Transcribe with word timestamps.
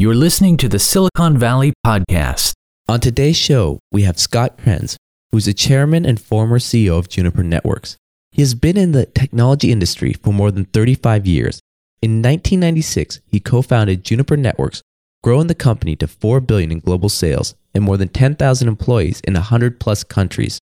You're 0.00 0.14
listening 0.14 0.56
to 0.56 0.68
the 0.70 0.78
Silicon 0.78 1.36
Valley 1.36 1.74
Podcast. 1.84 2.54
On 2.88 3.00
today's 3.00 3.36
show, 3.36 3.80
we 3.92 4.04
have 4.04 4.18
Scott 4.18 4.56
Kriens, 4.56 4.96
who's 5.30 5.44
the 5.44 5.52
chairman 5.52 6.06
and 6.06 6.18
former 6.18 6.58
CEO 6.58 6.98
of 6.98 7.10
Juniper 7.10 7.42
Networks. 7.42 7.98
He 8.32 8.40
has 8.40 8.54
been 8.54 8.78
in 8.78 8.92
the 8.92 9.04
technology 9.04 9.70
industry 9.70 10.14
for 10.14 10.32
more 10.32 10.50
than 10.50 10.64
35 10.64 11.26
years. 11.26 11.60
In 12.00 12.22
1996, 12.22 13.20
he 13.26 13.40
co-founded 13.40 14.02
Juniper 14.02 14.38
Networks, 14.38 14.80
growing 15.22 15.48
the 15.48 15.54
company 15.54 15.96
to 15.96 16.08
4 16.08 16.40
billion 16.40 16.72
in 16.72 16.80
global 16.80 17.10
sales 17.10 17.54
and 17.74 17.84
more 17.84 17.98
than 17.98 18.08
10,000 18.08 18.68
employees 18.68 19.20
in 19.28 19.34
100 19.34 19.78
plus 19.78 20.02
countries. 20.02 20.58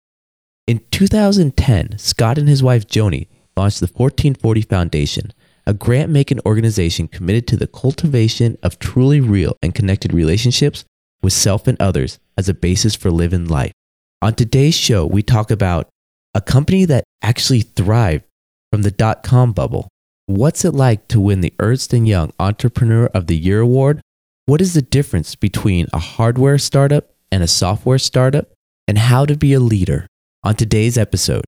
In 0.69 0.81
2010, 0.93 1.99
Scott 1.99 2.39
and 2.39 2.49
his 2.49 2.63
wife 2.63 2.87
Joanie 2.87 3.27
launched 3.57 3.81
the 3.81 3.87
1440 3.89 4.63
Foundation, 4.63 5.33
a 5.67 5.75
grant 5.75 6.11
making 6.11 6.41
organization 6.45 7.09
committed 7.09 7.47
to 7.49 7.57
the 7.57 7.67
cultivation 7.67 8.59
of 8.63 8.79
truly 8.79 9.21
real 9.21 9.57
and 9.63 9.75
connected 9.75 10.13
relationships 10.13 10.85
with 11.23 11.33
self 11.33 11.67
and 11.67 11.81
others 11.81 12.19
as 12.37 12.49
a 12.49 12.55
basis 12.55 12.95
for 12.95 13.11
living 13.11 13.47
life. 13.47 13.73
On 14.21 14.35
today's 14.35 14.75
show, 14.75 15.07
we 15.07 15.23
talk 15.23 15.51
about 15.51 15.89
a 16.35 16.41
company 16.41 16.85
that 16.85 17.05
actually 17.23 17.63
thrived 17.63 18.25
from 18.73 18.83
the 18.83 18.91
dot 18.91 19.23
com 19.23 19.53
bubble. 19.53 19.89
What's 20.27 20.65
it 20.65 20.73
like 20.73 21.09
to 21.09 21.21
win 21.21 21.43
the 21.43 21.55
Ernst 21.61 21.93
& 21.93 21.93
Young 21.93 22.33
Entrepreneur 22.39 23.07
of 23.07 23.27
the 23.27 23.37
Year 23.37 23.61
award? 23.61 24.01
What 24.47 24.61
is 24.61 24.75
the 24.75 24.83
difference 24.83 25.35
between 25.35 25.87
a 25.93 25.99
hardware 25.99 26.59
startup 26.59 27.11
and 27.31 27.43
a 27.43 27.47
software 27.47 27.99
startup? 27.99 28.49
And 28.87 28.99
how 28.99 29.25
to 29.25 29.37
be 29.37 29.55
a 29.55 29.61
leader? 29.61 30.07
On 30.43 30.55
today's 30.55 30.99
episode, 30.99 31.45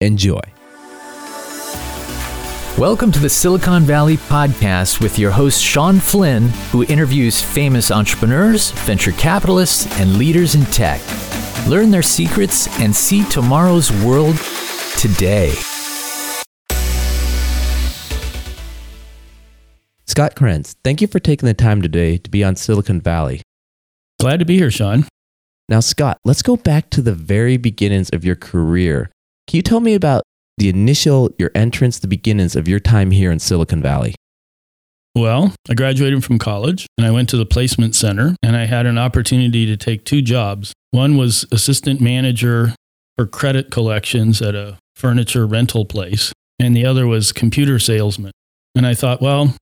enjoy. 0.00 0.40
Welcome 2.78 3.12
to 3.12 3.18
the 3.18 3.28
Silicon 3.28 3.82
Valley 3.82 4.16
Podcast 4.16 5.02
with 5.02 5.18
your 5.18 5.30
host, 5.30 5.62
Sean 5.62 6.00
Flynn, 6.00 6.48
who 6.72 6.84
interviews 6.84 7.42
famous 7.42 7.90
entrepreneurs, 7.90 8.70
venture 8.70 9.12
capitalists, 9.12 10.00
and 10.00 10.16
leaders 10.16 10.54
in 10.54 10.64
tech. 10.64 11.02
Learn 11.68 11.90
their 11.90 12.02
secrets 12.02 12.80
and 12.80 12.96
see 12.96 13.24
tomorrow's 13.24 13.92
world 14.02 14.36
today. 14.96 15.52
Scott 20.06 20.34
Kriens, 20.34 20.74
thank 20.82 21.02
you 21.02 21.06
for 21.08 21.20
taking 21.20 21.46
the 21.46 21.54
time 21.54 21.82
today 21.82 22.16
to 22.16 22.30
be 22.30 22.42
on 22.42 22.56
Silicon 22.56 23.02
Valley. 23.02 23.42
Glad 24.18 24.38
to 24.38 24.46
be 24.46 24.56
here, 24.56 24.70
Sean. 24.70 25.04
Now, 25.68 25.80
Scott, 25.80 26.16
let's 26.24 26.42
go 26.42 26.56
back 26.56 26.88
to 26.90 27.02
the 27.02 27.12
very 27.12 27.58
beginnings 27.58 28.08
of 28.14 28.24
your 28.24 28.36
career. 28.36 29.10
Can 29.46 29.58
you 29.58 29.62
tell 29.62 29.80
me 29.80 29.92
about 29.92 30.22
the 30.58 30.68
initial, 30.68 31.30
your 31.38 31.50
entrance, 31.54 31.98
the 31.98 32.08
beginnings 32.08 32.56
of 32.56 32.68
your 32.68 32.80
time 32.80 33.10
here 33.10 33.30
in 33.30 33.38
Silicon 33.38 33.82
Valley? 33.82 34.14
Well, 35.14 35.54
I 35.68 35.74
graduated 35.74 36.24
from 36.24 36.38
college 36.38 36.86
and 36.96 37.06
I 37.06 37.10
went 37.10 37.28
to 37.30 37.36
the 37.36 37.44
placement 37.44 37.94
center 37.94 38.34
and 38.42 38.56
I 38.56 38.64
had 38.64 38.86
an 38.86 38.96
opportunity 38.96 39.66
to 39.66 39.76
take 39.76 40.04
two 40.04 40.22
jobs. 40.22 40.72
One 40.90 41.16
was 41.16 41.44
assistant 41.52 42.00
manager 42.00 42.74
for 43.16 43.26
credit 43.26 43.70
collections 43.70 44.40
at 44.40 44.54
a 44.54 44.78
furniture 44.94 45.46
rental 45.46 45.84
place, 45.84 46.32
and 46.58 46.76
the 46.76 46.86
other 46.86 47.06
was 47.06 47.32
computer 47.32 47.78
salesman. 47.78 48.32
And 48.74 48.86
I 48.86 48.94
thought, 48.94 49.20
well, 49.20 49.54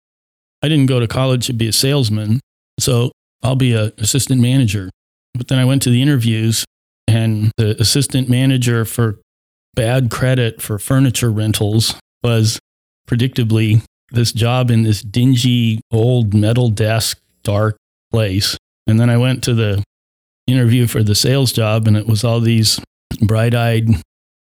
I 0.62 0.68
didn't 0.68 0.86
go 0.86 1.00
to 1.00 1.08
college 1.08 1.46
to 1.46 1.52
be 1.52 1.68
a 1.68 1.72
salesman, 1.72 2.40
so 2.78 3.10
I'll 3.42 3.56
be 3.56 3.74
an 3.74 3.92
assistant 3.98 4.40
manager. 4.40 4.90
But 5.34 5.48
then 5.48 5.58
I 5.58 5.64
went 5.64 5.82
to 5.82 5.90
the 5.90 6.02
interviews, 6.02 6.64
and 7.08 7.50
the 7.56 7.80
assistant 7.80 8.28
manager 8.28 8.84
for 8.84 9.18
bad 9.74 10.10
credit 10.10 10.60
for 10.60 10.78
furniture 10.78 11.30
rentals 11.30 11.94
was 12.22 12.58
predictably 13.08 13.82
this 14.12 14.32
job 14.32 14.70
in 14.70 14.82
this 14.82 15.02
dingy 15.02 15.80
old 15.90 16.34
metal 16.34 16.68
desk, 16.68 17.18
dark 17.42 17.76
place. 18.10 18.56
And 18.86 18.98
then 18.98 19.10
I 19.10 19.16
went 19.16 19.44
to 19.44 19.54
the 19.54 19.82
interview 20.46 20.86
for 20.86 21.02
the 21.02 21.14
sales 21.14 21.52
job, 21.52 21.86
and 21.86 21.96
it 21.96 22.06
was 22.06 22.24
all 22.24 22.40
these 22.40 22.80
bright 23.22 23.54
eyed 23.54 23.88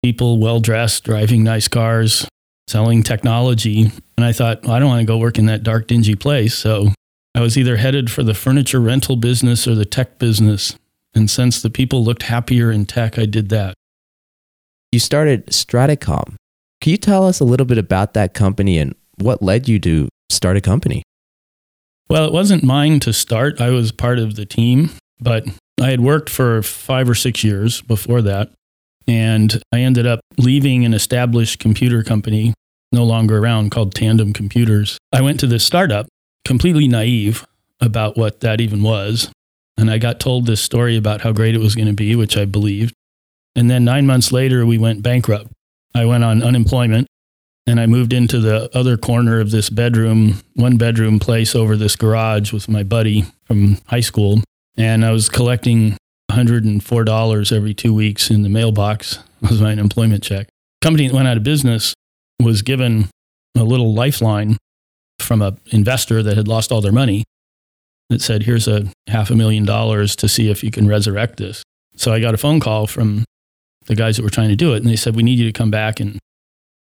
people, 0.03 0.39
well 0.39 0.61
dressed, 0.61 1.05
driving 1.05 1.43
nice 1.43 1.69
cars, 1.69 2.27
selling 2.69 3.03
technology. 3.03 3.91
And 4.17 4.25
I 4.25 4.33
thought, 4.33 4.63
well, 4.63 4.73
I 4.73 4.79
don't 4.79 4.89
want 4.89 5.01
to 5.01 5.07
go 5.07 5.19
work 5.19 5.39
in 5.39 5.47
that 5.47 5.63
dark, 5.63 5.87
dingy 5.87 6.15
place. 6.15 6.55
So 6.55 6.89
I 7.35 7.41
was 7.41 7.59
either 7.59 7.77
headed 7.77 8.11
for 8.11 8.23
the 8.23 8.35
furniture 8.35 8.81
rental 8.81 9.17
business 9.17 9.67
or 9.67 9.75
the 9.75 9.85
tech 9.85 10.19
business. 10.19 10.77
And 11.15 11.29
since 11.29 11.61
the 11.61 11.71
people 11.71 12.05
looked 12.05 12.25
happier 12.25 12.71
in 12.71 12.87
tech, 12.87 13.19
I 13.19 13.27
did 13.27 13.49
that. 13.49 13.75
You 14.93 14.99
started 14.99 15.47
Stratacom. 15.47 16.35
Can 16.81 16.91
you 16.91 16.97
tell 16.97 17.27
us 17.27 17.39
a 17.39 17.45
little 17.45 17.67
bit 17.67 17.79
about 17.79 18.15
that 18.15 18.35
company 18.35 18.79
and 18.79 18.95
what 19.17 19.43
led 19.43 19.69
you 19.69 19.79
to 19.81 20.09
start 20.31 20.57
a 20.57 20.61
company? 20.61 21.03
Well, 22.09 22.25
it 22.25 22.33
wasn't 22.33 22.65
mine 22.65 22.99
to 23.01 23.13
start. 23.13 23.61
I 23.61 23.71
was 23.71 23.93
part 23.93 24.19
of 24.19 24.35
the 24.35 24.45
team, 24.45 24.91
but 25.21 25.47
I 25.81 25.91
had 25.91 26.01
worked 26.01 26.29
for 26.29 26.61
five 26.63 27.09
or 27.09 27.15
six 27.15 27.45
years 27.45 27.83
before 27.83 28.21
that. 28.23 28.51
And 29.07 29.63
I 29.73 29.81
ended 29.81 30.07
up 30.07 30.21
leaving 30.39 30.85
an 30.85 30.93
established 30.93 31.61
computer 31.61 32.03
company, 32.03 32.53
no 32.91 33.05
longer 33.05 33.39
around, 33.39 33.71
called 33.71 33.95
Tandem 33.95 34.33
Computers. 34.33 34.99
I 35.13 35.21
went 35.21 35.39
to 35.41 35.47
this 35.47 35.65
startup, 35.65 36.07
completely 36.45 36.89
naive 36.89 37.47
about 37.81 38.17
what 38.17 38.41
that 38.41 38.61
even 38.61 38.83
was. 38.83 39.31
And 39.77 39.89
I 39.89 39.99
got 39.99 40.19
told 40.19 40.47
this 40.47 40.61
story 40.61 40.97
about 40.97 41.21
how 41.21 41.33
great 41.33 41.55
it 41.55 41.61
was 41.61 41.77
going 41.77 41.87
to 41.87 41.95
be, 41.95 42.17
which 42.17 42.37
I 42.37 42.45
believed. 42.45 42.93
And 43.57 43.71
then 43.71 43.85
nine 43.85 44.07
months 44.07 44.33
later, 44.33 44.65
we 44.65 44.79
went 44.79 45.03
bankrupt. 45.03 45.51
I 45.95 46.05
went 46.05 46.25
on 46.25 46.43
unemployment 46.43 47.09
and 47.67 47.81
I 47.81 47.87
moved 47.87 48.13
into 48.13 48.41
the 48.41 48.71
other 48.77 48.97
corner 48.97 49.41
of 49.41 49.51
this 49.51 49.71
bedroom, 49.71 50.41
one 50.55 50.77
bedroom 50.77 51.19
place 51.19 51.55
over 51.55 51.77
this 51.77 51.97
garage 51.97 52.53
with 52.53 52.69
my 52.69 52.83
buddy 52.83 53.27
from 53.45 53.79
high 53.87 54.01
school. 54.01 54.41
And 54.77 55.05
I 55.05 55.11
was 55.11 55.29
collecting 55.29 55.97
$104 56.31 57.57
every 57.57 57.75
two 57.75 57.93
weeks 57.93 58.31
in 58.31 58.43
the 58.43 58.49
mailbox 58.49 59.19
was 59.43 59.61
my 59.61 59.73
unemployment 59.73 60.23
check. 60.23 60.49
Company 60.81 61.09
that 61.09 61.15
went 61.15 61.29
out 61.29 61.37
of 61.37 61.43
business 61.43 61.95
was 62.41 62.63
given 62.63 63.09
a 63.57 63.65
little 63.65 63.95
lifeline 63.95 64.57
from 65.19 65.43
an 65.43 65.59
investor 65.71 66.23
that 66.23 66.37
had 66.37 66.49
lost 66.49 66.73
all 66.73 66.81
their 66.81 66.93
money 66.93 67.25
that 68.09 68.23
said, 68.23 68.45
here's 68.45 68.67
a 68.67 68.91
half 69.07 69.31
a 69.31 69.37
million 69.37 69.65
dollars 69.65 70.17
to 70.17 70.29
see 70.29 70.51
if 70.51 70.65
you 70.65 70.71
can 70.71 70.89
resurrect 70.89 71.37
this. 71.37 71.63
So 71.97 72.13
I 72.13 72.21
got 72.21 72.35
a 72.35 72.39
phone 72.39 72.61
call 72.61 72.87
from 72.87 73.25
the 73.91 73.97
guys 73.97 74.17
that 74.17 74.23
were 74.23 74.31
trying 74.31 74.49
to 74.49 74.57
do 74.57 74.73
it, 74.73 74.79
and 74.79 74.87
they 74.87 74.95
said, 74.95 75.17
we 75.17 75.25
need 75.25 75.39
you 75.39 75.45
to 75.47 75.53
come 75.53 75.71
back 75.71 75.99
and 75.99 76.17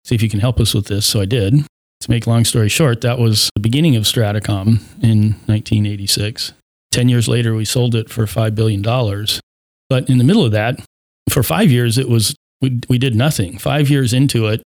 see 0.04 0.14
if 0.14 0.22
you 0.22 0.30
can 0.30 0.42
help 0.42 0.60
us 0.60 0.74
with 0.74 0.88
this. 0.88 1.06
So 1.06 1.22
I 1.22 1.26
did. 1.26 1.54
To 2.02 2.12
make 2.12 2.28
long 2.28 2.44
story 2.44 2.68
short, 2.70 3.00
that 3.02 3.18
was 3.18 3.50
the 3.56 3.62
beginning 3.62 3.96
of 3.96 4.04
Stratacom 4.04 4.82
in 5.02 5.32
1986. 5.48 6.52
10 6.92 7.10
years 7.10 7.30
later, 7.30 7.56
we 7.56 7.64
sold 7.64 7.96
it 7.96 8.10
for 8.10 8.26
$5 8.26 8.54
billion. 8.54 8.82
But 9.90 10.10
in 10.10 10.18
the 10.18 10.26
middle 10.26 10.44
of 10.44 10.52
that, 10.52 10.80
for 11.30 11.44
five 11.44 11.72
years, 11.72 11.98
it 11.98 12.10
was, 12.10 12.36
we, 12.62 12.82
we 12.90 12.98
did 12.98 13.16
nothing. 13.16 13.58
Five 13.58 13.90
years 13.90 14.14
into 14.14 14.48
it, 14.48 14.62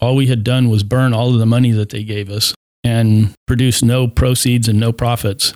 all 0.00 0.16
we 0.16 0.26
had 0.26 0.42
done 0.42 0.68
was 0.68 0.82
burn 0.82 1.14
all 1.14 1.32
of 1.32 1.38
the 1.38 1.46
money 1.46 1.70
that 1.70 1.90
they 1.90 2.02
gave 2.02 2.28
us 2.28 2.54
and 2.82 3.32
produce 3.46 3.84
no 3.84 4.08
proceeds 4.08 4.66
and 4.66 4.80
no 4.80 4.92
profits. 4.92 5.54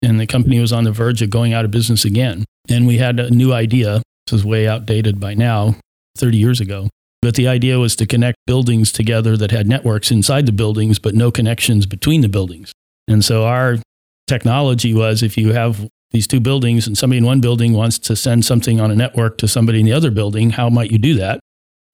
And 0.00 0.20
the 0.20 0.28
company 0.28 0.60
was 0.60 0.72
on 0.72 0.84
the 0.84 0.92
verge 0.92 1.22
of 1.22 1.30
going 1.30 1.52
out 1.52 1.64
of 1.64 1.72
business 1.72 2.04
again. 2.04 2.44
And 2.68 2.86
we 2.86 2.98
had 2.98 3.18
a 3.18 3.30
new 3.30 3.52
idea. 3.52 4.00
This 4.26 4.40
is 4.40 4.44
way 4.44 4.68
outdated 4.68 5.20
by 5.20 5.34
now, 5.34 5.76
30 6.16 6.36
years 6.36 6.60
ago. 6.60 6.88
But 7.20 7.36
the 7.36 7.46
idea 7.46 7.78
was 7.78 7.94
to 7.96 8.06
connect 8.06 8.36
buildings 8.46 8.90
together 8.90 9.36
that 9.36 9.52
had 9.52 9.68
networks 9.68 10.10
inside 10.10 10.46
the 10.46 10.52
buildings, 10.52 10.98
but 10.98 11.14
no 11.14 11.30
connections 11.30 11.86
between 11.86 12.20
the 12.20 12.28
buildings. 12.28 12.72
And 13.06 13.24
so 13.24 13.44
our 13.44 13.78
technology 14.26 14.92
was 14.92 15.22
if 15.22 15.36
you 15.36 15.52
have 15.52 15.88
these 16.10 16.26
two 16.26 16.40
buildings 16.40 16.86
and 16.86 16.98
somebody 16.98 17.18
in 17.18 17.24
one 17.24 17.40
building 17.40 17.72
wants 17.72 17.98
to 18.00 18.16
send 18.16 18.44
something 18.44 18.80
on 18.80 18.90
a 18.90 18.96
network 18.96 19.38
to 19.38 19.48
somebody 19.48 19.80
in 19.80 19.86
the 19.86 19.92
other 19.92 20.10
building, 20.10 20.50
how 20.50 20.68
might 20.68 20.90
you 20.90 20.98
do 20.98 21.14
that? 21.14 21.40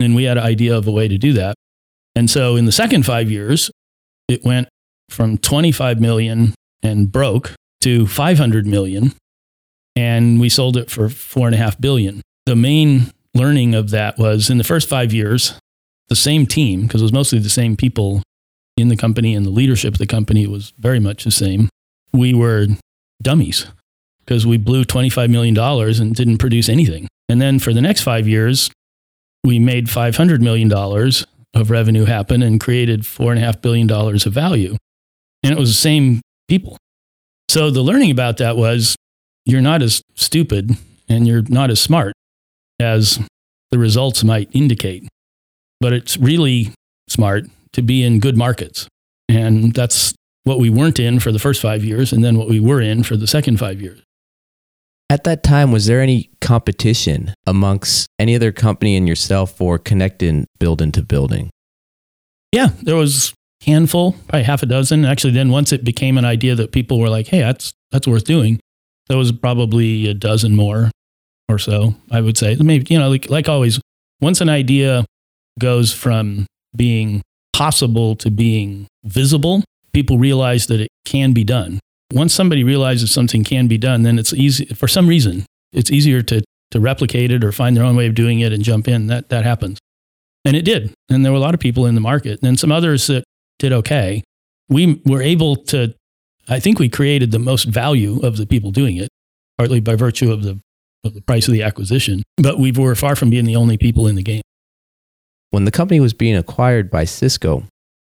And 0.01 0.15
we 0.15 0.25
had 0.25 0.39
an 0.39 0.45
idea 0.45 0.77
of 0.77 0.87
a 0.87 0.93
way 0.93 1.09
to 1.09 1.19
do 1.19 1.33
that. 1.35 1.55
And 2.15 2.31
so 2.31 2.57
in 2.57 2.65
the 2.65 2.73
second 2.73 3.05
five 3.05 3.31
years, 3.31 3.71
it 4.29 4.45
went 4.45 4.69
from 5.09 5.39
25 5.39 6.01
million 6.01 6.55
and 6.83 7.11
broke 7.11 7.55
to 7.83 8.07
500 8.07 8.67
million. 8.67 9.13
And 9.95 10.41
we 10.41 10.49
sold 10.49 10.77
it 10.77 10.91
for 10.91 11.09
four 11.09 11.47
and 11.47 11.55
a 11.55 11.59
half 11.59 11.81
billion. 11.81 12.23
The 12.49 12.57
main 12.57 13.11
learning 13.35 13.75
of 13.75 13.91
that 13.91 14.17
was 14.17 14.49
in 14.49 14.57
the 14.57 14.65
first 14.65 14.89
five 14.89 15.13
years, 15.13 15.53
the 16.09 16.17
same 16.17 16.47
team, 16.47 16.85
because 16.85 17.03
it 17.03 17.05
was 17.05 17.13
mostly 17.13 17.39
the 17.39 17.51
same 17.51 17.77
people 17.77 18.23
in 18.79 18.89
the 18.89 18.97
company 18.97 19.35
and 19.35 19.45
the 19.45 19.51
leadership 19.51 19.93
of 19.93 19.99
the 19.99 20.07
company 20.07 20.47
was 20.47 20.73
very 20.79 20.99
much 20.99 21.25
the 21.25 21.31
same. 21.31 21.69
We 22.15 22.33
were 22.33 22.69
dummies 23.21 23.67
because 24.21 24.47
we 24.47 24.57
blew 24.57 24.85
$25 24.85 25.29
million 25.29 25.59
and 25.59 26.15
didn't 26.15 26.39
produce 26.39 26.71
anything. 26.71 27.07
And 27.29 27.39
then 27.39 27.59
for 27.59 27.75
the 27.75 27.83
next 27.83 28.01
five 28.01 28.27
years, 28.27 28.71
we 29.45 29.59
made 29.59 29.89
$500 29.89 30.41
million 30.41 30.73
of 30.73 31.71
revenue 31.71 32.07
happen 32.07 32.43
and 32.43 32.59
created 32.59 33.03
$4.5 33.03 33.61
billion 33.61 33.93
of 33.93 34.33
value. 34.33 34.75
And 35.43 35.53
it 35.53 35.59
was 35.59 35.69
the 35.69 35.75
same 35.75 36.23
people. 36.49 36.79
So 37.51 37.71
the 37.71 37.83
learning 37.83 38.11
about 38.11 38.39
that 38.39 38.57
was 38.57 38.97
you're 39.45 39.61
not 39.61 39.83
as 39.83 40.01
stupid 40.15 40.71
and 41.11 41.29
you're 41.29 41.43
not 41.43 41.69
as 41.69 41.79
smart 41.79 42.15
as 42.81 43.19
the 43.71 43.79
results 43.79 44.25
might 44.25 44.49
indicate, 44.53 45.09
but 45.81 45.93
it's 45.93 46.17
really 46.17 46.73
smart 47.09 47.45
to 47.73 47.83
be 47.83 48.03
in 48.03 48.21
good 48.21 48.37
markets. 48.37 48.89
And 49.29 49.75
that's 49.75 50.15
what 50.45 50.59
we 50.59 50.71
weren't 50.71 50.99
in 50.99 51.21
for 51.21 51.33
the 51.33 51.39
first 51.39 51.61
five 51.61 51.85
years 51.85 52.13
and 52.13 52.25
then 52.25 52.39
what 52.39 52.49
we 52.49 52.61
were 52.61 52.81
in 52.81 53.03
for 53.03 53.17
the 53.17 53.27
second 53.27 53.59
five 53.59 53.81
years. 53.81 54.01
At 55.11 55.25
that 55.25 55.43
time, 55.43 55.73
was 55.73 55.87
there 55.87 56.01
any 56.01 56.31
competition 56.41 57.35
amongst 57.47 58.09
any 58.19 58.35
other 58.35 58.53
company 58.53 58.95
and 58.97 59.09
yourself 59.09 59.57
for 59.57 59.79
connecting 59.79 60.47
building 60.59 60.93
to 60.93 61.03
building? 61.03 61.51
Yeah, 62.53 62.69
there 62.83 62.97
was 62.97 63.33
a 63.63 63.71
handful, 63.71 64.17
probably 64.29 64.45
half 64.45 64.63
a 64.63 64.67
dozen. 64.67 65.05
Actually, 65.05 65.33
then 65.33 65.51
once 65.51 65.73
it 65.73 65.85
became 65.85 66.19
an 66.19 66.25
idea 66.25 66.55
that 66.55 66.73
people 66.73 66.99
were 66.99 67.09
like, 67.09 67.27
hey, 67.29 67.41
that's, 67.41 67.73
that's 67.91 68.07
worth 68.07 68.25
doing, 68.25 68.61
there 69.09 69.17
was 69.17 69.33
probably 69.33 70.09
a 70.09 70.15
dozen 70.15 70.55
more 70.55 70.91
or 71.49 71.59
so, 71.59 71.95
I 72.11 72.21
would 72.21 72.37
say. 72.37 72.57
Maybe, 72.57 72.87
you 72.93 72.99
know, 72.99 73.09
like, 73.09 73.31
like 73.31 73.49
always, 73.49 73.81
once 74.21 74.41
an 74.41 74.49
idea 74.49 75.05
goes 75.59 75.93
from 75.93 76.47
being 76.77 77.23
possible 77.53 78.15
to 78.17 78.31
being 78.31 78.87
visible, 79.05 79.65
people 79.93 80.19
realize 80.19 80.67
that 80.67 80.81
it 80.81 80.89
can 81.05 81.33
be 81.33 81.45
done. 81.45 81.81
Once 82.13 82.33
somebody 82.33 82.65
realizes 82.65 83.13
something 83.13 83.45
can 83.45 83.67
be 83.67 83.79
done, 83.79 84.03
then 84.03 84.19
it's 84.19 84.33
easy, 84.33 84.67
for 84.67 84.89
some 84.89 85.07
reason, 85.07 85.45
it's 85.73 85.91
easier 85.91 86.23
to, 86.23 86.43
to 86.71 86.81
replicate 86.81 87.31
it 87.31 87.45
or 87.45 87.53
find 87.53 87.77
their 87.77 87.85
own 87.85 87.97
way 87.97 88.07
of 88.07 88.15
doing 88.15 88.41
it 88.41 88.53
and 88.53 88.63
jump 88.63 88.89
in. 88.89 89.09
That, 89.09 89.29
that 89.31 89.45
happens. 89.45 89.79
And 90.45 90.57
it 90.57 90.63
did. 90.63 90.95
And 91.11 91.25
there 91.25 91.33
were 91.33 91.39
a 91.39 91.41
lot 91.41 91.55
of 91.55 91.61
people 91.61 91.87
in 91.87 91.95
the 91.95 92.01
market 92.01 92.41
and 92.43 92.59
some 92.59 92.73
others 92.73 93.07
that 93.09 93.25
did 93.59 93.73
okay. 93.73 94.23
We 94.69 95.03
were 95.05 95.23
able 95.23 95.57
to, 95.57 95.95
I 96.49 96.61
think 96.61 96.79
we 96.79 96.89
created 96.89 97.31
the 97.31 97.39
most 97.39 97.65
value 97.65 98.21
of 98.21 98.37
the 98.37 98.47
people 98.47 98.71
doing 98.71 98.97
it, 98.97 99.09
partly 99.59 99.81
by 99.81 99.95
virtue 99.95 100.33
of 100.33 100.43
the, 100.43 100.59
of 101.05 101.15
the 101.15 101.21
price 101.23 101.49
of 101.49 101.55
the 101.55 101.63
acquisition, 101.63 102.23
but 102.37 102.59
we 102.59 102.73
were 102.73 102.95
far 102.95 103.17
from 103.17 103.31
being 103.31 103.45
the 103.45 103.57
only 103.57 103.77
people 103.77 104.07
in 104.07 104.15
the 104.15 104.23
game. 104.23 104.43
When 105.51 105.65
the 105.65 105.71
company 105.71 106.01
was 106.01 106.13
being 106.13 106.37
acquired 106.37 106.91
by 106.91 107.05
Cisco, 107.05 107.65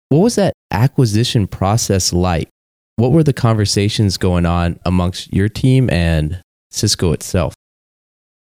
what 0.10 0.20
was 0.20 0.36
that 0.36 0.54
acquisition 0.72 1.48
process 1.48 2.14
like? 2.14 2.50
What 2.98 3.12
were 3.12 3.24
the 3.24 3.34
conversations 3.34 4.18
going 4.18 4.46
on 4.46 4.80
amongst 4.86 5.34
your 5.34 5.50
team 5.50 5.90
and 5.90 6.42
Cisco 6.72 7.12
itself? 7.12 7.54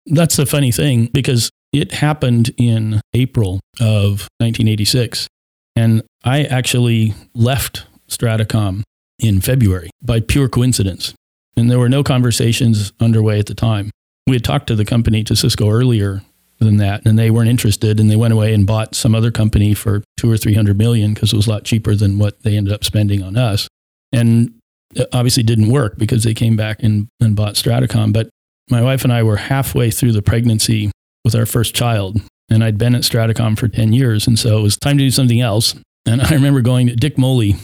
That's 0.06 0.36
the 0.36 0.44
funny 0.44 0.70
thing 0.70 1.06
because 1.06 1.50
it 1.72 1.92
happened 1.92 2.52
in 2.58 3.00
April 3.14 3.60
of 3.80 4.28
1986. 4.38 5.28
And 5.76 6.02
I 6.24 6.44
actually 6.44 7.14
left 7.34 7.86
Stratacom 8.08 8.82
in 9.18 9.40
February 9.40 9.90
by 10.02 10.20
pure 10.20 10.48
coincidence. 10.48 11.14
And 11.56 11.70
there 11.70 11.78
were 11.78 11.88
no 11.88 12.02
conversations 12.02 12.92
underway 13.00 13.38
at 13.38 13.46
the 13.46 13.54
time. 13.54 13.90
We 14.26 14.34
had 14.34 14.44
talked 14.44 14.68
to 14.68 14.76
the 14.76 14.84
company, 14.84 15.22
to 15.24 15.36
Cisco 15.36 15.70
earlier 15.70 16.22
than 16.58 16.78
that, 16.78 17.06
and 17.06 17.18
they 17.18 17.30
weren't 17.30 17.50
interested. 17.50 18.00
And 18.00 18.10
they 18.10 18.16
went 18.16 18.32
away 18.32 18.54
and 18.54 18.66
bought 18.66 18.94
some 18.94 19.14
other 19.14 19.30
company 19.30 19.74
for 19.74 20.02
two 20.16 20.30
or 20.30 20.36
300 20.36 20.78
million 20.78 21.14
because 21.14 21.32
it 21.32 21.36
was 21.36 21.46
a 21.46 21.50
lot 21.50 21.64
cheaper 21.64 21.94
than 21.94 22.18
what 22.18 22.42
they 22.42 22.56
ended 22.56 22.72
up 22.72 22.84
spending 22.84 23.22
on 23.22 23.36
us. 23.36 23.68
And 24.12 24.54
it 24.94 25.08
obviously 25.12 25.42
didn't 25.42 25.70
work 25.70 25.98
because 25.98 26.24
they 26.24 26.34
came 26.34 26.56
back 26.56 26.82
and, 26.82 27.08
and 27.20 27.36
bought 27.36 27.54
Stratacom. 27.54 28.12
But 28.12 28.28
my 28.70 28.80
wife 28.80 29.04
and 29.04 29.12
I 29.12 29.22
were 29.22 29.36
halfway 29.36 29.90
through 29.90 30.12
the 30.12 30.22
pregnancy 30.22 30.90
with 31.24 31.34
our 31.34 31.46
first 31.46 31.74
child. 31.74 32.20
And 32.50 32.62
I'd 32.62 32.78
been 32.78 32.94
at 32.94 33.02
Stratacom 33.02 33.58
for 33.58 33.68
10 33.68 33.92
years. 33.92 34.26
And 34.26 34.38
so 34.38 34.58
it 34.58 34.62
was 34.62 34.76
time 34.76 34.98
to 34.98 35.04
do 35.04 35.10
something 35.10 35.40
else. 35.40 35.74
And 36.06 36.20
I 36.22 36.30
remember 36.30 36.60
going, 36.60 36.86
to 36.88 36.96
Dick 36.96 37.18
Moley 37.18 37.56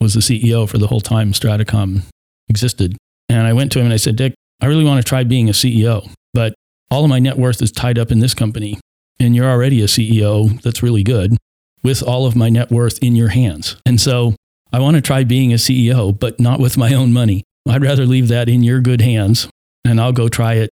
was 0.00 0.14
the 0.14 0.20
CEO 0.20 0.68
for 0.68 0.78
the 0.78 0.88
whole 0.88 1.00
time 1.00 1.32
Stratacom 1.32 2.02
existed. 2.48 2.96
And 3.28 3.46
I 3.46 3.52
went 3.52 3.72
to 3.72 3.78
him 3.78 3.86
and 3.86 3.94
I 3.94 3.98
said, 3.98 4.16
Dick, 4.16 4.34
I 4.60 4.66
really 4.66 4.84
want 4.84 5.04
to 5.04 5.08
try 5.08 5.24
being 5.24 5.48
a 5.48 5.52
CEO, 5.52 6.10
but 6.32 6.54
all 6.90 7.04
of 7.04 7.10
my 7.10 7.18
net 7.18 7.38
worth 7.38 7.60
is 7.60 7.72
tied 7.72 7.98
up 7.98 8.10
in 8.10 8.20
this 8.20 8.34
company. 8.34 8.78
And 9.20 9.36
you're 9.36 9.48
already 9.48 9.80
a 9.80 9.86
CEO 9.86 10.60
that's 10.62 10.82
really 10.82 11.02
good 11.02 11.36
with 11.82 12.02
all 12.02 12.26
of 12.26 12.34
my 12.34 12.48
net 12.48 12.70
worth 12.70 12.98
in 13.02 13.14
your 13.14 13.28
hands. 13.28 13.76
And 13.86 14.00
so 14.00 14.34
I 14.72 14.80
want 14.80 14.96
to 14.96 15.00
try 15.00 15.22
being 15.22 15.52
a 15.52 15.56
CEO, 15.56 16.18
but 16.18 16.40
not 16.40 16.58
with 16.58 16.76
my 16.76 16.94
own 16.94 17.12
money. 17.12 17.44
I'd 17.68 17.82
rather 17.82 18.06
leave 18.06 18.28
that 18.28 18.48
in 18.48 18.62
your 18.62 18.80
good 18.80 19.00
hands 19.00 19.48
and 19.84 20.00
I'll 20.00 20.12
go 20.12 20.28
try 20.28 20.54
it 20.54 20.70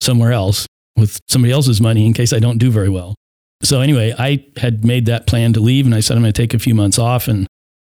somewhere 0.00 0.32
else 0.32 0.66
with 0.96 1.20
somebody 1.28 1.52
else's 1.52 1.80
money 1.80 2.06
in 2.06 2.12
case 2.12 2.32
I 2.32 2.38
don't 2.38 2.58
do 2.58 2.70
very 2.70 2.88
well. 2.88 3.14
So 3.62 3.80
anyway, 3.80 4.14
I 4.18 4.46
had 4.56 4.84
made 4.84 5.06
that 5.06 5.26
plan 5.26 5.52
to 5.52 5.60
leave 5.60 5.86
and 5.86 5.94
I 5.94 6.00
said 6.00 6.16
I'm 6.16 6.22
going 6.22 6.32
to 6.32 6.42
take 6.42 6.54
a 6.54 6.58
few 6.58 6.74
months 6.74 6.98
off 6.98 7.28
and 7.28 7.46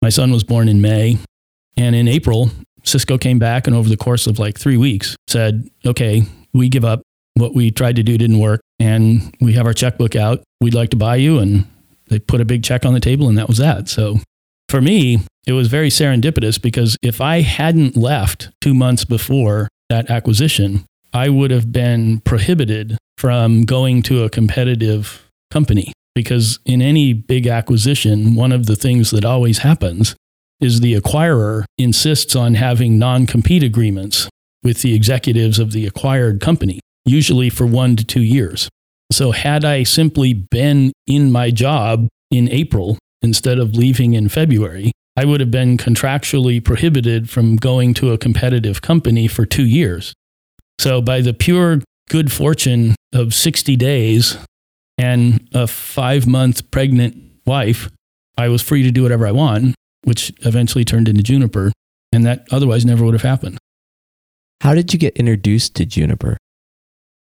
my 0.01 0.09
son 0.09 0.31
was 0.31 0.44
born 0.44 0.68
in 0.68 0.81
May 0.81 1.18
and 1.77 1.95
in 1.95 2.07
April 2.07 2.50
Cisco 2.85 3.18
came 3.18 3.39
back 3.39 3.68
and 3.68 3.75
over 3.75 3.89
the 3.89 3.97
course 3.97 4.27
of 4.27 4.39
like 4.39 4.57
3 4.57 4.77
weeks 4.77 5.15
said, 5.27 5.69
"Okay, 5.85 6.24
we 6.53 6.69
give 6.69 6.85
up. 6.85 7.01
What 7.35 7.56
we 7.56 7.71
tried 7.71 7.95
to 7.95 8.03
do 8.03 8.18
didn't 8.18 8.39
work 8.39 8.62
and 8.80 9.33
we 9.39 9.53
have 9.53 9.65
our 9.65 9.74
checkbook 9.74 10.15
out. 10.15 10.44
We'd 10.62 10.74
like 10.74 10.89
to 10.89 10.97
buy 10.97 11.15
you." 11.15 11.39
And 11.39 11.65
they 12.09 12.19
put 12.19 12.41
a 12.41 12.45
big 12.45 12.63
check 12.63 12.85
on 12.85 12.94
the 12.94 13.00
table 13.00 13.30
and 13.30 13.38
that 13.38 13.47
was 13.47 13.57
that. 13.57 13.89
So 13.89 14.19
for 14.69 14.81
me, 14.81 15.19
it 15.47 15.53
was 15.53 15.68
very 15.68 15.89
serendipitous 15.89 16.62
because 16.62 16.97
if 17.01 17.21
I 17.21 17.41
hadn't 17.41 17.97
left 17.97 18.50
2 18.62 18.74
months 18.74 19.06
before 19.06 19.69
that 19.89 20.09
acquisition, 20.09 20.85
I 21.13 21.30
would 21.30 21.51
have 21.51 21.71
been 21.71 22.19
prohibited 22.21 22.97
from 23.18 23.63
going 23.63 24.01
to 24.03 24.24
a 24.24 24.30
competitive 24.30 25.30
company 25.51 25.94
because 26.15 26.59
in 26.65 26.81
any 26.81 27.13
big 27.13 27.47
acquisition, 27.47 28.35
one 28.35 28.51
of 28.51 28.65
the 28.65 28.75
things 28.75 29.12
that 29.12 29.25
always 29.25 29.59
happens 29.59 30.15
is 30.63 30.80
the 30.80 31.00
acquirer 31.00 31.65
insists 31.77 32.36
on 32.36 32.56
having 32.56 32.98
non 32.98 33.27
compete 33.27 33.63
agreements 33.63 34.30
with 34.63 34.81
the 34.81 34.95
executives 34.95 35.60
of 35.60 35.74
the 35.74 35.86
acquired 35.86 36.39
company, 36.39 36.80
usually 37.06 37.50
for 37.50 37.65
one 37.65 37.95
to 37.98 38.04
two 38.04 38.21
years. 38.21 38.69
So, 39.12 39.31
had 39.31 39.65
I 39.65 39.83
simply 39.83 40.33
been 40.33 40.94
in 41.06 41.31
my 41.31 41.51
job 41.51 42.07
in 42.31 42.50
April 42.50 42.98
instead 43.21 43.60
of 43.60 43.75
leaving 43.75 44.13
in 44.13 44.30
February, 44.30 44.92
I 45.15 45.25
would 45.25 45.42
have 45.42 45.51
been 45.51 45.77
contractually 45.77 46.63
prohibited 46.63 47.30
from 47.30 47.57
going 47.57 47.94
to 47.95 48.12
a 48.12 48.18
competitive 48.18 48.81
company 48.81 49.27
for 49.27 49.45
two 49.45 49.66
years. 49.66 50.13
So, 50.80 51.01
by 51.01 51.21
the 51.21 51.33
pure 51.33 51.81
good 52.09 52.31
fortune 52.31 52.95
of 53.13 53.33
60 53.33 53.75
days 53.75 54.38
and 54.98 55.48
a 55.54 55.68
five 55.68 56.25
month 56.25 56.71
pregnant 56.71 57.16
wife, 57.45 57.89
I 58.38 58.48
was 58.48 58.62
free 58.62 58.83
to 58.83 58.92
do 58.92 59.04
whatever 59.04 59.27
I 59.27 59.31
want, 59.31 59.75
which 60.04 60.34
eventually 60.42 60.86
turned 60.86 61.08
into 61.08 61.24
Juniper. 61.24 61.72
And 62.12 62.26
that 62.26 62.46
otherwise 62.52 62.86
never 62.86 63.04
would 63.04 63.16
have 63.16 63.24
happened. 63.24 63.58
How 64.62 64.76
did 64.76 64.94
you 64.94 65.00
get 65.00 65.18
introduced 65.18 65.76
to 65.76 65.86
Juniper? 65.86 66.38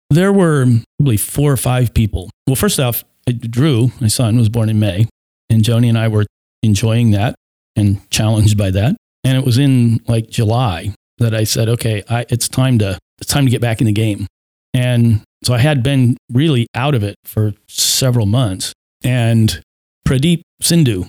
There 0.09 0.31
were 0.31 0.67
probably 0.99 1.17
four 1.17 1.51
or 1.51 1.57
five 1.57 1.93
people. 1.93 2.29
Well, 2.47 2.55
first 2.55 2.79
off, 2.79 3.03
uh, 3.27 3.33
Drew, 3.37 3.91
my 3.99 4.07
son, 4.07 4.37
was 4.37 4.49
born 4.49 4.69
in 4.69 4.79
May, 4.79 5.07
and 5.49 5.63
Joanie 5.63 5.89
and 5.89 5.97
I 5.97 6.07
were 6.07 6.25
enjoying 6.61 7.11
that 7.11 7.35
and 7.75 8.07
challenged 8.09 8.57
by 8.57 8.71
that. 8.71 8.95
And 9.23 9.37
it 9.37 9.43
was 9.43 9.57
in 9.57 9.99
like 10.07 10.29
July 10.29 10.93
that 11.17 11.33
I 11.33 11.43
said, 11.43 11.67
okay, 11.69 12.03
I, 12.09 12.25
it's 12.29 12.47
time 12.47 12.77
to 12.79 12.97
it's 13.19 13.31
time 13.31 13.45
to 13.45 13.51
get 13.51 13.61
back 13.61 13.81
in 13.81 13.87
the 13.87 13.93
game. 13.93 14.27
And 14.73 15.23
so 15.43 15.53
I 15.53 15.59
had 15.59 15.83
been 15.83 16.17
really 16.31 16.67
out 16.75 16.95
of 16.95 17.03
it 17.03 17.15
for 17.23 17.53
several 17.67 18.25
months. 18.25 18.73
And 19.03 19.61
Pradeep 20.07 20.41
Sindhu, 20.61 21.05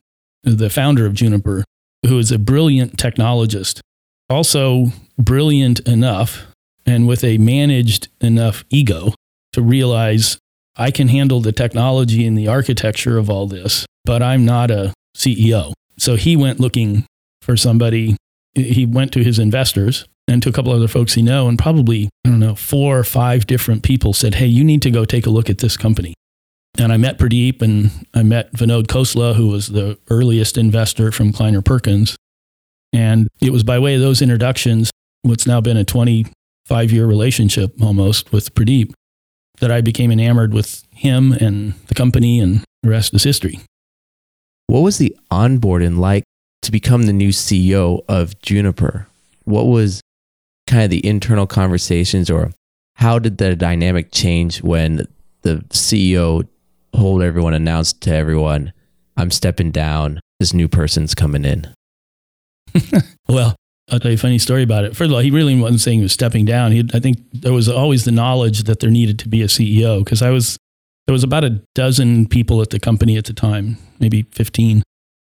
the 0.47 0.71
founder 0.71 1.05
of 1.05 1.13
Juniper, 1.13 1.65
who 2.07 2.19
is 2.19 2.31
a 2.31 2.39
brilliant 2.39 2.97
technologist, 2.97 3.81
also 4.31 4.87
brilliant 5.19 5.81
enough 5.81 6.47
and 6.87 7.09
with 7.09 7.25
a 7.25 7.39
managed 7.39 8.09
enough 8.21 8.65
ego 8.71 9.13
to 9.53 9.61
realize 9.61 10.39
I 10.77 10.91
can 10.91 11.09
handle 11.09 11.41
the 11.41 11.53
technology 11.53 12.27
and 12.27 12.39
the 12.39 12.49
architecture 12.49 13.19
of 13.19 13.29
all 13.29 13.47
this, 13.47 13.87
but 14.05 14.23
I'm 14.23 14.45
not 14.45 14.71
a 14.71 14.93
CEO. 15.17 15.73
So 15.99 16.17
he 16.17 16.37
went 16.37 16.61
looking 16.61 17.07
for 17.43 17.57
somebody. 17.57 18.17
He 18.55 18.87
went 18.87 19.13
to 19.13 19.25
his 19.25 19.39
investors 19.39 20.07
and 20.29 20.43
to 20.43 20.49
a 20.49 20.53
couple 20.53 20.73
other 20.73 20.89
folks 20.89 21.15
he 21.15 21.23
know, 21.23 21.49
and 21.49 21.59
probably, 21.59 22.11
I 22.25 22.31
don't 22.31 22.41
know, 22.41 22.55
four 22.55 22.99
or 22.99 23.05
five 23.05 23.47
different 23.47 23.83
people 23.83 24.13
said, 24.13 24.35
Hey, 24.35 24.47
you 24.47 24.65
need 24.65 24.83
to 24.83 24.91
go 24.91 25.05
take 25.05 25.27
a 25.27 25.31
look 25.31 25.49
at 25.49 25.59
this 25.59 25.77
company. 25.77 26.15
And 26.79 26.93
I 26.93 26.97
met 26.97 27.19
Pradeep 27.19 27.63
and 27.63 27.91
I 28.13 28.23
met 28.23 28.53
Vinod 28.53 28.87
Khosla, 28.87 29.35
who 29.35 29.49
was 29.49 29.69
the 29.69 29.99
earliest 30.11 30.59
investor 30.59 31.11
from 31.11 31.33
Kleiner 31.33 31.63
Perkins. 31.63 32.17
And 32.93 33.29
it 33.41 33.53
was 33.53 33.65
by 33.65 33.79
way 33.79 33.95
of 33.95 34.01
those 34.01 34.23
introductions, 34.23 34.91
what's 35.23 35.47
now 35.47 35.61
been 35.61 35.77
a 35.77 35.85
25 35.85 36.93
year 36.93 37.07
relationship 37.07 37.75
almost 37.81 38.33
with 38.33 38.55
Pradeep, 38.55 38.93
that 39.61 39.71
I 39.71 39.81
became 39.81 40.13
enamored 40.13 40.53
with 40.53 40.85
him 40.91 41.33
and 41.33 41.75
the 41.87 41.95
company, 41.95 42.41
and 42.41 42.63
the 42.83 42.91
rest 42.91 43.15
is 43.15 43.25
history. 43.25 43.61
What 44.67 44.81
was 44.81 44.99
the 44.99 45.17
onboarding 45.31 45.99
like 45.99 46.25
to 46.63 46.73
become 46.73 47.05
the 47.05 47.13
new 47.13 47.31
CEO 47.31 48.05
of 48.09 48.41
Juniper? 48.43 49.07
What 49.45 49.67
was 49.67 50.01
kind 50.67 50.85
of 50.85 50.91
the 50.91 51.07
internal 51.07 51.47
conversations 51.47 52.29
or 52.29 52.53
how 52.95 53.19
did 53.19 53.39
the 53.39 53.55
dynamic 53.55 54.11
change 54.11 54.63
when 54.63 55.07
the 55.43 55.57
CEO 55.69 56.47
told 56.97 57.23
everyone, 57.23 57.55
announced 57.55 58.01
to 58.03 58.15
everyone, 58.15 58.73
I'm 59.17 59.31
stepping 59.31 59.71
down, 59.71 60.21
this 60.41 60.53
new 60.53 60.69
person's 60.69 61.15
coming 61.15 61.45
in? 61.45 61.73
well, 63.29 63.55
I'll 63.91 64.01
tell 64.01 64.11
you 64.11 64.17
a 64.17 64.19
funny 64.19 64.39
story 64.39 64.63
about 64.63 64.85
it. 64.85 64.97
First 64.97 65.09
of 65.09 65.13
all, 65.13 65.21
he 65.21 65.31
really 65.31 65.59
wasn't 65.59 65.81
saying 65.81 65.99
he 65.99 66.03
was 66.03 66.13
stepping 66.13 66.45
down. 66.45 66.73
He, 66.73 66.89
I 66.93 66.99
think 66.99 67.19
there 67.33 67.53
was 67.53 67.69
always 67.69 68.05
the 68.05 68.13
knowledge 68.13 68.65
that 68.65 68.81
there 68.81 68.91
needed 68.91 69.19
to 69.21 69.29
be 69.29 69.43
a 69.43 69.47
CEO 69.47 70.05
because 70.05 70.23
I 70.23 70.31
was 70.31 70.57
there 71.07 71.13
was 71.13 71.23
about 71.23 71.45
a 71.45 71.63
dozen 71.75 72.27
people 72.27 72.61
at 72.61 72.71
the 72.71 72.81
company 72.81 73.17
at 73.17 73.27
the 73.27 73.33
time, 73.33 73.79
maybe 74.01 74.23
15. 74.33 74.83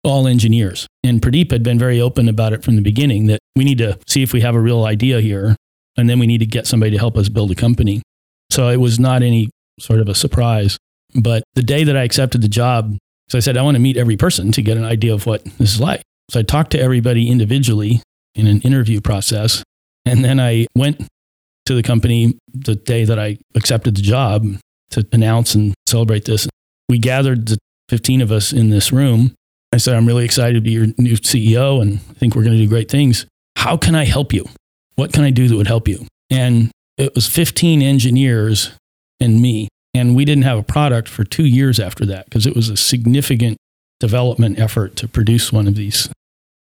all 0.03 0.27
engineers. 0.27 0.87
And 1.03 1.21
Pradeep 1.21 1.51
had 1.51 1.61
been 1.61 1.77
very 1.77 2.01
open 2.01 2.27
about 2.27 2.53
it 2.53 2.63
from 2.63 2.75
the 2.75 2.81
beginning 2.81 3.27
that 3.27 3.39
we 3.55 3.63
need 3.63 3.77
to 3.79 3.99
see 4.07 4.23
if 4.23 4.33
we 4.33 4.41
have 4.41 4.55
a 4.55 4.59
real 4.59 4.85
idea 4.85 5.21
here, 5.21 5.55
and 5.95 6.09
then 6.09 6.17
we 6.19 6.25
need 6.25 6.39
to 6.39 6.47
get 6.47 6.65
somebody 6.65 6.91
to 6.91 6.97
help 6.97 7.17
us 7.17 7.29
build 7.29 7.51
a 7.51 7.55
company. 7.55 8.01
So 8.49 8.69
it 8.69 8.77
was 8.77 8.99
not 8.99 9.21
any 9.21 9.49
sort 9.79 9.99
of 9.99 10.09
a 10.09 10.15
surprise. 10.15 10.77
But 11.15 11.43
the 11.55 11.63
day 11.63 11.83
that 11.83 11.97
I 11.97 12.03
accepted 12.03 12.41
the 12.41 12.49
job, 12.49 12.97
so 13.29 13.37
I 13.37 13.41
said, 13.41 13.57
I 13.57 13.61
want 13.61 13.75
to 13.75 13.81
meet 13.81 13.97
every 13.97 14.17
person 14.17 14.51
to 14.53 14.61
get 14.61 14.77
an 14.77 14.85
idea 14.85 15.13
of 15.13 15.25
what 15.25 15.43
this 15.43 15.73
is 15.73 15.79
like. 15.79 16.01
So 16.29 16.39
I 16.39 16.43
talked 16.43 16.71
to 16.71 16.79
everybody 16.79 17.29
individually 17.29 18.01
in 18.35 18.47
an 18.47 18.61
interview 18.61 19.01
process. 19.01 19.63
And 20.05 20.23
then 20.23 20.39
I 20.39 20.67
went 20.75 21.07
to 21.65 21.75
the 21.75 21.83
company 21.83 22.37
the 22.53 22.75
day 22.75 23.05
that 23.05 23.19
I 23.19 23.37
accepted 23.55 23.95
the 23.95 24.01
job 24.01 24.45
to 24.91 25.07
announce 25.11 25.55
and 25.55 25.73
celebrate 25.87 26.25
this. 26.25 26.47
We 26.87 26.97
gathered 26.97 27.47
the 27.47 27.57
15 27.89 28.21
of 28.21 28.31
us 28.31 28.51
in 28.51 28.69
this 28.69 28.91
room. 28.91 29.33
I 29.71 29.77
said, 29.77 29.95
I'm 29.95 30.07
really 30.07 30.25
excited 30.25 30.55
to 30.55 30.61
be 30.61 30.71
your 30.71 30.87
new 30.97 31.15
CEO 31.15 31.81
and 31.81 31.99
I 32.09 32.13
think 32.13 32.35
we're 32.35 32.43
going 32.43 32.57
to 32.57 32.63
do 32.63 32.67
great 32.67 32.89
things. 32.89 33.25
How 33.55 33.77
can 33.77 33.93
I 33.93 34.05
help 34.05 34.33
you? 34.33 34.45
What 34.95 35.13
can 35.13 35.23
I 35.23 35.29
do 35.29 35.47
that 35.47 35.55
would 35.55 35.67
help 35.67 35.87
you? 35.87 36.07
And 36.31 36.71
it 36.97 37.13
was 37.13 37.27
15 37.27 37.81
engineers 37.81 38.71
and 39.19 39.41
me. 39.41 39.67
And 39.99 40.15
we 40.15 40.23
didn't 40.23 40.45
have 40.45 40.57
a 40.57 40.63
product 40.63 41.09
for 41.09 41.25
two 41.25 41.45
years 41.45 41.77
after 41.77 42.05
that 42.05 42.23
because 42.23 42.47
it 42.47 42.55
was 42.55 42.69
a 42.69 42.77
significant 42.77 43.57
development 43.99 44.57
effort 44.57 44.95
to 44.95 45.09
produce 45.09 45.51
one 45.51 45.67
of 45.67 45.75
these 45.75 46.07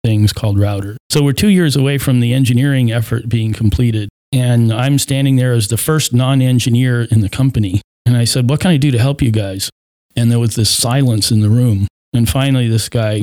things 0.05 0.31
called 0.31 0.59
router. 0.59 0.97
So 1.09 1.23
we're 1.23 1.33
two 1.33 1.47
years 1.47 1.75
away 1.75 1.97
from 1.97 2.19
the 2.19 2.31
engineering 2.31 2.91
effort 2.91 3.27
being 3.27 3.51
completed. 3.51 4.09
And 4.31 4.71
I'm 4.71 4.99
standing 4.99 5.37
there 5.37 5.53
as 5.53 5.69
the 5.69 5.77
first 5.77 6.13
non 6.13 6.43
engineer 6.43 7.07
in 7.09 7.21
the 7.21 7.29
company. 7.29 7.81
And 8.05 8.15
I 8.15 8.25
said, 8.25 8.51
What 8.51 8.59
can 8.59 8.69
I 8.69 8.77
do 8.77 8.91
to 8.91 8.99
help 8.99 9.19
you 9.19 9.31
guys? 9.31 9.71
And 10.15 10.31
there 10.31 10.39
was 10.39 10.55
this 10.55 10.69
silence 10.69 11.31
in 11.31 11.39
the 11.39 11.49
room. 11.49 11.87
And 12.13 12.29
finally, 12.29 12.67
this 12.67 12.87
guy 12.87 13.21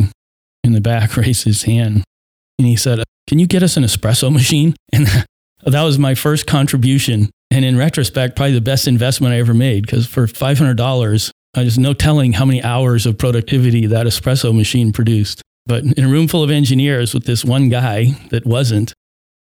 in 0.65 0.73
the 0.73 0.81
back 0.81 1.17
raised 1.17 1.45
his 1.45 1.63
hand 1.63 2.03
and 2.59 2.67
he 2.67 2.75
said, 2.75 3.05
Can 3.29 3.39
you 3.39 3.47
get 3.47 3.63
us 3.63 3.77
an 3.77 3.85
espresso 3.85 4.33
machine? 4.33 4.75
And 5.63 5.75
that 5.75 5.83
was 5.83 5.99
my 5.99 6.15
first 6.15 6.47
contribution. 6.47 7.29
And 7.51 7.65
in 7.65 7.77
retrospect, 7.77 8.37
probably 8.37 8.55
the 8.55 8.61
best 8.61 8.87
investment 8.87 9.35
I 9.35 9.39
ever 9.39 9.55
made 9.55 9.83
because 9.83 10.07
for 10.07 10.27
$500, 10.27 11.31
there's 11.55 11.79
no 11.79 11.93
telling 11.93 12.33
how 12.33 12.45
many 12.45 12.63
hours 12.63 13.07
of 13.07 13.19
productivity 13.19 13.87
that 13.87 14.07
espresso 14.07 14.55
machine 14.55 14.93
produced. 14.93 15.43
But 15.67 15.85
in 15.85 16.05
a 16.05 16.09
room 16.09 16.29
full 16.29 16.45
of 16.45 16.51
engineers 16.51 17.13
with 17.13 17.25
this 17.25 17.45
one 17.45 17.69
guy 17.69 18.13
that 18.31 18.47
wasn't, 18.47 18.93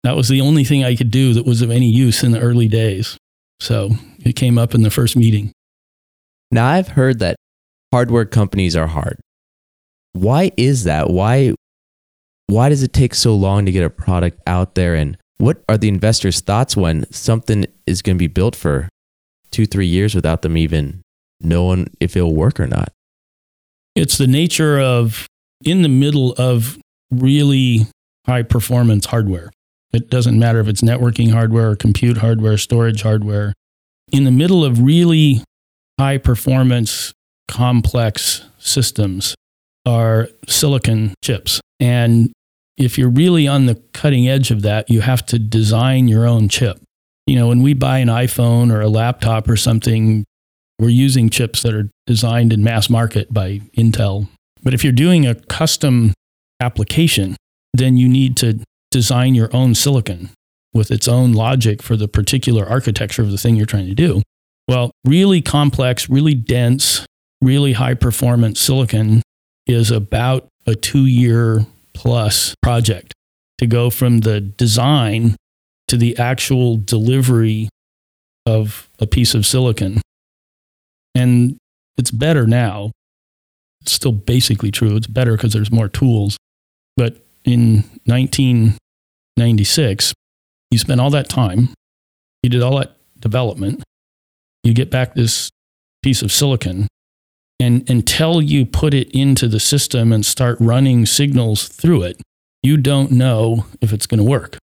that 0.02 0.16
was 0.16 0.28
the 0.28 0.40
only 0.40 0.64
thing 0.64 0.82
I 0.82 0.96
could 0.96 1.10
do 1.10 1.32
that 1.34 1.46
was 1.46 1.62
of 1.62 1.70
any 1.70 1.88
use 1.88 2.24
in 2.24 2.32
the 2.32 2.40
early 2.40 2.66
days. 2.66 3.16
So 3.60 3.90
it 4.24 4.34
came 4.34 4.58
up 4.58 4.74
in 4.74 4.82
the 4.82 4.90
first 4.90 5.16
meeting. 5.16 5.52
Now, 6.50 6.66
I've 6.66 6.88
heard 6.88 7.20
that 7.20 7.36
hardware 7.92 8.24
companies 8.24 8.74
are 8.74 8.88
hard. 8.88 9.20
Why 10.12 10.50
is 10.56 10.84
that? 10.84 11.08
Why, 11.08 11.54
why 12.48 12.68
does 12.68 12.82
it 12.82 12.92
take 12.92 13.14
so 13.14 13.34
long 13.34 13.64
to 13.64 13.72
get 13.72 13.84
a 13.84 13.90
product 13.90 14.40
out 14.46 14.74
there? 14.74 14.96
And 14.96 15.16
what 15.42 15.60
are 15.68 15.76
the 15.76 15.88
investors' 15.88 16.40
thoughts 16.40 16.76
when 16.76 17.04
something 17.12 17.66
is 17.84 18.00
going 18.00 18.14
to 18.14 18.18
be 18.18 18.28
built 18.28 18.54
for 18.54 18.88
two, 19.50 19.66
three 19.66 19.88
years 19.88 20.14
without 20.14 20.42
them 20.42 20.56
even 20.56 21.02
knowing 21.40 21.88
if 21.98 22.16
it'll 22.16 22.36
work 22.36 22.60
or 22.60 22.68
not? 22.68 22.92
It's 23.96 24.18
the 24.18 24.28
nature 24.28 24.78
of 24.78 25.26
in 25.64 25.82
the 25.82 25.88
middle 25.88 26.32
of 26.34 26.78
really 27.10 27.88
high 28.24 28.44
performance 28.44 29.06
hardware. 29.06 29.50
It 29.92 30.10
doesn't 30.10 30.38
matter 30.38 30.60
if 30.60 30.68
it's 30.68 30.80
networking 30.80 31.32
hardware 31.32 31.70
or 31.70 31.76
compute 31.76 32.18
hardware, 32.18 32.56
storage 32.56 33.02
hardware. 33.02 33.52
In 34.12 34.22
the 34.22 34.30
middle 34.30 34.64
of 34.64 34.80
really 34.80 35.42
high 35.98 36.18
performance, 36.18 37.12
complex 37.48 38.44
systems 38.58 39.34
are 39.84 40.28
silicon 40.46 41.14
chips. 41.20 41.60
And 41.80 42.30
if 42.76 42.98
you're 42.98 43.10
really 43.10 43.46
on 43.46 43.66
the 43.66 43.80
cutting 43.92 44.28
edge 44.28 44.50
of 44.50 44.62
that, 44.62 44.90
you 44.90 45.00
have 45.00 45.24
to 45.26 45.38
design 45.38 46.08
your 46.08 46.26
own 46.26 46.48
chip. 46.48 46.80
You 47.26 47.36
know, 47.36 47.48
when 47.48 47.62
we 47.62 47.74
buy 47.74 47.98
an 47.98 48.08
iPhone 48.08 48.72
or 48.72 48.80
a 48.80 48.88
laptop 48.88 49.48
or 49.48 49.56
something, 49.56 50.24
we're 50.78 50.88
using 50.88 51.30
chips 51.30 51.62
that 51.62 51.74
are 51.74 51.88
designed 52.06 52.52
in 52.52 52.64
mass 52.64 52.90
market 52.90 53.32
by 53.32 53.60
Intel. 53.76 54.28
But 54.62 54.74
if 54.74 54.82
you're 54.82 54.92
doing 54.92 55.26
a 55.26 55.34
custom 55.34 56.14
application, 56.60 57.36
then 57.74 57.96
you 57.96 58.08
need 58.08 58.36
to 58.38 58.60
design 58.90 59.34
your 59.34 59.54
own 59.54 59.74
silicon 59.74 60.30
with 60.74 60.90
its 60.90 61.06
own 61.06 61.32
logic 61.32 61.82
for 61.82 61.96
the 61.96 62.08
particular 62.08 62.66
architecture 62.66 63.22
of 63.22 63.30
the 63.30 63.38
thing 63.38 63.56
you're 63.56 63.66
trying 63.66 63.86
to 63.86 63.94
do. 63.94 64.22
Well, 64.68 64.90
really 65.04 65.42
complex, 65.42 66.08
really 66.08 66.34
dense, 66.34 67.04
really 67.40 67.74
high 67.74 67.94
performance 67.94 68.60
silicon 68.60 69.22
is 69.66 69.90
about 69.90 70.48
a 70.66 70.74
two 70.74 71.06
year 71.06 71.66
plus 71.94 72.54
project 72.62 73.14
to 73.58 73.66
go 73.66 73.90
from 73.90 74.20
the 74.20 74.40
design 74.40 75.36
to 75.88 75.96
the 75.96 76.16
actual 76.18 76.76
delivery 76.76 77.68
of 78.46 78.88
a 78.98 79.06
piece 79.06 79.34
of 79.34 79.44
silicon. 79.46 80.00
And 81.14 81.56
it's 81.96 82.10
better 82.10 82.46
now. 82.46 82.90
It's 83.82 83.92
still 83.92 84.12
basically 84.12 84.70
true. 84.70 84.96
It's 84.96 85.06
better 85.06 85.36
because 85.36 85.52
there's 85.52 85.70
more 85.70 85.88
tools. 85.88 86.38
But 86.96 87.24
in 87.44 87.84
1996, 88.06 90.14
you 90.70 90.78
spent 90.78 91.00
all 91.00 91.10
that 91.10 91.28
time, 91.28 91.68
you 92.42 92.50
did 92.50 92.62
all 92.62 92.78
that 92.78 92.96
development, 93.18 93.82
you 94.64 94.74
get 94.74 94.90
back 94.90 95.14
this 95.14 95.50
piece 96.02 96.22
of 96.22 96.32
silicon, 96.32 96.88
and 97.60 97.88
until 97.88 98.42
you 98.42 98.66
put 98.66 98.94
it 98.94 99.10
into 99.12 99.48
the 99.48 99.60
system 99.60 100.12
and 100.12 100.26
start 100.26 100.56
running 100.60 101.06
signals 101.06 101.68
through 101.68 102.02
it, 102.02 102.20
you 102.62 102.76
don't 102.76 103.10
know 103.10 103.66
if 103.80 103.92
it's 103.92 104.06
going 104.06 104.18
to 104.18 104.24
work. 104.24 104.58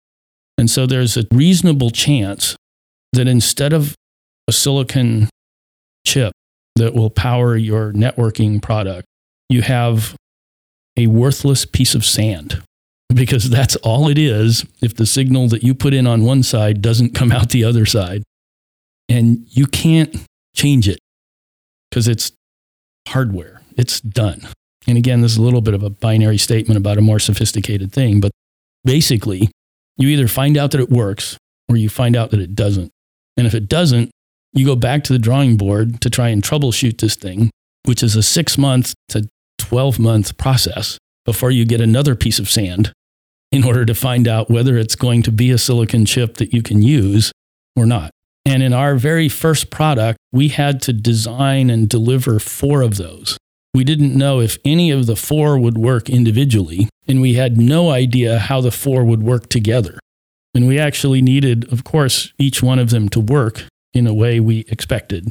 And 0.57 0.69
so 0.69 0.85
there's 0.85 1.17
a 1.17 1.25
reasonable 1.31 1.91
chance 1.91 2.55
that 3.13 3.27
instead 3.27 3.73
of 3.73 3.95
a 4.47 4.51
silicon 4.51 5.29
chip 6.05 6.33
that 6.75 6.93
will 6.93 7.09
power 7.09 7.55
your 7.55 7.91
networking 7.93 8.61
product, 8.61 9.05
you 9.49 9.61
have 9.61 10.15
a 10.97 11.07
worthless 11.07 11.65
piece 11.65 11.93
of 11.93 12.03
sand 12.03 12.63
because 13.13 13.49
that's 13.49 13.75
all 13.77 14.09
it 14.09 14.17
is 14.17 14.65
if 14.81 14.95
the 14.95 15.05
signal 15.05 15.47
that 15.49 15.63
you 15.63 15.73
put 15.73 15.93
in 15.93 16.07
on 16.07 16.23
one 16.23 16.43
side 16.43 16.81
doesn't 16.81 17.15
come 17.15 17.31
out 17.31 17.49
the 17.49 17.63
other 17.63 17.85
side. 17.85 18.23
And 19.09 19.45
you 19.49 19.67
can't 19.67 20.15
change 20.55 20.89
it 20.89 20.99
because 21.89 22.07
it's 22.07 22.31
hardware, 23.07 23.61
it's 23.75 23.99
done. 24.01 24.47
And 24.87 24.97
again, 24.97 25.21
this 25.21 25.33
is 25.33 25.37
a 25.37 25.41
little 25.41 25.61
bit 25.61 25.73
of 25.73 25.83
a 25.83 25.89
binary 25.89 26.37
statement 26.37 26.77
about 26.77 26.97
a 26.97 27.01
more 27.01 27.19
sophisticated 27.19 27.91
thing, 27.91 28.19
but 28.19 28.31
basically, 28.85 29.49
you 29.97 30.07
either 30.09 30.27
find 30.27 30.57
out 30.57 30.71
that 30.71 30.81
it 30.81 30.89
works 30.89 31.37
or 31.67 31.75
you 31.75 31.89
find 31.89 32.15
out 32.15 32.31
that 32.31 32.39
it 32.39 32.55
doesn't. 32.55 32.91
And 33.35 33.45
if 33.45 33.53
it 33.53 33.67
doesn't, 33.67 34.11
you 34.53 34.65
go 34.65 34.75
back 34.75 35.03
to 35.05 35.13
the 35.13 35.19
drawing 35.19 35.57
board 35.57 36.01
to 36.01 36.09
try 36.09 36.29
and 36.29 36.41
troubleshoot 36.41 36.99
this 36.99 37.15
thing, 37.15 37.51
which 37.85 38.01
is 38.01 38.15
a 38.15 38.23
six 38.23 38.57
month 38.57 38.93
to 39.09 39.27
12 39.57 39.99
month 39.99 40.37
process 40.37 40.97
before 41.25 41.51
you 41.51 41.65
get 41.65 41.81
another 41.81 42.15
piece 42.15 42.39
of 42.39 42.49
sand 42.49 42.93
in 43.51 43.63
order 43.63 43.85
to 43.85 43.93
find 43.93 44.27
out 44.27 44.49
whether 44.49 44.77
it's 44.77 44.95
going 44.95 45.23
to 45.23 45.31
be 45.31 45.51
a 45.51 45.57
silicon 45.57 46.05
chip 46.05 46.37
that 46.37 46.53
you 46.53 46.61
can 46.61 46.81
use 46.81 47.31
or 47.75 47.85
not. 47.85 48.11
And 48.47 48.63
in 48.63 48.71
our 48.71 48.95
very 48.95 49.27
first 49.27 49.69
product, 49.69 50.17
we 50.31 50.47
had 50.47 50.81
to 50.83 50.93
design 50.93 51.69
and 51.69 51.89
deliver 51.89 52.39
four 52.39 52.81
of 52.81 52.95
those. 52.95 53.37
We 53.73 53.83
didn't 53.83 54.17
know 54.17 54.39
if 54.39 54.57
any 54.63 54.89
of 54.89 55.05
the 55.05 55.17
four 55.17 55.59
would 55.59 55.77
work 55.77 56.09
individually, 56.09 56.87
and 57.09 57.19
we 57.19 57.33
had 57.33 57.57
no 57.57 57.89
idea 57.89 58.39
how 58.39 58.61
the 58.61 58.71
four 58.71 59.03
would 59.03 59.21
work 59.21 59.49
together. 59.49 59.99
And 60.55 60.65
we 60.65 60.79
actually 60.79 61.21
needed, 61.21 61.71
of 61.73 61.83
course, 61.83 62.31
each 62.39 62.63
one 62.63 62.79
of 62.79 62.89
them 62.89 63.09
to 63.09 63.19
work 63.19 63.65
in 63.93 64.07
a 64.07 64.13
way 64.13 64.39
we 64.39 64.59
expected. 64.69 65.29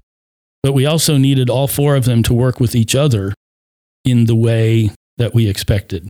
But 0.63 0.75
we 0.75 0.85
also 0.85 1.17
needed 1.17 1.49
all 1.49 1.69
four 1.69 1.97
of 1.97 2.05
them 2.05 2.23
to 2.25 2.35
work 2.35 2.61
with 2.61 2.75
each 2.75 2.95
other 2.95 3.33
in 4.05 4.27
the 4.27 4.37
way 4.37 4.91
that 5.17 5.33
we 5.33 5.49
expected. 5.49 6.07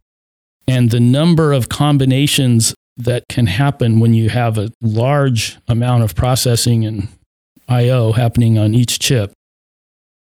And 0.66 0.90
the 0.90 0.98
number 0.98 1.52
of 1.52 1.68
combinations 1.68 2.74
that 2.96 3.24
can 3.28 3.46
happen 3.46 4.00
when 4.00 4.14
you 4.14 4.30
have 4.30 4.56
a 4.58 4.70
large 4.80 5.58
amount 5.68 6.02
of 6.02 6.14
processing 6.14 6.84
and 6.84 7.08
IO 7.68 8.12
happening 8.12 8.58
on 8.58 8.74
each 8.74 8.98
chip 8.98 9.32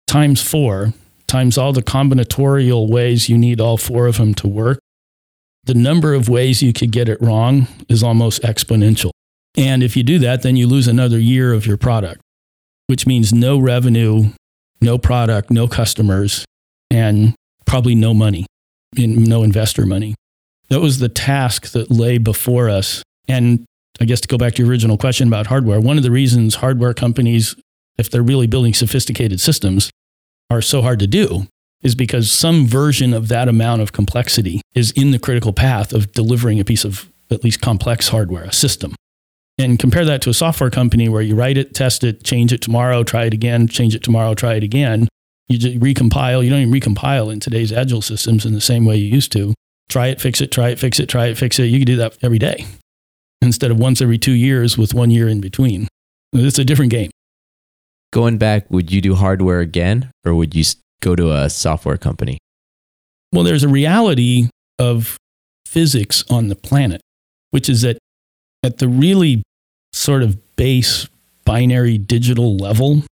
times 0.06 0.42
four, 0.42 0.92
times 1.26 1.56
all 1.56 1.72
the 1.72 1.82
combinatorial 1.82 2.88
ways 2.88 3.30
you 3.30 3.38
need 3.38 3.60
all 3.60 3.78
four 3.78 4.06
of 4.06 4.18
them 4.18 4.34
to 4.34 4.46
work, 4.46 4.78
the 5.64 5.74
number 5.74 6.12
of 6.12 6.28
ways 6.28 6.62
you 6.62 6.72
could 6.72 6.90
get 6.90 7.08
it 7.08 7.20
wrong 7.22 7.66
is 7.88 8.02
almost 8.02 8.42
exponential. 8.42 9.10
And 9.56 9.82
if 9.82 9.96
you 9.96 10.02
do 10.02 10.18
that, 10.18 10.42
then 10.42 10.56
you 10.56 10.66
lose 10.66 10.86
another 10.88 11.18
year 11.18 11.52
of 11.52 11.66
your 11.66 11.78
product, 11.78 12.20
which 12.88 13.06
means 13.06 13.32
no 13.32 13.58
revenue, 13.58 14.30
no 14.82 14.98
product, 14.98 15.50
no 15.50 15.66
customers, 15.66 16.44
and 16.90 17.34
probably 17.64 17.94
no 17.94 18.12
money, 18.12 18.44
no 18.96 19.42
investor 19.42 19.86
money. 19.86 20.14
That 20.72 20.80
was 20.80 21.00
the 21.00 21.10
task 21.10 21.72
that 21.72 21.90
lay 21.90 22.16
before 22.16 22.70
us. 22.70 23.02
And 23.28 23.66
I 24.00 24.06
guess 24.06 24.22
to 24.22 24.28
go 24.28 24.38
back 24.38 24.54
to 24.54 24.62
your 24.62 24.70
original 24.70 24.96
question 24.96 25.28
about 25.28 25.46
hardware, 25.46 25.78
one 25.78 25.98
of 25.98 26.02
the 26.02 26.10
reasons 26.10 26.54
hardware 26.54 26.94
companies, 26.94 27.54
if 27.98 28.08
they're 28.08 28.22
really 28.22 28.46
building 28.46 28.72
sophisticated 28.72 29.38
systems, 29.38 29.90
are 30.48 30.62
so 30.62 30.80
hard 30.80 30.98
to 31.00 31.06
do 31.06 31.46
is 31.82 31.94
because 31.94 32.32
some 32.32 32.66
version 32.66 33.12
of 33.12 33.28
that 33.28 33.48
amount 33.48 33.82
of 33.82 33.92
complexity 33.92 34.62
is 34.74 34.92
in 34.92 35.10
the 35.10 35.18
critical 35.18 35.52
path 35.52 35.92
of 35.92 36.10
delivering 36.12 36.58
a 36.58 36.64
piece 36.64 36.86
of 36.86 37.12
at 37.30 37.44
least 37.44 37.60
complex 37.60 38.08
hardware, 38.08 38.44
a 38.44 38.52
system. 38.52 38.94
And 39.58 39.78
compare 39.78 40.06
that 40.06 40.22
to 40.22 40.30
a 40.30 40.34
software 40.34 40.70
company 40.70 41.06
where 41.06 41.20
you 41.20 41.34
write 41.34 41.58
it, 41.58 41.74
test 41.74 42.02
it, 42.02 42.24
change 42.24 42.50
it 42.50 42.62
tomorrow, 42.62 43.04
try 43.04 43.26
it 43.26 43.34
again, 43.34 43.68
change 43.68 43.94
it 43.94 44.02
tomorrow, 44.02 44.32
try 44.32 44.54
it 44.54 44.62
again. 44.62 45.06
You 45.48 45.58
recompile. 45.78 46.42
You 46.42 46.48
don't 46.48 46.60
even 46.60 46.72
recompile 46.72 47.30
in 47.30 47.40
today's 47.40 47.74
agile 47.74 48.00
systems 48.00 48.46
in 48.46 48.54
the 48.54 48.60
same 48.62 48.86
way 48.86 48.96
you 48.96 49.04
used 49.04 49.32
to. 49.32 49.52
Try 49.88 50.08
it, 50.08 50.20
fix 50.20 50.40
it, 50.40 50.50
try 50.50 50.70
it, 50.70 50.78
fix 50.78 50.98
it, 50.98 51.08
try 51.08 51.26
it, 51.26 51.36
fix 51.36 51.58
it. 51.58 51.64
You 51.64 51.78
can 51.78 51.86
do 51.86 51.96
that 51.96 52.16
every 52.22 52.38
day 52.38 52.66
instead 53.42 53.70
of 53.70 53.78
once 53.78 54.00
every 54.00 54.18
two 54.18 54.32
years 54.32 54.78
with 54.78 54.94
one 54.94 55.10
year 55.10 55.28
in 55.28 55.40
between. 55.40 55.88
It's 56.32 56.58
a 56.58 56.64
different 56.64 56.90
game. 56.90 57.10
Going 58.12 58.38
back, 58.38 58.70
would 58.70 58.92
you 58.92 59.00
do 59.00 59.14
hardware 59.14 59.60
again 59.60 60.10
or 60.24 60.34
would 60.34 60.54
you 60.54 60.64
go 61.00 61.16
to 61.16 61.32
a 61.32 61.50
software 61.50 61.98
company? 61.98 62.38
Well, 63.32 63.44
there's 63.44 63.64
a 63.64 63.68
reality 63.68 64.48
of 64.78 65.16
physics 65.66 66.24
on 66.30 66.48
the 66.48 66.54
planet, 66.54 67.00
which 67.50 67.68
is 67.68 67.82
that 67.82 67.98
at 68.62 68.78
the 68.78 68.88
really 68.88 69.42
sort 69.92 70.22
of 70.22 70.56
base 70.56 71.08
binary 71.44 71.98
digital 71.98 72.56
level, 72.56 73.02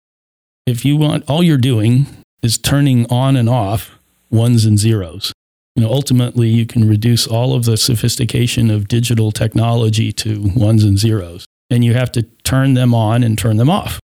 if 0.66 0.84
you 0.84 0.96
want, 0.96 1.24
all 1.28 1.42
you're 1.42 1.58
doing 1.58 2.06
is 2.42 2.58
turning 2.58 3.10
on 3.10 3.36
and 3.36 3.48
off 3.48 3.98
ones 4.30 4.64
and 4.64 4.78
zeros. 4.78 5.32
You 5.76 5.84
know, 5.84 5.90
ultimately, 5.90 6.48
you 6.48 6.66
can 6.66 6.88
reduce 6.88 7.26
all 7.26 7.54
of 7.54 7.64
the 7.64 7.76
sophistication 7.76 8.70
of 8.70 8.88
digital 8.88 9.30
technology 9.32 10.12
to 10.12 10.50
ones 10.54 10.84
and 10.84 10.98
zeros, 10.98 11.46
and 11.70 11.84
you 11.84 11.94
have 11.94 12.10
to 12.12 12.22
turn 12.44 12.74
them 12.74 12.94
on 12.94 13.22
and 13.22 13.38
turn 13.38 13.56
them 13.56 13.70
off. 13.70 14.00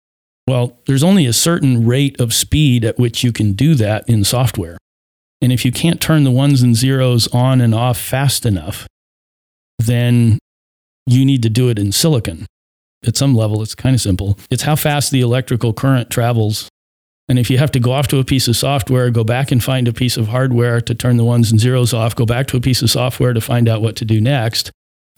Well, 0.46 0.78
there's 0.86 1.02
only 1.02 1.24
a 1.26 1.32
certain 1.32 1.86
rate 1.86 2.20
of 2.20 2.34
speed 2.34 2.84
at 2.84 2.98
which 2.98 3.24
you 3.24 3.32
can 3.32 3.54
do 3.54 3.74
that 3.76 4.06
in 4.08 4.24
software. 4.24 4.76
And 5.40 5.52
if 5.52 5.64
you 5.64 5.72
can't 5.72 6.00
turn 6.00 6.24
the 6.24 6.30
ones 6.30 6.62
and 6.62 6.76
zeros 6.76 7.28
on 7.28 7.60
and 7.60 7.74
off 7.74 7.98
fast 7.98 8.44
enough, 8.44 8.86
then 9.78 10.38
you 11.06 11.24
need 11.24 11.42
to 11.42 11.50
do 11.50 11.68
it 11.68 11.78
in 11.78 11.92
silicon. 11.92 12.46
At 13.06 13.16
some 13.16 13.34
level, 13.34 13.62
it's 13.62 13.74
kind 13.74 13.94
of 13.94 14.00
simple. 14.00 14.38
It's 14.50 14.62
how 14.62 14.76
fast 14.76 15.10
the 15.10 15.20
electrical 15.20 15.72
current 15.72 16.10
travels. 16.10 16.68
And 17.28 17.38
if 17.38 17.50
you 17.50 17.58
have 17.58 17.72
to 17.72 17.80
go 17.80 17.92
off 17.92 18.08
to 18.08 18.18
a 18.18 18.24
piece 18.24 18.48
of 18.48 18.56
software, 18.56 19.10
go 19.10 19.24
back 19.24 19.50
and 19.50 19.62
find 19.62 19.88
a 19.88 19.92
piece 19.92 20.16
of 20.16 20.28
hardware 20.28 20.80
to 20.82 20.94
turn 20.94 21.16
the 21.16 21.24
ones 21.24 21.50
and 21.50 21.58
zeros 21.58 21.94
off, 21.94 22.14
go 22.14 22.26
back 22.26 22.46
to 22.48 22.56
a 22.56 22.60
piece 22.60 22.82
of 22.82 22.90
software 22.90 23.32
to 23.32 23.40
find 23.40 23.68
out 23.68 23.80
what 23.80 23.96
to 23.96 24.04
do 24.04 24.20
next, 24.20 24.70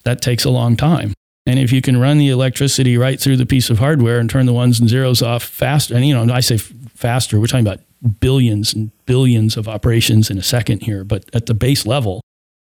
that 0.05 0.21
takes 0.21 0.45
a 0.45 0.51
long 0.51 0.77
time. 0.77 1.13
And 1.47 1.59
if 1.59 1.73
you 1.73 1.83
can 1.83 1.97
run 1.97 2.19
the 2.19 2.29
electricity 2.29 2.97
right 2.97 3.21
through 3.21 3.37
the 3.37 3.47
piece 3.47 3.71
of 3.71 3.79
hardware 3.79 4.19
and 4.19 4.31
turn 4.31 4.47
the 4.47 4.53
ones 4.53 4.79
and 4.81 4.89
zeros 4.89 5.23
off 5.23 5.43
faster, 5.43 5.95
and 5.95 6.07
you 6.07 6.15
know, 6.15 6.33
I 6.33 6.41
say 6.41 6.59
faster, 6.59 7.41
we're 7.41 7.47
talking 7.47 7.67
about 7.67 7.81
billions 8.21 8.75
and 8.75 8.91
billions 9.07 9.57
of 9.57 9.69
operations 9.69 10.31
in 10.31 10.39
a 10.39 10.43
second 10.43 10.83
here, 10.83 11.05
but 11.05 11.25
at 11.35 11.47
the 11.47 11.55
base 11.55 11.87
level, 11.87 12.21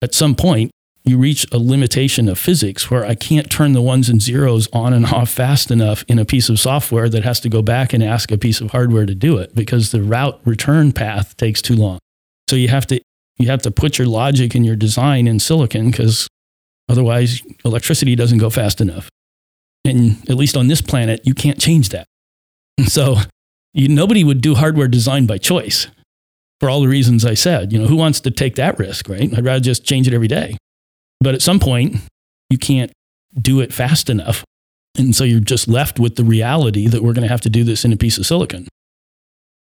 at 0.02 0.14
some 0.14 0.36
point, 0.36 0.72
you 1.08 1.18
reach 1.18 1.46
a 1.52 1.58
limitation 1.58 2.28
of 2.28 2.38
physics 2.38 2.92
where 2.92 3.06
I 3.06 3.16
can't 3.16 3.50
turn 3.50 3.74
the 3.74 3.82
ones 3.82 4.10
and 4.10 4.22
zeros 4.22 4.68
on 4.74 4.94
and 4.94 5.06
off 5.06 5.30
fast 5.30 5.72
enough 5.72 6.04
in 6.08 6.20
a 6.20 6.26
piece 6.26 6.50
of 6.50 6.60
software 6.60 7.10
that 7.10 7.24
has 7.24 7.40
to 7.42 7.50
go 7.50 7.62
back 7.62 7.94
and 7.94 8.04
ask 8.04 8.32
a 8.32 8.38
piece 8.38 8.62
of 8.62 8.72
hardware 8.72 9.06
to 9.06 9.16
do 9.16 9.38
it 9.38 9.56
because 9.56 9.92
the 9.92 10.02
route 10.02 10.40
return 10.46 10.92
path 10.92 11.36
takes 11.38 11.62
too 11.62 11.76
long. 11.76 12.00
So 12.50 12.56
you 12.56 12.68
have 12.70 12.86
to 12.88 13.02
you 13.38 13.48
have 13.48 13.62
to 13.64 13.72
put 13.72 13.98
your 13.98 14.08
logic 14.08 14.56
and 14.56 14.66
your 14.66 14.76
design 14.76 15.28
in 15.28 15.40
silicon 15.40 15.92
because 15.92 16.28
otherwise 16.90 17.42
electricity 17.64 18.16
doesn't 18.16 18.40
go 18.40 18.50
fast 18.50 18.82
enough. 18.82 19.10
And 19.86 20.18
at 20.30 20.36
least 20.36 20.58
on 20.58 20.68
this 20.68 20.82
planet, 20.82 21.22
you 21.24 21.34
can't 21.34 21.60
change 21.60 21.90
that. 21.90 22.06
So 22.86 23.18
you, 23.74 23.88
nobody 23.90 24.24
would 24.24 24.42
do 24.42 24.56
hardware 24.56 24.88
design 24.88 25.26
by 25.26 25.38
choice 25.40 25.88
for 26.60 26.70
all 26.70 26.82
the 26.82 26.88
reasons 26.88 27.26
I 27.26 27.34
said. 27.34 27.72
You 27.72 27.80
know, 27.80 27.88
who 27.88 27.96
wants 27.96 28.20
to 28.22 28.32
take 28.32 28.56
that 28.56 28.78
risk, 28.78 29.10
right? 29.10 29.36
I'd 29.36 29.46
rather 29.46 29.60
just 29.60 29.84
change 29.84 30.08
it 30.08 30.14
every 30.14 30.28
day. 30.28 30.58
But 31.20 31.36
at 31.36 31.42
some 31.42 31.60
point, 31.60 31.98
you 32.50 32.58
can't 32.58 32.92
do 33.40 33.60
it 33.60 33.74
fast 33.74 34.10
enough. 34.10 34.44
And 34.98 35.16
so 35.16 35.24
you're 35.24 35.40
just 35.40 35.68
left 35.68 36.00
with 36.00 36.16
the 36.16 36.24
reality 36.24 36.88
that 36.88 37.04
we're 37.04 37.14
going 37.14 37.24
to 37.28 37.32
have 37.32 37.42
to 37.42 37.50
do 37.50 37.64
this 37.64 37.86
in 37.86 37.94
a 37.94 37.98
piece 37.98 38.18
of 38.18 38.26
silicon. 38.26 38.68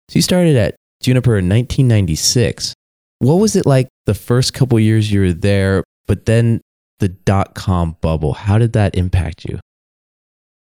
So 0.09 0.15
you 0.17 0.21
started 0.21 0.55
at 0.55 0.75
Juniper 1.01 1.37
in 1.37 1.49
1996. 1.49 2.73
What 3.19 3.35
was 3.35 3.55
it 3.55 3.65
like 3.65 3.87
the 4.05 4.13
first 4.13 4.53
couple 4.53 4.79
years 4.79 5.11
you 5.11 5.21
were 5.21 5.33
there, 5.33 5.83
but 6.07 6.25
then 6.25 6.61
the 6.99 7.09
dot 7.09 7.55
com 7.55 7.97
bubble? 8.01 8.33
How 8.33 8.57
did 8.57 8.73
that 8.73 8.95
impact 8.95 9.45
you? 9.45 9.59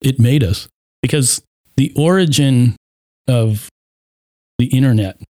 It 0.01 0.19
made 0.19 0.43
us 0.43 0.67
because 1.01 1.41
the 1.77 1.93
origin 1.95 2.75
of 3.27 3.69
the 4.57 4.67
internet 4.67 5.21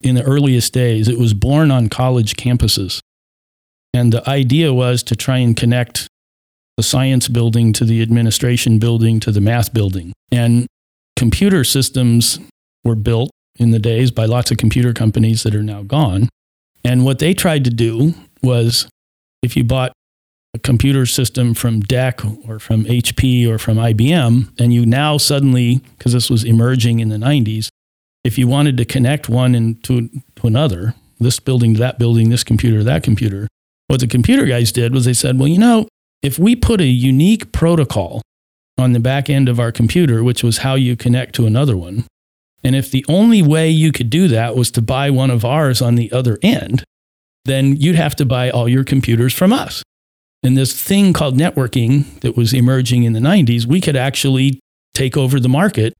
in 0.00 0.14
the 0.14 0.22
earliest 0.22 0.72
days, 0.72 1.08
it 1.08 1.18
was 1.18 1.34
born 1.34 1.70
on 1.70 1.88
college 1.88 2.36
campuses. 2.36 3.00
And 3.94 4.12
the 4.12 4.28
idea 4.28 4.72
was 4.72 5.02
to 5.04 5.16
try 5.16 5.38
and 5.38 5.56
connect 5.56 6.08
the 6.76 6.82
science 6.82 7.28
building 7.28 7.72
to 7.74 7.84
the 7.84 8.00
administration 8.02 8.78
building 8.78 9.20
to 9.20 9.30
the 9.30 9.40
math 9.40 9.74
building. 9.74 10.12
And 10.30 10.66
computer 11.16 11.64
systems 11.64 12.38
were 12.84 12.94
built 12.94 13.30
in 13.56 13.70
the 13.70 13.78
days 13.78 14.10
by 14.10 14.24
lots 14.24 14.50
of 14.50 14.56
computer 14.56 14.92
companies 14.92 15.42
that 15.42 15.54
are 15.54 15.62
now 15.62 15.82
gone. 15.82 16.28
And 16.84 17.04
what 17.04 17.18
they 17.18 17.34
tried 17.34 17.64
to 17.64 17.70
do 17.70 18.14
was 18.42 18.88
if 19.42 19.56
you 19.56 19.64
bought 19.64 19.92
a 20.54 20.58
computer 20.58 21.06
system 21.06 21.54
from 21.54 21.82
DEC 21.82 22.48
or 22.48 22.58
from 22.58 22.84
HP 22.84 23.48
or 23.48 23.58
from 23.58 23.76
IBM, 23.76 24.52
and 24.58 24.74
you 24.74 24.84
now 24.84 25.16
suddenly, 25.16 25.82
because 25.96 26.12
this 26.12 26.28
was 26.28 26.44
emerging 26.44 27.00
in 27.00 27.08
the 27.08 27.16
90s, 27.16 27.68
if 28.24 28.38
you 28.38 28.46
wanted 28.46 28.76
to 28.76 28.84
connect 28.84 29.28
one 29.28 29.54
into 29.54 30.08
to 30.36 30.46
another, 30.46 30.94
this 31.18 31.40
building 31.40 31.74
to 31.74 31.80
that 31.80 31.98
building, 31.98 32.30
this 32.30 32.44
computer 32.44 32.78
to 32.78 32.84
that 32.84 33.02
computer, 33.02 33.48
what 33.92 34.00
the 34.00 34.06
computer 34.06 34.46
guys 34.46 34.72
did 34.72 34.94
was 34.94 35.04
they 35.04 35.12
said, 35.12 35.38
well, 35.38 35.46
you 35.46 35.58
know, 35.58 35.86
if 36.22 36.38
we 36.38 36.56
put 36.56 36.80
a 36.80 36.86
unique 36.86 37.52
protocol 37.52 38.22
on 38.78 38.92
the 38.92 38.98
back 38.98 39.28
end 39.28 39.50
of 39.50 39.60
our 39.60 39.70
computer, 39.70 40.24
which 40.24 40.42
was 40.42 40.58
how 40.58 40.74
you 40.74 40.96
connect 40.96 41.34
to 41.34 41.44
another 41.44 41.76
one, 41.76 42.06
and 42.64 42.74
if 42.74 42.90
the 42.90 43.04
only 43.06 43.42
way 43.42 43.68
you 43.68 43.92
could 43.92 44.08
do 44.08 44.28
that 44.28 44.56
was 44.56 44.70
to 44.70 44.80
buy 44.80 45.10
one 45.10 45.30
of 45.30 45.44
ours 45.44 45.82
on 45.82 45.96
the 45.96 46.10
other 46.10 46.38
end, 46.42 46.84
then 47.44 47.76
you'd 47.76 47.96
have 47.96 48.16
to 48.16 48.24
buy 48.24 48.48
all 48.48 48.66
your 48.66 48.82
computers 48.82 49.34
from 49.34 49.52
us. 49.52 49.82
And 50.42 50.56
this 50.56 50.72
thing 50.72 51.12
called 51.12 51.36
networking 51.36 52.18
that 52.20 52.34
was 52.34 52.54
emerging 52.54 53.04
in 53.04 53.12
the 53.12 53.20
90s, 53.20 53.66
we 53.66 53.82
could 53.82 53.94
actually 53.94 54.58
take 54.94 55.18
over 55.18 55.38
the 55.38 55.50
market 55.50 55.92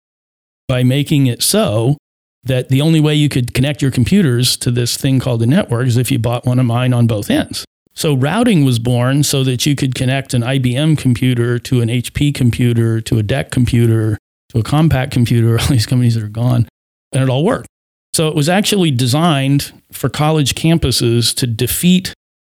by 0.67 0.83
making 0.83 1.27
it 1.27 1.43
so 1.43 1.99
that 2.43 2.71
the 2.71 2.81
only 2.81 3.01
way 3.01 3.15
you 3.15 3.29
could 3.29 3.53
connect 3.53 3.83
your 3.83 3.91
computers 3.91 4.57
to 4.57 4.71
this 4.71 4.97
thing 4.97 5.21
called 5.21 5.43
a 5.43 5.47
network 5.47 5.87
is 5.87 5.99
if 5.99 6.11
you 6.11 6.19
bought 6.19 6.47
one 6.47 6.59
of 6.59 6.65
mine 6.65 6.95
on 6.95 7.07
both 7.07 7.29
ends. 7.29 7.67
So 7.95 8.15
routing 8.15 8.65
was 8.65 8.79
born 8.79 9.23
so 9.23 9.45
that 9.45 9.67
you 9.67 9.75
could 9.75 9.95
connect 9.95 10.35
an 10.35 10.43
IBM 10.43 10.99
computer 10.99 11.59
to 11.59 11.81
an 11.81 11.89
HP 11.89 12.35
computer 12.35 13.01
to 13.03 13.19
a 13.19 13.23
DEC 13.23 13.51
computer 13.51 14.19
to 14.53 14.59
a 14.59 14.63
Compaq 14.63 15.11
computer, 15.11 15.59
all 15.61 15.67
these 15.67 15.87
companies 15.87 16.15
that 16.15 16.23
are 16.23 16.29
gone, 16.29 16.69
and 17.13 17.23
it 17.23 17.29
all 17.29 17.45
worked. 17.45 17.69
So 18.15 18.29
it 18.29 18.35
was 18.35 18.49
actually 18.49 18.91
designed 18.91 19.73
for 19.91 20.09
college 20.09 20.55
campuses 20.55 21.35
to 21.37 21.47
defeat 21.47 22.13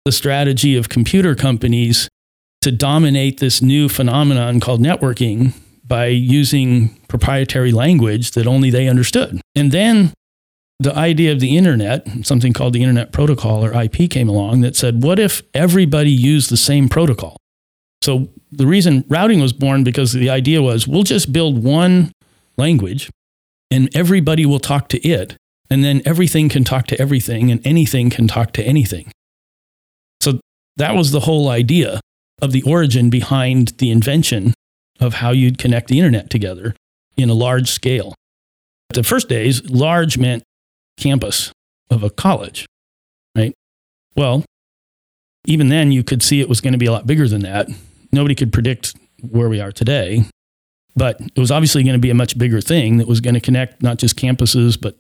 the 0.06 0.12
strategy 0.12 0.76
of 0.76 0.89
computer 0.89 1.36
companies 1.36 2.10
to 2.62 2.72
dominate 2.72 3.39
this 3.39 3.62
new 3.62 3.88
phenomenon 3.88 4.60
called 4.60 4.82
networking 4.82 5.54
by 5.86 6.08
using 6.08 6.89
proprietary 7.08 7.72
language 7.72 8.32
that 8.32 8.48
only 8.48 8.69
they 8.69 8.88
understood. 8.88 9.39
And 9.56 9.72
then 9.72 10.13
the 10.84 10.96
idea 10.96 11.32
of 11.32 11.39
the 11.39 11.58
internet, 11.58 12.08
something 12.24 12.54
called 12.54 12.74
the 12.74 12.82
Internet 12.82 13.12
Protocol 13.12 13.63
or 13.63 13.74
IP, 13.74 14.10
came 14.10 14.30
along 14.30 14.62
that 14.62 14.76
said, 14.76 15.04
what 15.04 15.19
if 15.19 15.41
everybody 15.54 16.12
used 16.12 16.50
the 16.50 16.58
same 16.58 16.89
protocol? 16.89 17.38
So 18.02 18.30
the 18.52 18.67
reason 18.67 19.06
routing 19.08 19.39
was 19.39 19.54
born 19.54 19.84
because 19.84 20.12
the 20.12 20.30
idea 20.30 20.62
was 20.62 20.88
we'll 20.88 21.04
just 21.04 21.32
build 21.32 21.63
one 21.63 22.12
language 22.58 23.10
and 23.72 23.89
everybody 23.96 24.46
will 24.46 24.60
talk 24.60 24.89
to 24.89 25.00
it. 25.08 25.36
And 25.69 25.84
then 25.84 26.02
everything 26.06 26.50
can 26.50 26.63
talk 26.63 26.86
to 26.88 27.00
everything 27.00 27.50
and 27.50 27.65
anything 27.65 28.10
can 28.10 28.28
talk 28.28 28.52
to 28.54 28.63
anything. 28.63 29.12
So 30.22 30.39
that 30.78 30.96
was 30.96 31.12
the 31.12 31.22
whole 31.22 31.50
idea 31.50 32.00
of 32.41 32.52
the 32.52 32.62
origin 32.63 33.10
behind 33.10 33.69
the 33.78 33.89
invention 33.89 34.54
of 35.00 35.15
how 35.15 35.32
you'd 35.32 35.58
connect 35.58 35.88
the 35.88 35.98
internet 35.98 36.30
together 36.30 36.76
in 37.15 37.30
a 37.30 37.34
large 37.34 37.69
scale. 37.69 38.13
The 38.89 39.04
first 39.04 39.30
days, 39.30 39.67
large 39.69 40.17
meant 40.17 40.43
campus 40.98 41.52
of 41.90 42.04
a 42.04 42.10
college, 42.10 42.66
right? 43.36 43.54
Well, 44.16 44.44
even 45.46 45.70
then, 45.70 45.92
you 45.92 46.04
could 46.04 46.24
see 46.24 46.40
it 46.40 46.50
was 46.50 46.62
going 46.62 46.74
to 46.74 46.78
be 46.78 46.86
a 46.86 46.92
lot 46.92 47.08
bigger 47.08 47.28
than 47.28 47.42
that. 47.42 47.68
Nobody 48.12 48.36
could 48.36 48.54
predict 48.54 48.96
where 49.22 49.50
we 49.50 49.60
are 49.60 49.72
today, 49.72 50.26
but 50.96 51.20
it 51.20 51.40
was 51.40 51.52
obviously 51.52 51.84
going 51.84 51.96
to 51.96 52.00
be 52.00 52.10
a 52.10 52.16
much 52.16 52.38
bigger 52.38 52.62
thing 52.62 52.98
that 52.98 53.08
was 53.08 53.22
going 53.22 53.34
to 53.34 53.40
connect 53.40 53.82
not 53.82 53.98
just 53.98 54.18
campuses, 54.18 54.80
but 54.80 54.98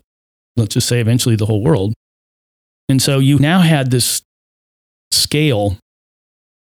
let's 0.55 0.73
just 0.73 0.87
say 0.87 0.99
eventually 0.99 1.35
the 1.35 1.45
whole 1.45 1.63
world. 1.63 1.93
And 2.89 3.01
so 3.01 3.19
you 3.19 3.39
now 3.39 3.59
had 3.59 3.91
this 3.91 4.21
scale 5.11 5.77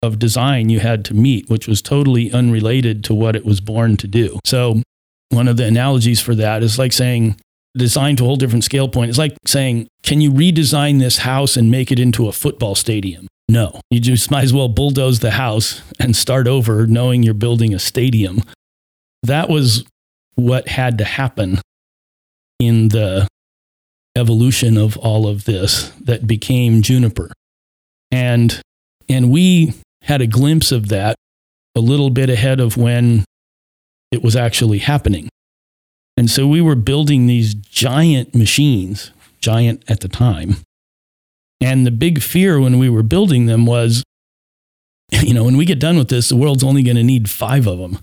of 0.02 0.18
design 0.18 0.68
you 0.68 0.80
had 0.80 1.04
to 1.06 1.14
meet, 1.14 1.48
which 1.48 1.66
was 1.66 1.82
totally 1.82 2.30
unrelated 2.30 3.02
to 3.04 3.14
what 3.14 3.34
it 3.34 3.44
was 3.44 3.60
born 3.60 3.96
to 3.96 4.06
do. 4.06 4.38
So, 4.44 4.82
one 5.30 5.48
of 5.48 5.56
the 5.56 5.64
analogies 5.64 6.20
for 6.20 6.34
that 6.36 6.62
is 6.62 6.78
like 6.78 6.92
saying 6.92 7.40
designed 7.76 8.18
to 8.18 8.24
a 8.24 8.26
whole 8.26 8.36
different 8.36 8.64
scale 8.64 8.88
point. 8.88 9.08
It's 9.08 9.18
like 9.18 9.36
saying, 9.46 9.88
can 10.02 10.20
you 10.20 10.30
redesign 10.30 11.00
this 11.00 11.18
house 11.18 11.56
and 11.56 11.70
make 11.70 11.90
it 11.90 11.98
into 11.98 12.28
a 12.28 12.32
football 12.32 12.74
stadium? 12.74 13.26
No, 13.48 13.80
you 13.90 14.00
just 14.00 14.30
might 14.30 14.44
as 14.44 14.54
well 14.54 14.68
bulldoze 14.68 15.20
the 15.20 15.32
house 15.32 15.82
and 15.98 16.16
start 16.16 16.46
over 16.46 16.86
knowing 16.86 17.22
you're 17.22 17.34
building 17.34 17.74
a 17.74 17.78
stadium. 17.78 18.42
That 19.22 19.48
was 19.48 19.84
what 20.34 20.68
had 20.68 20.98
to 20.98 21.04
happen 21.04 21.60
in 22.58 22.88
the 22.88 23.28
evolution 24.16 24.78
of 24.78 24.96
all 24.96 25.26
of 25.26 25.44
this 25.44 25.90
that 26.00 26.26
became 26.26 26.82
Juniper. 26.82 27.30
And, 28.10 28.60
and 29.08 29.30
we 29.30 29.74
had 30.02 30.20
a 30.22 30.26
glimpse 30.26 30.72
of 30.72 30.88
that 30.88 31.16
a 31.74 31.80
little 31.80 32.10
bit 32.10 32.30
ahead 32.30 32.60
of 32.60 32.76
when 32.76 33.24
it 34.10 34.22
was 34.22 34.36
actually 34.36 34.78
happening. 34.78 35.28
And 36.16 36.30
so 36.30 36.46
we 36.46 36.60
were 36.60 36.76
building 36.76 37.26
these 37.26 37.54
giant 37.54 38.34
machines, 38.34 39.10
giant 39.40 39.82
at 39.88 40.00
the 40.00 40.08
time. 40.08 40.56
And 41.60 41.86
the 41.86 41.90
big 41.90 42.22
fear 42.22 42.60
when 42.60 42.78
we 42.78 42.88
were 42.88 43.02
building 43.02 43.46
them 43.46 43.66
was, 43.66 44.04
you 45.10 45.34
know, 45.34 45.44
when 45.44 45.56
we 45.56 45.64
get 45.64 45.80
done 45.80 45.96
with 45.96 46.08
this, 46.08 46.28
the 46.28 46.36
world's 46.36 46.64
only 46.64 46.82
going 46.82 46.96
to 46.96 47.02
need 47.02 47.30
five 47.30 47.66
of 47.66 47.78
them 47.78 47.98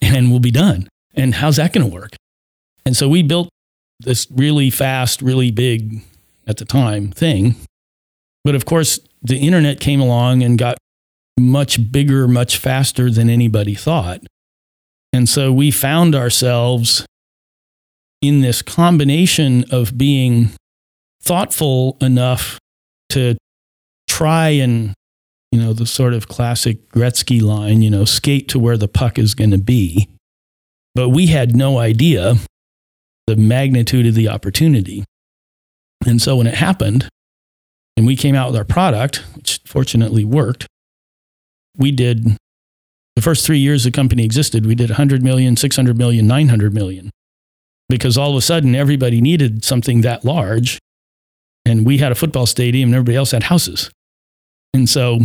and 0.00 0.30
we'll 0.30 0.40
be 0.40 0.50
done. 0.50 0.88
And 1.14 1.34
how's 1.34 1.56
that 1.56 1.72
going 1.72 1.88
to 1.88 1.92
work? 1.92 2.16
And 2.84 2.96
so 2.96 3.08
we 3.08 3.22
built 3.22 3.48
this 4.00 4.26
really 4.30 4.70
fast, 4.70 5.22
really 5.22 5.50
big 5.50 6.02
at 6.46 6.58
the 6.58 6.64
time 6.64 7.10
thing. 7.10 7.56
But 8.44 8.54
of 8.54 8.64
course, 8.64 9.00
the 9.22 9.38
internet 9.38 9.80
came 9.80 10.00
along 10.00 10.42
and 10.42 10.58
got 10.58 10.76
much 11.38 11.90
bigger, 11.90 12.28
much 12.28 12.58
faster 12.58 13.10
than 13.10 13.28
anybody 13.28 13.74
thought. 13.74 14.20
And 15.12 15.28
so 15.28 15.52
we 15.52 15.70
found 15.70 16.14
ourselves 16.14 17.06
in 18.26 18.40
this 18.40 18.62
combination 18.62 19.64
of 19.70 19.96
being 19.96 20.50
thoughtful 21.22 21.96
enough 22.00 22.58
to 23.10 23.36
try 24.08 24.48
and, 24.48 24.94
you 25.52 25.60
know, 25.60 25.72
the 25.72 25.86
sort 25.86 26.14
of 26.14 26.28
classic 26.28 26.88
Gretzky 26.90 27.42
line, 27.42 27.82
you 27.82 27.90
know, 27.90 28.04
skate 28.04 28.48
to 28.48 28.58
where 28.58 28.76
the 28.76 28.88
puck 28.88 29.18
is 29.18 29.34
going 29.34 29.50
to 29.50 29.58
be. 29.58 30.08
But 30.94 31.10
we 31.10 31.26
had 31.26 31.54
no 31.54 31.78
idea 31.78 32.36
the 33.26 33.36
magnitude 33.36 34.06
of 34.06 34.14
the 34.14 34.28
opportunity. 34.28 35.04
And 36.06 36.22
so 36.22 36.36
when 36.36 36.46
it 36.46 36.54
happened, 36.54 37.08
and 37.96 38.06
we 38.06 38.16
came 38.16 38.34
out 38.34 38.50
with 38.50 38.56
our 38.56 38.64
product, 38.64 39.24
which 39.34 39.60
fortunately 39.66 40.24
worked, 40.24 40.66
we 41.76 41.90
did 41.90 42.36
the 43.16 43.22
first 43.22 43.46
three 43.46 43.58
years 43.58 43.84
the 43.84 43.90
company 43.90 44.24
existed, 44.24 44.66
we 44.66 44.74
did 44.74 44.90
100 44.90 45.22
million, 45.22 45.56
600 45.56 45.96
million, 45.96 46.26
900 46.26 46.74
million. 46.74 47.10
Because 47.88 48.18
all 48.18 48.30
of 48.30 48.36
a 48.36 48.42
sudden, 48.42 48.74
everybody 48.74 49.20
needed 49.20 49.64
something 49.64 50.00
that 50.00 50.24
large. 50.24 50.78
And 51.64 51.86
we 51.86 51.98
had 51.98 52.12
a 52.12 52.16
football 52.16 52.46
stadium, 52.46 52.88
and 52.88 52.94
everybody 52.94 53.16
else 53.16 53.30
had 53.30 53.44
houses. 53.44 53.90
And 54.74 54.88
so 54.88 55.20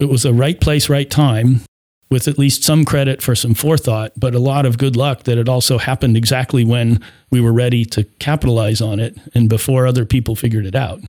it 0.00 0.08
was 0.08 0.24
a 0.24 0.32
right 0.32 0.60
place, 0.60 0.88
right 0.88 1.08
time 1.08 1.62
with 2.10 2.28
at 2.28 2.38
least 2.38 2.62
some 2.62 2.84
credit 2.84 3.20
for 3.20 3.34
some 3.34 3.54
forethought, 3.54 4.12
but 4.16 4.34
a 4.34 4.38
lot 4.38 4.64
of 4.64 4.78
good 4.78 4.96
luck 4.96 5.24
that 5.24 5.38
it 5.38 5.48
also 5.48 5.78
happened 5.78 6.16
exactly 6.16 6.64
when 6.64 7.00
we 7.30 7.40
were 7.40 7.52
ready 7.52 7.84
to 7.84 8.04
capitalize 8.20 8.80
on 8.80 9.00
it 9.00 9.18
and 9.34 9.48
before 9.48 9.86
other 9.86 10.04
people 10.04 10.36
figured 10.36 10.66
it 10.66 10.74
out. 10.74 11.00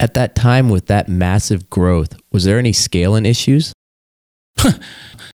At 0.00 0.14
that 0.14 0.36
time, 0.36 0.68
with 0.68 0.86
that 0.86 1.08
massive 1.08 1.68
growth, 1.68 2.16
was 2.30 2.44
there 2.44 2.58
any 2.58 2.72
scaling 2.72 3.26
issues? 3.26 3.72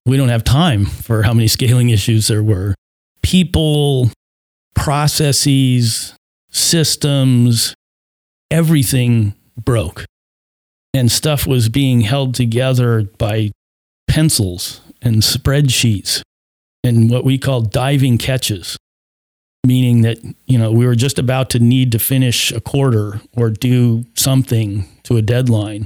we 0.05 0.17
don't 0.17 0.29
have 0.29 0.43
time 0.43 0.85
for 0.85 1.21
how 1.21 1.33
many 1.33 1.47
scaling 1.47 1.91
issues 1.91 2.27
there 2.27 2.41
were. 2.41 2.73
People, 3.21 4.09
processes, 4.75 6.15
systems, 6.51 7.73
everything 8.51 9.33
broke. 9.61 10.05
And 10.93 11.11
stuff 11.11 11.45
was 11.45 11.67
being 11.67 12.01
held 12.01 12.35
together 12.35 13.03
by 13.17 13.51
pencils 14.07 14.81
and 15.01 15.17
spreadsheets 15.17 16.21
and 16.83 17.09
what 17.09 17.25
we 17.25 17.37
call 17.37 17.61
diving 17.61 18.17
catches, 18.17 18.77
meaning 19.65 20.03
that, 20.03 20.19
you 20.45 20.57
know, 20.57 20.71
we 20.71 20.85
were 20.85 20.95
just 20.95 21.19
about 21.19 21.49
to 21.49 21.59
need 21.59 21.91
to 21.91 21.99
finish 21.99 22.51
a 22.51 22.61
quarter 22.61 23.19
or 23.35 23.49
do 23.49 24.05
something 24.15 24.85
to 25.03 25.17
a 25.17 25.21
deadline. 25.21 25.85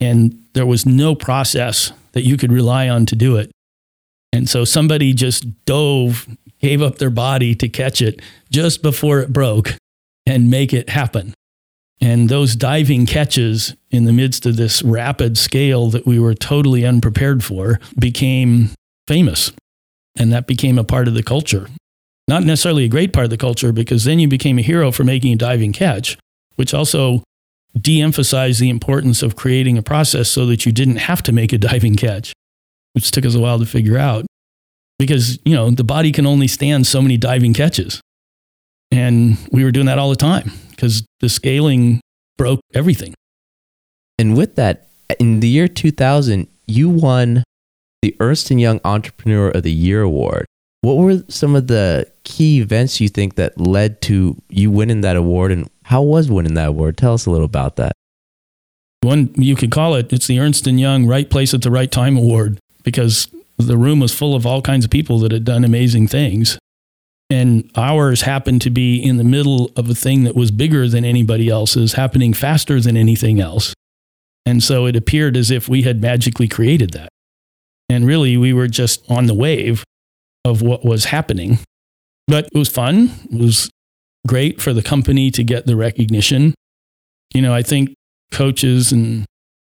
And 0.00 0.44
there 0.54 0.66
was 0.66 0.86
no 0.86 1.14
process 1.14 1.92
that 2.12 2.22
you 2.22 2.36
could 2.36 2.52
rely 2.52 2.88
on 2.88 3.06
to 3.06 3.16
do 3.16 3.36
it. 3.36 3.50
And 4.32 4.48
so 4.48 4.64
somebody 4.64 5.12
just 5.14 5.64
dove, 5.64 6.28
gave 6.60 6.82
up 6.82 6.98
their 6.98 7.10
body 7.10 7.54
to 7.54 7.68
catch 7.68 8.02
it 8.02 8.20
just 8.50 8.82
before 8.82 9.20
it 9.20 9.32
broke 9.32 9.74
and 10.26 10.50
make 10.50 10.72
it 10.72 10.90
happen. 10.90 11.34
And 12.00 12.28
those 12.28 12.54
diving 12.54 13.06
catches 13.06 13.74
in 13.90 14.04
the 14.04 14.12
midst 14.12 14.46
of 14.46 14.56
this 14.56 14.82
rapid 14.82 15.36
scale 15.36 15.88
that 15.90 16.06
we 16.06 16.18
were 16.18 16.34
totally 16.34 16.86
unprepared 16.86 17.42
for 17.42 17.80
became 17.98 18.70
famous. 19.08 19.52
And 20.16 20.32
that 20.32 20.46
became 20.46 20.78
a 20.78 20.84
part 20.84 21.08
of 21.08 21.14
the 21.14 21.22
culture. 21.22 21.68
Not 22.28 22.44
necessarily 22.44 22.84
a 22.84 22.88
great 22.88 23.12
part 23.12 23.24
of 23.24 23.30
the 23.30 23.36
culture, 23.36 23.72
because 23.72 24.04
then 24.04 24.18
you 24.18 24.28
became 24.28 24.58
a 24.58 24.62
hero 24.62 24.92
for 24.92 25.02
making 25.02 25.32
a 25.32 25.36
diving 25.36 25.72
catch, 25.72 26.18
which 26.56 26.74
also 26.74 27.22
de 27.78 28.02
emphasized 28.02 28.60
the 28.60 28.68
importance 28.68 29.22
of 29.22 29.36
creating 29.36 29.78
a 29.78 29.82
process 29.82 30.28
so 30.28 30.44
that 30.46 30.66
you 30.66 30.72
didn't 30.72 30.96
have 30.96 31.22
to 31.22 31.32
make 31.32 31.52
a 31.52 31.58
diving 31.58 31.94
catch, 31.94 32.32
which 32.92 33.10
took 33.10 33.24
us 33.24 33.34
a 33.34 33.40
while 33.40 33.58
to 33.58 33.66
figure 33.66 33.96
out. 33.96 34.26
Because, 34.98 35.38
you 35.44 35.54
know, 35.54 35.70
the 35.70 35.84
body 35.84 36.10
can 36.12 36.26
only 36.26 36.48
stand 36.48 36.86
so 36.86 37.00
many 37.00 37.16
diving 37.16 37.54
catches. 37.54 38.00
And 38.90 39.38
we 39.52 39.64
were 39.64 39.70
doing 39.70 39.86
that 39.86 39.98
all 39.98 40.10
the 40.10 40.16
time 40.16 40.50
because 40.70 41.06
the 41.20 41.28
scaling 41.28 42.00
broke 42.36 42.60
everything. 42.74 43.14
And 44.18 44.36
with 44.36 44.56
that, 44.56 44.88
in 45.20 45.40
the 45.40 45.48
year 45.48 45.68
2000, 45.68 46.48
you 46.66 46.88
won 46.88 47.44
the 48.02 48.16
Ernst 48.20 48.50
& 48.50 48.50
Young 48.50 48.80
Entrepreneur 48.84 49.50
of 49.50 49.62
the 49.62 49.72
Year 49.72 50.02
award. 50.02 50.46
What 50.80 50.96
were 50.96 51.22
some 51.28 51.56
of 51.56 51.66
the 51.66 52.10
key 52.24 52.60
events 52.60 53.00
you 53.00 53.08
think 53.08 53.34
that 53.34 53.60
led 53.60 54.00
to 54.02 54.40
you 54.48 54.70
winning 54.70 55.00
that 55.00 55.16
award 55.16 55.50
and 55.50 55.68
how 55.84 56.02
was 56.02 56.30
winning 56.30 56.54
that 56.54 56.68
award? 56.68 56.96
Tell 56.96 57.14
us 57.14 57.26
a 57.26 57.30
little 57.30 57.46
about 57.46 57.76
that. 57.76 57.92
One 59.02 59.32
you 59.36 59.54
could 59.56 59.70
call 59.70 59.94
it 59.94 60.12
it's 60.12 60.26
the 60.26 60.38
Ernst 60.38 60.66
& 60.66 60.66
Young 60.66 61.06
Right 61.06 61.28
Place 61.28 61.54
at 61.54 61.62
the 61.62 61.70
Right 61.70 61.90
Time 61.90 62.16
award 62.16 62.58
because 62.84 63.28
the 63.66 63.76
room 63.76 64.00
was 64.00 64.14
full 64.14 64.34
of 64.34 64.46
all 64.46 64.62
kinds 64.62 64.84
of 64.84 64.90
people 64.90 65.18
that 65.20 65.32
had 65.32 65.44
done 65.44 65.64
amazing 65.64 66.06
things 66.08 66.58
and 67.30 67.70
ours 67.76 68.22
happened 68.22 68.62
to 68.62 68.70
be 68.70 68.96
in 68.96 69.18
the 69.18 69.24
middle 69.24 69.70
of 69.76 69.90
a 69.90 69.94
thing 69.94 70.24
that 70.24 70.34
was 70.34 70.50
bigger 70.50 70.88
than 70.88 71.04
anybody 71.04 71.48
else's, 71.48 71.92
happening 71.92 72.32
faster 72.32 72.80
than 72.80 72.96
anything 72.96 73.40
else. 73.40 73.74
And 74.46 74.62
so 74.62 74.86
it 74.86 74.96
appeared 74.96 75.36
as 75.36 75.50
if 75.50 75.68
we 75.68 75.82
had 75.82 76.00
magically 76.00 76.48
created 76.48 76.92
that. 76.92 77.10
And 77.90 78.06
really, 78.06 78.36
we 78.36 78.52
were 78.52 78.66
just 78.66 79.08
on 79.10 79.26
the 79.26 79.34
wave 79.34 79.84
of 80.44 80.62
what 80.62 80.84
was 80.84 81.06
happening. 81.06 81.58
But 82.26 82.46
it 82.46 82.58
was 82.58 82.70
fun. 82.70 83.10
It 83.30 83.38
was 83.38 83.68
great 84.26 84.60
for 84.60 84.72
the 84.72 84.82
company 84.82 85.30
to 85.32 85.44
get 85.44 85.66
the 85.66 85.76
recognition. 85.76 86.54
You 87.34 87.42
know, 87.42 87.52
I 87.52 87.62
think 87.62 87.94
coaches 88.30 88.90
and 88.90 89.26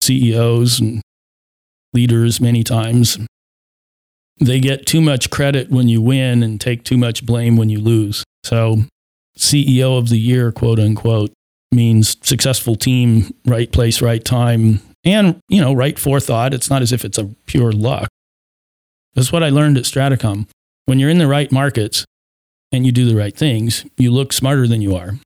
CEOs 0.01 0.79
and 0.79 1.01
leaders 1.93 2.39
many 2.39 2.63
times 2.63 3.17
they 4.39 4.59
get 4.59 4.85
too 4.85 5.01
much 5.01 5.29
credit 5.29 5.69
when 5.69 5.89
you 5.89 6.01
win 6.01 6.43
and 6.43 6.59
take 6.59 6.83
too 6.83 6.97
much 6.97 7.25
blame 7.25 7.57
when 7.57 7.69
you 7.69 7.79
lose. 7.79 8.23
So, 8.43 8.83
CEO 9.37 9.97
of 9.97 10.09
the 10.09 10.19
year, 10.19 10.51
quote 10.51 10.79
unquote, 10.79 11.31
means 11.71 12.17
successful 12.21 12.75
team, 12.75 13.33
right 13.45 13.71
place, 13.71 14.01
right 14.01 14.23
time, 14.23 14.81
and, 15.05 15.39
you 15.47 15.61
know, 15.61 15.73
right 15.73 15.97
forethought. 15.97 16.53
It's 16.53 16.69
not 16.69 16.81
as 16.81 16.91
if 16.91 17.05
it's 17.05 17.17
a 17.17 17.25
pure 17.45 17.71
luck. 17.71 18.09
That's 19.13 19.31
what 19.31 19.43
I 19.43 19.49
learned 19.49 19.77
at 19.77 19.83
Stratacom. 19.83 20.47
When 20.85 20.99
you're 20.99 21.09
in 21.09 21.19
the 21.19 21.27
right 21.27 21.51
markets 21.51 22.05
and 22.71 22.85
you 22.85 22.91
do 22.91 23.05
the 23.05 23.15
right 23.15 23.35
things, 23.35 23.85
you 23.97 24.11
look 24.11 24.33
smarter 24.33 24.67
than 24.67 24.81
you 24.81 24.95
are. 24.95 25.19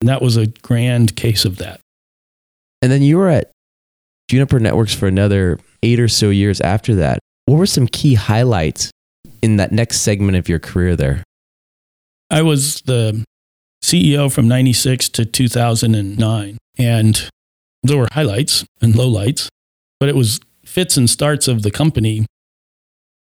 And 0.00 0.08
that 0.08 0.22
was 0.22 0.36
a 0.36 0.46
grand 0.46 1.16
case 1.16 1.44
of 1.44 1.58
that. 1.58 1.80
And 2.80 2.90
then 2.90 3.02
you 3.02 3.18
were 3.18 3.28
at 3.28 3.52
Juniper 4.28 4.58
Networks 4.58 4.94
for 4.94 5.06
another 5.06 5.60
eight 5.82 6.00
or 6.00 6.08
so 6.08 6.30
years 6.30 6.60
after 6.60 6.94
that. 6.96 7.20
What 7.46 7.58
were 7.58 7.66
some 7.66 7.86
key 7.86 8.14
highlights 8.14 8.90
in 9.42 9.56
that 9.56 9.72
next 9.72 10.00
segment 10.00 10.36
of 10.36 10.48
your 10.48 10.58
career 10.58 10.96
there? 10.96 11.22
I 12.30 12.42
was 12.42 12.80
the 12.86 13.24
CEO 13.82 14.32
from 14.32 14.48
96 14.48 15.08
to 15.10 15.24
2009. 15.24 16.58
And 16.78 17.28
there 17.82 17.98
were 17.98 18.08
highlights 18.12 18.64
and 18.80 18.94
lowlights, 18.94 19.48
but 20.00 20.08
it 20.08 20.14
was 20.14 20.40
fits 20.64 20.96
and 20.96 21.10
starts 21.10 21.48
of 21.48 21.62
the 21.62 21.70
company 21.70 22.24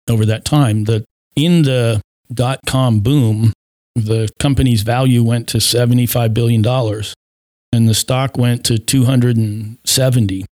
over 0.10 0.26
that 0.26 0.46
time. 0.46 0.84
That 0.84 1.06
in 1.36 1.64
the 1.64 2.02
dot 2.32 2.60
com 2.68 3.00
boom, 3.00 3.54
the 3.96 4.30
company's 4.40 4.84
value 4.84 5.24
went 5.24 5.48
to 5.50 5.58
$75 5.58 6.34
billion 6.34 6.66
and 7.74 7.90
the 7.90 7.94
stock 7.94 8.38
went 8.38 8.66
to 8.66 8.78
270. 8.78 10.46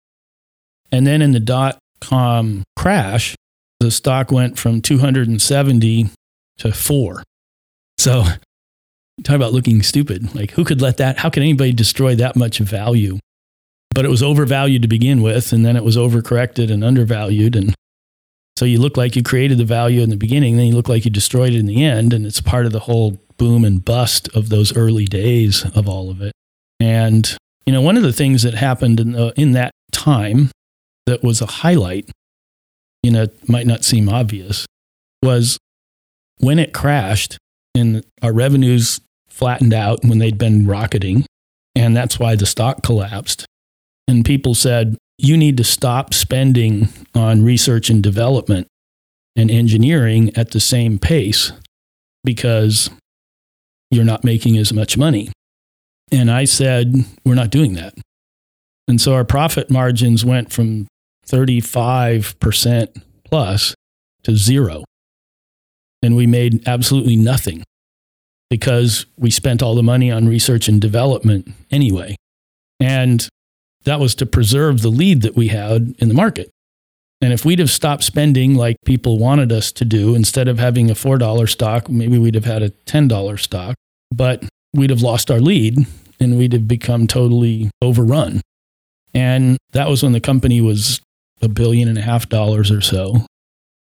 And 0.92 1.08
then 1.08 1.22
in 1.22 1.32
the 1.34 1.40
dot 1.40 1.80
com 2.00 2.64
crash, 2.76 3.36
the 3.80 3.92
stock 3.92 4.32
went 4.32 4.58
from 4.58 4.82
270 4.82 6.10
to 6.58 6.72
four. 6.72 7.24
So 7.98 8.24
talk 9.24 9.36
about 9.36 9.54
looking 9.54 9.82
stupid. 9.84 10.34
Like, 10.36 10.52
who 10.52 10.64
could 10.64 10.82
let 10.82 10.98
that, 10.98 11.20
how 11.20 11.30
could 11.30 11.44
anybody 11.44 11.74
destroy 11.74 12.16
that 12.16 12.36
much 12.36 12.60
value? 12.60 13.20
But 13.94 14.06
it 14.06 14.10
was 14.10 14.22
overvalued 14.22 14.82
to 14.84 14.88
begin 14.88 15.22
with, 15.22 15.52
and 15.54 15.66
then 15.66 15.76
it 15.76 15.84
was 15.84 15.98
overcorrected 15.98 16.72
and 16.72 16.84
undervalued. 16.84 17.56
And 17.56 17.74
so 18.58 18.66
you 18.66 18.80
look 18.80 18.98
like 18.98 19.16
you 19.16 19.24
created 19.24 19.58
the 19.58 19.66
value 19.66 20.02
in 20.02 20.10
the 20.10 20.18
beginning, 20.18 20.58
then 20.58 20.68
you 20.68 20.76
look 20.76 20.90
like 20.90 21.06
you 21.06 21.12
destroyed 21.12 21.54
it 21.54 21.60
in 21.60 21.66
the 21.66 21.84
end. 21.84 22.14
And 22.14 22.26
it's 22.26 22.42
part 22.42 22.66
of 22.66 22.72
the 22.72 22.82
whole 22.82 23.20
boom 23.38 23.64
and 23.64 23.84
bust 23.84 24.30
of 24.36 24.50
those 24.50 24.76
early 24.76 25.06
days 25.06 25.64
of 25.76 25.88
all 25.88 26.10
of 26.10 26.22
it. 26.22 26.34
And, 26.80 27.36
you 27.66 27.74
know, 27.74 27.82
one 27.82 27.98
of 27.98 28.04
the 28.04 28.14
things 28.14 28.44
that 28.44 28.54
happened 28.54 29.00
in, 29.00 29.14
the, 29.14 29.34
in 29.36 29.54
that 29.54 29.72
time 29.92 30.52
that 31.06 31.24
was 31.24 31.42
a 31.42 31.46
highlight, 31.48 32.10
you 33.08 33.14
know, 33.14 33.26
might 33.48 33.66
not 33.66 33.86
seem 33.86 34.10
obvious, 34.10 34.66
was 35.24 35.58
when 36.40 36.60
it 36.60 36.74
crashed 36.74 37.38
and 37.74 38.04
our 38.22 38.34
revenues 38.34 39.00
flattened 39.30 39.74
out 39.74 40.04
when 40.04 40.18
they'd 40.18 40.38
been 40.38 40.68
rocketing. 40.68 41.26
And 41.74 41.96
that's 41.96 42.20
why 42.20 42.36
the 42.36 42.46
stock 42.46 42.84
collapsed. 42.84 43.46
And 44.10 44.26
people 44.26 44.56
said, 44.56 44.98
you 45.18 45.38
need 45.38 45.56
to 45.56 45.64
stop 45.64 46.14
spending 46.14 46.90
on 47.16 47.46
research 47.46 47.90
and 47.90 48.04
development 48.04 48.68
and 49.38 49.50
engineering 49.50 50.36
at 50.36 50.52
the 50.52 50.60
same 50.60 51.00
pace 51.00 51.54
because 52.26 52.90
you're 53.90 54.04
not 54.04 54.26
making 54.26 54.58
as 54.58 54.74
much 54.74 54.98
money. 54.98 55.32
And 56.12 56.30
I 56.30 56.44
said, 56.44 56.94
we're 57.24 57.36
not 57.36 57.52
doing 57.52 57.76
that. 57.76 57.94
And 58.90 59.00
so 59.00 59.14
our 59.14 59.24
profit 59.24 59.72
margins 59.72 60.26
went 60.26 60.52
from 60.52 60.88
35% 61.30 63.02
plus 63.26 63.76
to 64.24 64.36
zero. 64.36 64.84
And 66.02 66.16
we 66.16 66.28
made 66.28 66.68
absolutely 66.68 67.16
nothing 67.16 67.64
because 68.50 69.06
we 69.18 69.32
spent 69.32 69.62
all 69.62 69.76
the 69.76 69.84
money 69.84 70.12
on 70.12 70.28
research 70.28 70.68
and 70.68 70.80
development 70.80 71.50
anyway. 71.72 72.16
And 72.80 73.28
that 73.84 74.00
was 74.00 74.16
to 74.16 74.26
preserve 74.26 74.82
the 74.82 74.90
lead 74.90 75.22
that 75.24 75.36
we 75.36 75.48
had 75.48 75.96
in 76.00 76.08
the 76.08 76.14
market. 76.14 76.50
And 77.22 77.34
if 77.34 77.44
we'd 77.44 77.60
have 77.60 77.72
stopped 77.72 78.04
spending 78.04 78.54
like 78.56 78.78
people 78.86 79.18
wanted 79.18 79.52
us 79.52 79.72
to 79.74 79.86
do, 79.86 80.14
instead 80.14 80.48
of 80.48 80.60
having 80.60 80.92
a 80.92 80.94
$4 80.94 81.50
stock, 81.50 81.90
maybe 81.90 82.18
we'd 82.18 82.36
have 82.36 82.46
had 82.46 82.62
a 82.62 82.70
$10 82.70 83.40
stock, 83.40 83.76
but 84.12 84.44
we'd 84.74 84.92
have 84.92 85.02
lost 85.02 85.32
our 85.32 85.40
lead 85.40 85.80
and 86.20 86.38
we'd 86.38 86.54
have 86.54 86.68
become 86.68 87.08
totally 87.08 87.72
overrun. 87.82 88.42
And 89.14 89.58
that 89.72 89.90
was 89.90 90.04
when 90.04 90.12
the 90.12 90.20
company 90.20 90.62
was 90.62 91.02
a 91.42 91.48
billion 91.48 91.88
and 91.88 91.98
a 91.98 92.02
half 92.02 92.30
dollars 92.30 92.72
or 92.72 92.82
so. 92.82 93.26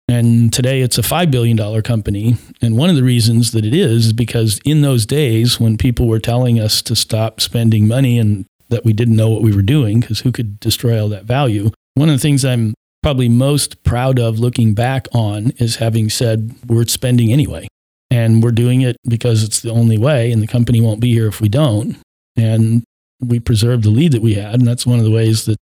And 0.07 0.51
today 0.51 0.81
it's 0.81 0.97
a 0.97 1.03
$5 1.03 1.31
billion 1.31 1.81
company. 1.83 2.35
And 2.61 2.77
one 2.77 2.89
of 2.89 2.97
the 2.97 3.03
reasons 3.03 3.51
that 3.51 3.65
it 3.65 3.73
is, 3.73 4.07
is 4.07 4.13
because 4.13 4.59
in 4.65 4.81
those 4.81 5.05
days 5.05 5.59
when 5.59 5.77
people 5.77 6.07
were 6.07 6.19
telling 6.19 6.59
us 6.59 6.81
to 6.83 6.95
stop 6.95 7.39
spending 7.39 7.87
money 7.87 8.19
and 8.19 8.45
that 8.69 8.83
we 8.83 8.91
didn't 8.93 9.15
know 9.15 9.29
what 9.29 9.41
we 9.41 9.55
were 9.55 9.61
doing, 9.61 10.01
because 10.01 10.19
who 10.21 10.31
could 10.31 10.59
destroy 10.59 11.01
all 11.01 11.09
that 11.09 11.25
value? 11.25 11.71
One 11.95 12.09
of 12.09 12.15
the 12.15 12.21
things 12.21 12.43
I'm 12.43 12.73
probably 13.01 13.29
most 13.29 13.83
proud 13.83 14.19
of 14.19 14.39
looking 14.39 14.73
back 14.73 15.07
on 15.13 15.51
is 15.57 15.77
having 15.77 16.09
said 16.09 16.55
we're 16.67 16.85
spending 16.85 17.31
anyway. 17.31 17.67
And 18.09 18.43
we're 18.43 18.51
doing 18.51 18.81
it 18.81 18.97
because 19.07 19.43
it's 19.43 19.61
the 19.61 19.71
only 19.71 19.97
way, 19.97 20.33
and 20.33 20.41
the 20.43 20.47
company 20.47 20.81
won't 20.81 20.99
be 20.99 21.13
here 21.13 21.27
if 21.27 21.39
we 21.39 21.47
don't. 21.47 21.95
And 22.35 22.83
we 23.21 23.39
preserved 23.39 23.85
the 23.85 23.89
lead 23.89 24.11
that 24.11 24.21
we 24.21 24.33
had. 24.33 24.55
And 24.55 24.67
that's 24.67 24.85
one 24.85 24.99
of 24.99 25.05
the 25.05 25.11
ways 25.11 25.45
that 25.45 25.57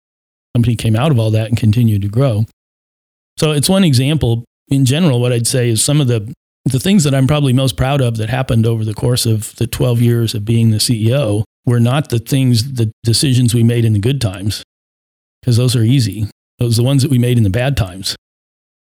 company 0.56 0.78
came 0.78 0.96
out 0.96 1.12
of 1.12 1.20
all 1.20 1.32
that 1.32 1.50
and 1.50 1.58
continued 1.58 2.02
to 2.02 2.08
grow. 2.08 2.46
So 3.38 3.52
it's 3.52 3.68
one 3.68 3.84
example. 3.84 4.46
In 4.70 4.86
general, 4.86 5.20
what 5.20 5.34
I'd 5.34 5.46
say 5.48 5.70
is 5.70 5.84
some 5.84 6.00
of 6.00 6.08
the, 6.08 6.34
the 6.64 6.80
things 6.80 7.04
that 7.04 7.14
I'm 7.14 7.28
probably 7.28 7.52
most 7.52 7.76
proud 7.76 8.02
of 8.02 8.16
that 8.18 8.30
happened 8.30 8.66
over 8.66 8.86
the 8.86 8.94
course 8.94 9.26
of 9.26 9.54
the 9.58 9.68
12 9.68 10.02
years 10.02 10.34
of 10.34 10.46
being 10.46 10.72
the 10.72 10.78
CEO 10.78 11.44
were 11.66 11.82
not 11.82 12.10
the 12.10 12.20
things, 12.20 12.76
the 12.76 12.90
decisions 13.04 13.54
we 13.54 13.64
made 13.64 13.84
in 13.84 13.92
the 13.92 14.00
good 14.00 14.22
times, 14.22 14.64
because 15.42 15.58
those 15.58 15.76
are 15.76 15.84
easy. 15.84 16.30
Those 16.60 16.80
are 16.80 16.84
the 16.84 16.88
ones 16.88 17.02
that 17.02 17.12
we 17.12 17.20
made 17.20 17.38
in 17.38 17.44
the 17.44 17.50
bad 17.50 17.76
times 17.76 18.16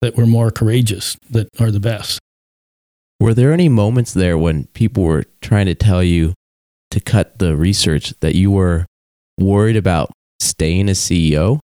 that 0.02 0.14
were 0.14 0.26
more 0.26 0.52
courageous, 0.52 1.16
that 1.31 1.48
are 1.59 1.72
the 1.72 1.81
best. 1.81 2.20
Were 3.18 3.35
there 3.35 3.52
any 3.52 3.68
moments 3.68 4.12
there 4.14 4.38
when 4.38 4.66
people 4.66 5.02
were 5.02 5.24
trying 5.40 5.66
to 5.66 5.74
tell 5.74 6.05
you 6.05 6.35
to 6.92 7.00
cut 7.00 7.40
the 7.40 7.57
research 7.57 8.14
that 8.20 8.37
you 8.37 8.52
were 8.52 8.87
worried 9.37 9.76
about 9.76 10.12
staying 10.40 10.88
as 10.88 10.99
CEO? 10.99 11.61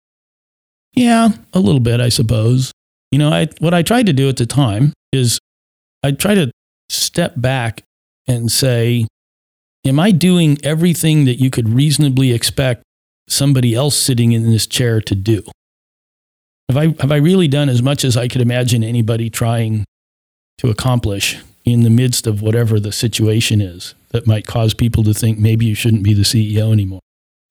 Yeah, 0.95 1.29
a 1.53 1.61
little 1.61 1.81
bit, 1.81 2.01
I 2.01 2.09
suppose. 2.09 2.73
You 3.11 3.19
know, 3.19 3.31
I, 3.31 3.49
what 3.61 3.75
I 3.75 3.83
tried 3.83 4.07
to 4.07 4.13
do 4.13 4.29
at 4.29 4.37
the 4.37 4.47
time 4.47 4.93
is 5.13 5.39
I 6.03 6.13
tried 6.13 6.35
to 6.35 6.51
step 6.89 7.35
back 7.37 7.83
and 8.27 8.51
say, 8.51 9.07
Am 9.87 9.99
I 9.99 10.11
doing 10.11 10.59
everything 10.63 11.25
that 11.25 11.37
you 11.37 11.51
could 11.51 11.69
reasonably 11.69 12.33
expect 12.33 12.83
somebody 13.29 13.75
else 13.75 13.97
sitting 13.97 14.33
in 14.33 14.51
this 14.51 14.67
chair 14.67 15.01
to 15.01 15.15
do? 15.15 15.43
Have 16.69 16.77
I, 16.77 16.95
have 17.01 17.13
I 17.13 17.17
really 17.17 17.49
done 17.49 17.69
as 17.69 17.83
much 17.83 18.05
as 18.05 18.17
I 18.17 18.29
could 18.29 18.43
imagine 18.43 18.85
anybody 18.85 19.31
trying 19.31 19.85
to 20.59 20.69
accomplish 20.69 21.39
in 21.65 21.83
the 21.83 21.91
midst 21.91 22.27
of 22.27 22.43
whatever 22.43 22.79
the 22.81 22.93
situation 22.93 23.61
is 23.61 23.95
that 24.11 24.27
might 24.27 24.47
cause 24.47 24.75
people 24.75 25.05
to 25.05 25.15
think 25.15 25.39
maybe 25.39 25.65
you 25.65 25.75
shouldn't 25.75 26.03
be 26.03 26.13
the 26.13 26.23
CEO 26.23 26.73
anymore? 26.73 27.01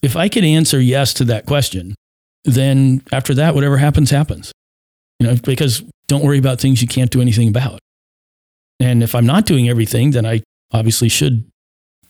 If 0.02 0.16
I 0.16 0.30
could 0.30 0.44
answer 0.44 0.80
yes 0.80 1.14
to 1.16 1.26
that 1.26 1.46
question, 1.46 1.96
then 2.46 3.02
after 3.12 3.34
that, 3.36 3.56
whatever 3.56 3.78
happens, 3.78 4.12
happens. 4.12 4.52
You 5.20 5.28
know, 5.28 5.36
because 5.44 5.84
don't 6.08 6.24
worry 6.24 6.38
about 6.38 6.62
things 6.62 6.82
you 6.82 6.88
can't 6.88 7.12
do 7.12 7.22
anything 7.22 7.48
about. 7.48 7.80
And 8.80 9.02
if 9.02 9.16
I'm 9.16 9.26
not 9.26 9.46
doing 9.46 9.68
everything, 9.68 10.12
then 10.12 10.26
I 10.26 10.44
obviously 10.72 11.10
should 11.10 11.50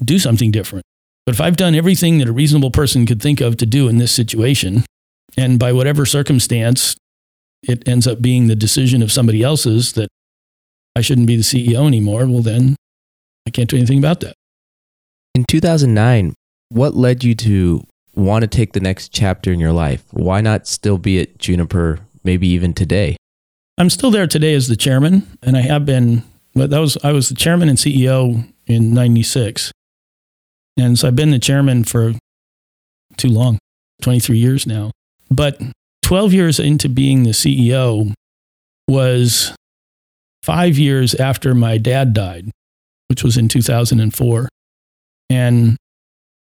do 0.03 0.19
something 0.19 0.51
different. 0.51 0.83
But 1.25 1.35
if 1.35 1.41
I've 1.41 1.57
done 1.57 1.75
everything 1.75 2.19
that 2.19 2.27
a 2.27 2.33
reasonable 2.33 2.71
person 2.71 3.05
could 3.05 3.21
think 3.21 3.41
of 3.41 3.57
to 3.57 3.65
do 3.65 3.87
in 3.87 3.97
this 3.97 4.11
situation, 4.11 4.85
and 5.37 5.59
by 5.59 5.71
whatever 5.71 6.05
circumstance, 6.05 6.95
it 7.63 7.87
ends 7.87 8.07
up 8.07 8.21
being 8.21 8.47
the 8.47 8.55
decision 8.55 9.01
of 9.01 9.11
somebody 9.11 9.43
else's 9.43 9.93
that 9.93 10.09
I 10.95 11.01
shouldn't 11.01 11.27
be 11.27 11.35
the 11.35 11.43
CEO 11.43 11.85
anymore, 11.85 12.25
well, 12.27 12.41
then 12.41 12.75
I 13.45 13.51
can't 13.51 13.69
do 13.69 13.77
anything 13.77 13.99
about 13.99 14.19
that. 14.21 14.35
In 15.35 15.45
2009, 15.49 16.33
what 16.69 16.95
led 16.95 17.23
you 17.23 17.35
to 17.35 17.83
want 18.15 18.43
to 18.43 18.47
take 18.47 18.73
the 18.73 18.79
next 18.79 19.09
chapter 19.09 19.51
in 19.51 19.59
your 19.59 19.71
life? 19.71 20.03
Why 20.11 20.41
not 20.41 20.67
still 20.67 20.97
be 20.97 21.19
at 21.19 21.37
Juniper, 21.37 21.99
maybe 22.23 22.47
even 22.47 22.73
today? 22.73 23.17
I'm 23.77 23.89
still 23.89 24.11
there 24.11 24.27
today 24.27 24.53
as 24.53 24.67
the 24.67 24.75
chairman, 24.75 25.37
and 25.43 25.55
I 25.55 25.61
have 25.61 25.85
been. 25.85 26.23
But 26.55 26.71
that 26.71 26.79
was 26.79 26.97
I 27.03 27.11
was 27.11 27.29
the 27.29 27.35
chairman 27.35 27.69
and 27.69 27.77
CEO 27.77 28.51
in 28.65 28.93
'96, 28.93 29.71
and 30.75 30.97
so 30.97 31.07
I've 31.07 31.15
been 31.15 31.31
the 31.31 31.39
chairman 31.39 31.83
for 31.83 32.13
too 33.17 33.29
long, 33.29 33.59
23 34.01 34.37
years 34.37 34.65
now. 34.65 34.91
But 35.29 35.61
12 36.03 36.33
years 36.33 36.59
into 36.59 36.89
being 36.89 37.23
the 37.23 37.31
CEO 37.31 38.13
was 38.87 39.53
five 40.41 40.77
years 40.77 41.13
after 41.15 41.53
my 41.53 41.77
dad 41.77 42.13
died, 42.13 42.49
which 43.09 43.23
was 43.23 43.37
in 43.37 43.47
2004. 43.47 44.47
And 45.29 45.75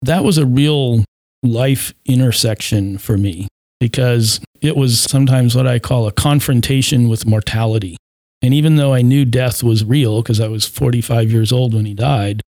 that 0.01 0.23
was 0.23 0.37
a 0.37 0.45
real 0.45 1.03
life 1.43 1.93
intersection 2.05 2.97
for 2.97 3.17
me 3.17 3.47
because 3.79 4.39
it 4.61 4.75
was 4.75 4.99
sometimes 4.99 5.55
what 5.55 5.67
I 5.67 5.79
call 5.79 6.07
a 6.07 6.11
confrontation 6.11 7.07
with 7.09 7.25
mortality. 7.25 7.97
And 8.41 8.53
even 8.53 8.75
though 8.75 8.93
I 8.93 9.01
knew 9.01 9.25
death 9.25 9.63
was 9.63 9.83
real 9.83 10.21
because 10.21 10.39
I 10.39 10.47
was 10.47 10.65
45 10.65 11.31
years 11.31 11.51
old 11.51 11.73
when 11.73 11.85
he 11.85 11.93
died, 11.93 12.41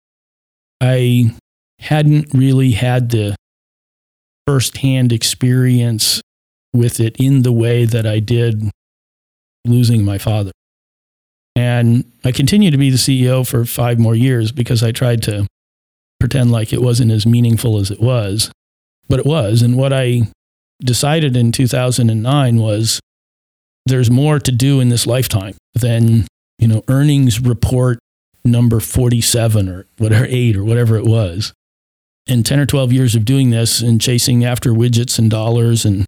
I 0.82 1.36
hadn't 1.80 2.34
really 2.34 2.72
had 2.72 3.10
the 3.10 3.36
firsthand 4.46 5.12
experience 5.12 6.22
with 6.74 7.00
it 7.00 7.16
in 7.18 7.44
the 7.44 7.52
way 7.52 7.86
that 7.86 8.06
I 8.06 8.20
did 8.20 8.70
losing 9.66 10.04
my 10.06 10.18
father. 10.18 10.52
And 11.56 12.12
I 12.24 12.32
continued 12.32 12.72
to 12.72 12.78
be 12.78 12.90
the 12.90 12.98
CEO 12.98 13.46
for 13.48 13.66
five 13.66 14.00
more 14.00 14.16
years 14.16 14.52
because 14.52 14.84
I 14.84 14.92
tried 14.92 15.24
to 15.24 15.48
pretend 16.20 16.52
like 16.52 16.74
it 16.74 16.82
wasn't 16.82 17.12
as 17.12 17.26
meaningful 17.26 17.78
as 17.78 17.92
it 17.92 18.02
was. 18.02 18.52
But 19.08 19.20
it 19.20 19.26
was. 19.26 19.62
And 19.62 19.78
what 19.78 19.94
I 19.94 20.24
decided 20.82 21.36
in 21.36 21.52
2009 21.52 22.58
was 22.58 23.00
there's 23.86 24.12
more 24.12 24.40
to 24.40 24.52
do 24.52 24.80
in 24.80 24.90
this 24.90 25.08
lifetime 25.08 25.56
than, 25.74 26.28
you 26.60 26.68
know, 26.68 26.84
earnings 26.88 27.40
report 27.40 28.00
number 28.44 28.80
47 28.80 29.70
or 29.70 29.86
whatever, 29.98 30.26
eight 30.30 30.56
or 30.56 30.64
whatever 30.64 30.98
it 30.98 31.06
was. 31.06 31.54
And 32.28 32.46
10 32.46 32.60
or 32.60 32.66
12 32.66 32.92
years 32.92 33.16
of 33.16 33.24
doing 33.24 33.52
this 33.52 33.82
and 33.82 34.02
chasing 34.02 34.44
after 34.44 34.72
widgets 34.72 35.18
and 35.18 35.30
dollars 35.30 35.86
and 35.86 36.06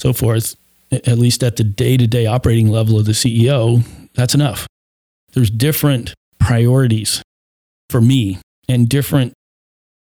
so 0.00 0.12
forth, 0.12 0.56
at 0.90 1.18
least 1.18 1.42
at 1.42 1.56
the 1.56 1.64
day 1.64 1.96
to 1.96 2.06
day 2.06 2.24
operating 2.24 2.68
level 2.68 2.98
of 2.98 3.04
the 3.04 3.12
CEO, 3.12 3.84
that's 4.14 4.34
enough. 4.34 4.66
There's 5.34 5.50
different 5.50 6.14
priorities 6.38 7.22
for 7.90 8.00
me 8.00 8.38
and 8.68 8.88
different 8.88 9.32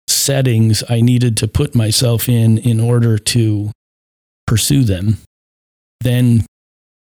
settings 0.09 0.83
I 0.89 1.01
needed 1.01 1.37
to 1.39 1.49
put 1.49 1.75
myself 1.75 2.29
in 2.29 2.59
in 2.59 2.81
order 2.81 3.19
to 3.19 3.71
pursue 4.47 4.83
them 4.83 5.19
then 6.01 6.45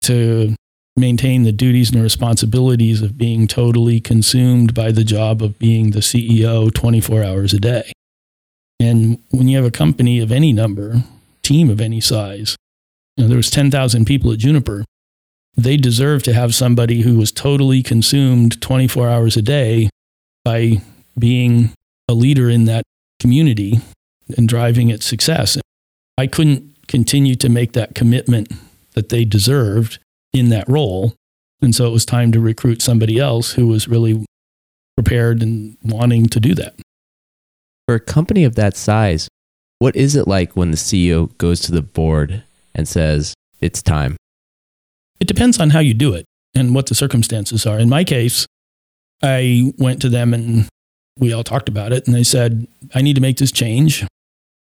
to 0.02 0.56
maintain 0.98 1.44
the 1.44 1.52
duties 1.52 1.92
and 1.92 2.04
responsibilities 2.04 3.02
of 3.02 3.18
being 3.18 3.48
totally 3.48 4.00
consumed 4.00 4.74
by 4.74 4.92
the 4.92 5.04
job 5.04 5.42
of 5.42 5.58
being 5.58 5.92
the 5.92 6.00
CEO 6.00 6.74
24 6.74 7.24
hours 7.24 7.54
a 7.54 7.60
day. 7.60 7.92
And 8.80 9.20
when 9.30 9.48
you 9.48 9.58
have 9.58 9.66
a 9.66 9.72
company 9.72 10.20
of 10.20 10.32
any 10.32 10.52
number, 10.52 11.04
team 11.44 11.70
of 11.70 11.80
any 11.80 12.02
size, 12.02 12.56
you 13.16 13.24
know, 13.24 13.28
there 13.28 13.38
was 13.38 13.50
10,000 13.50 14.06
people 14.06 14.32
at 14.32 14.40
Juniper, 14.40 14.84
they 15.56 15.78
deserve 15.78 16.24
to 16.24 16.34
have 16.34 16.56
somebody 16.56 17.02
who 17.02 17.18
was 17.18 17.32
totally 17.32 17.84
consumed 17.84 18.62
24 18.62 19.08
hours 19.08 19.38
a 19.38 19.42
day 19.42 19.90
by 20.44 20.82
being 21.18 21.74
a 22.08 22.14
leader 22.14 22.50
in 22.50 22.66
that 22.66 22.84
community 23.20 23.80
and 24.38 24.48
driving 24.48 24.90
its 24.90 25.06
success. 25.06 25.58
I 26.18 26.28
couldn't 26.28 26.88
continue 26.88 27.36
to 27.36 27.50
make 27.50 27.74
that 27.74 27.96
commitment 27.96 28.52
that 28.94 29.10
they 29.10 29.26
deserved 29.26 30.00
in 30.34 30.50
that 30.50 30.68
role. 30.68 31.14
And 31.62 31.76
so 31.76 31.86
it 31.86 31.92
was 31.92 32.06
time 32.06 32.32
to 32.32 32.40
recruit 32.40 32.82
somebody 32.82 33.20
else 33.20 33.54
who 33.54 33.68
was 33.68 33.88
really 33.88 34.26
prepared 34.96 35.42
and 35.42 35.78
wanting 35.84 36.28
to 36.28 36.40
do 36.40 36.54
that. 36.56 36.76
For 37.88 37.96
a 37.96 38.00
company 38.00 38.44
of 38.44 38.56
that 38.56 38.76
size, 38.76 39.28
what 39.80 39.96
is 39.96 40.16
it 40.16 40.28
like 40.28 40.56
when 40.56 40.72
the 40.72 40.78
CEO 40.78 41.36
goes 41.38 41.62
to 41.62 41.72
the 41.72 41.82
board 41.82 42.44
and 42.76 42.88
says, 42.88 43.34
it's 43.60 43.82
time? 43.82 44.18
It 45.20 45.28
depends 45.28 45.60
on 45.60 45.72
how 45.72 45.80
you 45.80 45.94
do 45.94 46.14
it 46.14 46.26
and 46.56 46.76
what 46.76 46.88
the 46.88 46.96
circumstances 46.96 47.66
are. 47.66 47.80
In 47.80 47.90
my 47.90 48.04
case, 48.04 48.46
I 49.24 49.72
went 49.78 50.02
to 50.02 50.10
them 50.10 50.34
and 50.34 50.68
we 51.22 51.32
all 51.32 51.44
talked 51.44 51.70
about 51.70 51.94
it 51.94 52.08
and 52.08 52.16
they 52.16 52.24
said, 52.24 52.68
I 52.94 53.02
need 53.02 53.16
to 53.16 53.22
make 53.22 53.38
this 53.38 53.52
change 53.52 54.06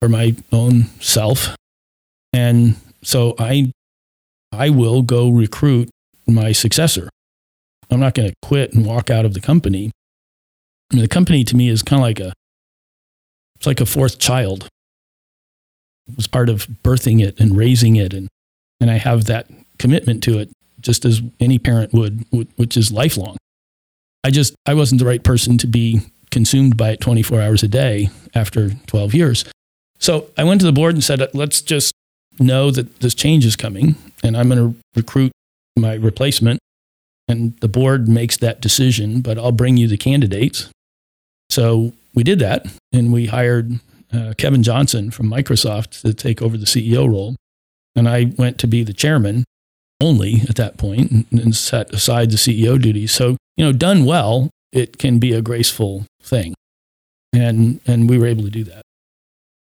for 0.00 0.09
my 0.09 0.35
own 0.50 0.87
self. 1.00 1.57
And 2.33 2.76
so 3.02 3.35
I 3.38 3.72
I 4.52 4.68
will 4.68 5.02
go 5.02 5.31
recruit 5.31 5.88
my 6.26 6.52
successor. 6.52 7.09
I'm 7.90 8.00
not 8.00 8.14
going 8.14 8.28
to 8.28 8.35
quit 8.42 8.74
and 8.74 8.85
walk 8.85 9.11
out 9.11 9.24
of 9.24 9.35
the 9.35 9.40
company. 9.40 9.90
I 10.90 10.96
mean, 10.96 11.02
the 11.02 11.09
company 11.09 11.44
to 11.44 11.57
me 11.57 11.68
is 11.68 11.83
kind 11.83 12.00
of 12.00 12.05
like 12.05 12.20
a, 12.20 12.33
it's 13.57 13.66
like 13.66 13.81
a 13.81 13.87
fourth 13.87 14.18
child. 14.18 14.68
It 16.09 16.16
was 16.16 16.26
part 16.26 16.48
of 16.48 16.66
birthing 16.83 17.22
it 17.22 17.38
and 17.40 17.57
raising 17.57 17.96
it. 17.96 18.12
And, 18.12 18.28
and 18.81 18.90
I 18.90 18.98
have 18.98 19.24
that 19.26 19.46
commitment 19.78 20.22
to 20.24 20.38
it 20.38 20.50
just 20.81 21.05
as 21.05 21.22
any 21.40 21.59
parent 21.59 21.92
would, 21.94 22.24
which 22.57 22.76
is 22.76 22.92
lifelong. 22.92 23.37
I 24.24 24.31
just, 24.31 24.55
I 24.66 24.74
wasn't 24.74 24.98
the 24.98 25.07
right 25.07 25.22
person 25.22 25.59
to 25.59 25.66
be 25.66 26.00
consumed 26.32 26.76
by 26.76 26.90
it 26.90 27.00
24 27.00 27.40
hours 27.40 27.62
a 27.62 27.68
day 27.68 28.08
after 28.34 28.70
12 28.86 29.14
years. 29.14 29.44
So 30.00 30.26
I 30.36 30.42
went 30.42 30.60
to 30.62 30.66
the 30.66 30.72
board 30.72 30.94
and 30.94 31.04
said, 31.04 31.22
let's 31.32 31.62
just 31.62 31.94
know 32.40 32.72
that 32.72 33.00
this 33.00 33.14
change 33.14 33.46
is 33.46 33.54
coming 33.54 33.94
and 34.24 34.36
I'm 34.36 34.48
going 34.48 34.72
to 34.72 34.78
recruit 34.96 35.30
my 35.78 35.94
replacement. 35.94 36.58
And 37.28 37.56
the 37.60 37.68
board 37.68 38.08
makes 38.08 38.36
that 38.38 38.60
decision, 38.60 39.20
but 39.20 39.38
I'll 39.38 39.52
bring 39.52 39.76
you 39.76 39.86
the 39.86 39.96
candidates. 39.96 40.68
So 41.50 41.92
we 42.14 42.24
did 42.24 42.40
that 42.40 42.66
and 42.92 43.12
we 43.12 43.26
hired 43.26 43.78
uh, 44.12 44.34
Kevin 44.36 44.62
Johnson 44.62 45.10
from 45.10 45.30
Microsoft 45.30 46.00
to 46.00 46.12
take 46.12 46.42
over 46.42 46.56
the 46.56 46.66
CEO 46.66 47.08
role. 47.08 47.36
And 47.94 48.08
I 48.08 48.32
went 48.36 48.58
to 48.58 48.66
be 48.66 48.82
the 48.82 48.92
chairman 48.92 49.44
only 50.00 50.42
at 50.48 50.56
that 50.56 50.78
point 50.78 51.10
and, 51.10 51.26
and 51.30 51.54
set 51.54 51.92
aside 51.94 52.30
the 52.30 52.36
CEO 52.36 52.80
duties. 52.80 53.12
So, 53.12 53.36
you 53.56 53.64
know, 53.64 53.72
done 53.72 54.04
well, 54.04 54.50
it 54.72 54.98
can 54.98 55.18
be 55.18 55.32
a 55.32 55.42
graceful 55.42 56.06
thing. 56.22 56.54
And, 57.32 57.80
and 57.87 58.08
we 58.08 58.18
were 58.18 58.26
able 58.26 58.44
to 58.44 58.50
do 58.50 58.64
that. 58.64 58.82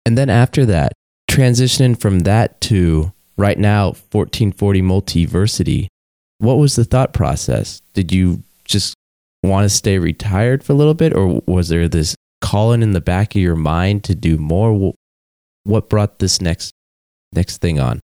And 0.06 0.18
then 0.18 0.28
after 0.28 0.66
that, 0.66 0.92
transitioning 1.30 1.98
from 1.98 2.20
that 2.20 2.60
to 2.60 3.12
right 3.36 3.58
now 3.58 3.86
1440 3.86 4.82
multiversity 4.82 5.86
what 6.38 6.54
was 6.54 6.76
the 6.76 6.84
thought 6.84 7.12
process 7.12 7.80
did 7.92 8.12
you 8.12 8.42
just 8.64 8.94
want 9.42 9.64
to 9.64 9.68
stay 9.68 9.98
retired 9.98 10.62
for 10.62 10.72
a 10.72 10.76
little 10.76 10.94
bit 10.94 11.12
or 11.12 11.42
was 11.46 11.68
there 11.68 11.88
this 11.88 12.14
calling 12.40 12.82
in 12.82 12.92
the 12.92 13.00
back 13.00 13.34
of 13.34 13.40
your 13.40 13.56
mind 13.56 14.04
to 14.04 14.14
do 14.14 14.36
more 14.36 14.92
what 15.64 15.88
brought 15.88 16.18
this 16.18 16.40
next 16.40 16.72
next 17.32 17.58
thing 17.58 17.80
on 17.80 17.98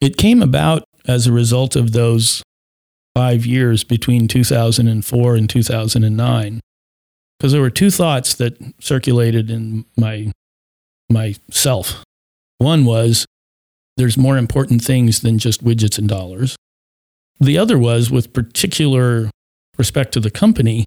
it 0.00 0.16
came 0.16 0.42
about 0.42 0.82
as 1.06 1.26
a 1.26 1.32
result 1.32 1.76
of 1.76 1.92
those 1.92 2.42
five 3.14 3.46
years 3.46 3.84
between 3.84 4.26
2004 4.26 5.36
and 5.36 5.48
2009 5.48 6.60
because 7.44 7.52
there 7.52 7.60
were 7.60 7.68
two 7.68 7.90
thoughts 7.90 8.32
that 8.36 8.56
circulated 8.80 9.50
in 9.50 9.84
my 9.98 10.32
myself 11.10 12.02
one 12.56 12.86
was 12.86 13.26
there's 13.98 14.16
more 14.16 14.38
important 14.38 14.82
things 14.82 15.20
than 15.20 15.38
just 15.38 15.62
widgets 15.62 15.98
and 15.98 16.08
dollars. 16.08 16.56
The 17.38 17.58
other 17.58 17.78
was 17.78 18.10
with 18.10 18.32
particular 18.32 19.28
respect 19.76 20.14
to 20.14 20.20
the 20.20 20.30
company, 20.30 20.86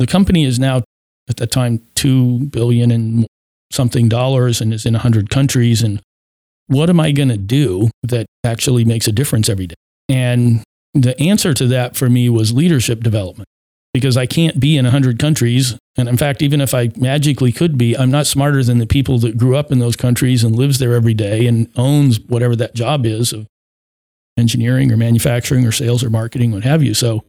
the 0.00 0.08
company 0.08 0.42
is 0.42 0.58
now 0.58 0.82
at 1.28 1.36
that 1.36 1.52
time 1.52 1.80
2 1.94 2.46
billion 2.46 2.90
and 2.90 3.24
something 3.70 4.08
dollars 4.08 4.60
and 4.60 4.74
is 4.74 4.84
in 4.84 4.94
100 4.94 5.30
countries 5.30 5.80
and 5.80 6.00
what 6.66 6.90
am 6.90 6.98
I 6.98 7.12
going 7.12 7.28
to 7.28 7.36
do 7.36 7.88
that 8.02 8.26
actually 8.42 8.84
makes 8.84 9.06
a 9.06 9.12
difference 9.12 9.48
every 9.48 9.68
day? 9.68 9.76
And 10.08 10.64
the 10.92 11.16
answer 11.20 11.54
to 11.54 11.68
that 11.68 11.94
for 11.94 12.10
me 12.10 12.28
was 12.28 12.52
leadership 12.52 13.04
development 13.04 13.46
because 13.94 14.16
I 14.16 14.26
can't 14.26 14.58
be 14.58 14.76
in 14.76 14.84
100 14.84 15.18
countries. 15.18 15.78
And 15.96 16.08
in 16.08 16.16
fact, 16.16 16.42
even 16.42 16.60
if 16.60 16.74
I 16.74 16.90
magically 16.96 17.52
could 17.52 17.78
be, 17.78 17.96
I'm 17.96 18.10
not 18.10 18.26
smarter 18.26 18.62
than 18.64 18.78
the 18.78 18.86
people 18.86 19.18
that 19.20 19.38
grew 19.38 19.56
up 19.56 19.70
in 19.70 19.78
those 19.78 19.94
countries 19.94 20.42
and 20.42 20.54
lives 20.54 20.80
there 20.80 20.94
every 20.94 21.14
day 21.14 21.46
and 21.46 21.70
owns 21.76 22.18
whatever 22.20 22.56
that 22.56 22.74
job 22.74 23.06
is 23.06 23.32
of 23.32 23.46
engineering 24.36 24.90
or 24.90 24.96
manufacturing 24.96 25.64
or 25.64 25.70
sales 25.70 26.02
or 26.02 26.10
marketing, 26.10 26.50
what 26.50 26.64
have 26.64 26.82
you. 26.82 26.92
So, 26.92 27.22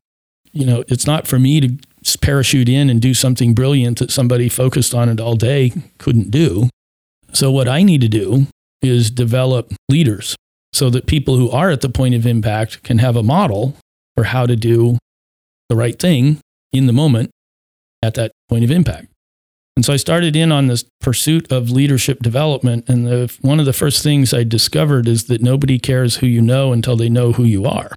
you 0.51 0.65
know, 0.65 0.84
it's 0.88 1.06
not 1.06 1.28
for 1.28 1.38
me 1.38 1.62
to 1.62 2.17
parachute 2.19 2.67
in 2.67 2.89
and 2.89 2.99
do 2.99 3.13
something 3.13 3.54
brilliant 3.54 3.99
that 3.99 4.10
somebody 4.10 4.49
focused 4.49 4.95
on 4.95 5.08
it 5.08 5.19
all 5.19 5.36
day 5.36 5.71
couldn't 5.99 6.32
do. 6.32 6.69
So, 7.32 7.51
what 7.51 7.67
I 7.67 7.84
need 7.84 8.01
to 8.01 8.08
do 8.08 8.47
is 8.82 9.12
develop 9.12 9.71
leaders 9.89 10.36
so 10.73 10.89
that 10.89 11.06
people 11.06 11.38
who 11.38 11.51
are 11.51 11.69
at 11.69 11.82
the 11.82 11.89
point 11.89 12.15
of 12.15 12.25
impact 12.25 12.82
can 12.84 12.97
have 12.97 13.15
a 13.15 13.23
model 13.23 13.75
for 14.15 14.25
how 14.25 14.45
to 14.47 14.56
do 14.56 14.97
the 15.69 15.75
right 15.75 15.99
thing 15.99 16.39
in 16.77 16.88
the 16.88 16.93
moment 16.93 17.31
at 18.03 18.13
that 18.15 18.31
point 18.49 18.63
of 18.63 18.71
impact. 18.71 19.07
And 19.75 19.83
so 19.83 19.91
I 19.91 19.97
started 19.97 20.35
in 20.35 20.51
on 20.51 20.67
this 20.67 20.85
pursuit 21.01 21.51
of 21.51 21.69
leadership 21.69 22.19
development. 22.19 22.88
And 22.88 23.05
the, 23.05 23.38
one 23.41 23.59
of 23.59 23.65
the 23.65 23.73
first 23.73 24.03
things 24.03 24.33
I 24.33 24.43
discovered 24.43 25.07
is 25.07 25.25
that 25.25 25.41
nobody 25.41 25.79
cares 25.79 26.17
who 26.17 26.27
you 26.27 26.41
know 26.41 26.71
until 26.71 26.95
they 26.95 27.09
know 27.09 27.33
who 27.33 27.43
you 27.43 27.65
are. 27.65 27.91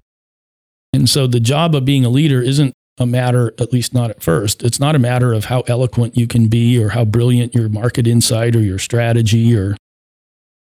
And 0.91 1.09
so 1.09 1.25
the 1.25 1.39
job 1.39 1.75
of 1.75 1.85
being 1.85 2.03
a 2.03 2.09
leader 2.09 2.41
isn't 2.41 2.73
a 2.97 3.05
matter, 3.05 3.53
at 3.59 3.71
least 3.71 3.93
not 3.93 4.09
at 4.09 4.21
first, 4.21 4.61
it's 4.61 4.79
not 4.79 4.93
a 4.93 4.99
matter 4.99 5.31
of 5.31 5.45
how 5.45 5.61
eloquent 5.67 6.17
you 6.17 6.27
can 6.27 6.47
be 6.49 6.83
or 6.83 6.89
how 6.89 7.05
brilliant 7.05 7.55
your 7.55 7.69
market 7.69 8.05
insight 8.05 8.57
or 8.57 8.59
your 8.59 8.79
strategy 8.79 9.55
or 9.55 9.77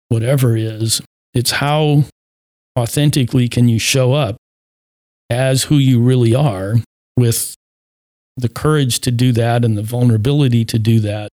whatever 0.08 0.56
is. 0.56 1.02
It's 1.34 1.52
how 1.52 2.06
authentically 2.80 3.50
can 3.50 3.68
you 3.68 3.80
show 3.80 4.14
up 4.14 4.38
as 5.30 5.64
who 5.64 5.76
you 5.76 6.00
really 6.00 6.34
are 6.34 6.76
with 7.18 7.56
the 8.38 8.50
courage 8.50 9.00
to 9.02 9.12
do 9.12 9.32
that 9.34 9.64
and 9.66 9.78
the 9.78 9.84
vulnerability 9.84 10.66
to 10.66 10.80
do 10.80 11.00
that 11.02 11.30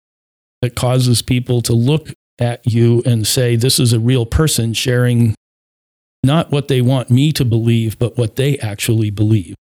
that 0.61 0.75
causes 0.75 1.21
people 1.21 1.61
to 1.61 1.73
look 1.73 2.09
at 2.39 2.65
you 2.65 3.01
and 3.05 3.25
say, 3.25 3.55
This 3.55 3.79
is 3.79 3.93
a 3.93 3.99
real 3.99 4.25
person 4.25 4.73
sharing 4.73 5.35
not 6.23 6.51
what 6.51 6.67
they 6.67 6.81
want 6.81 7.09
me 7.09 7.31
to 7.31 7.45
believe, 7.45 7.97
but 7.97 8.17
what 8.17 8.35
they 8.35 8.57
actually 8.59 9.09
believe. 9.09 9.55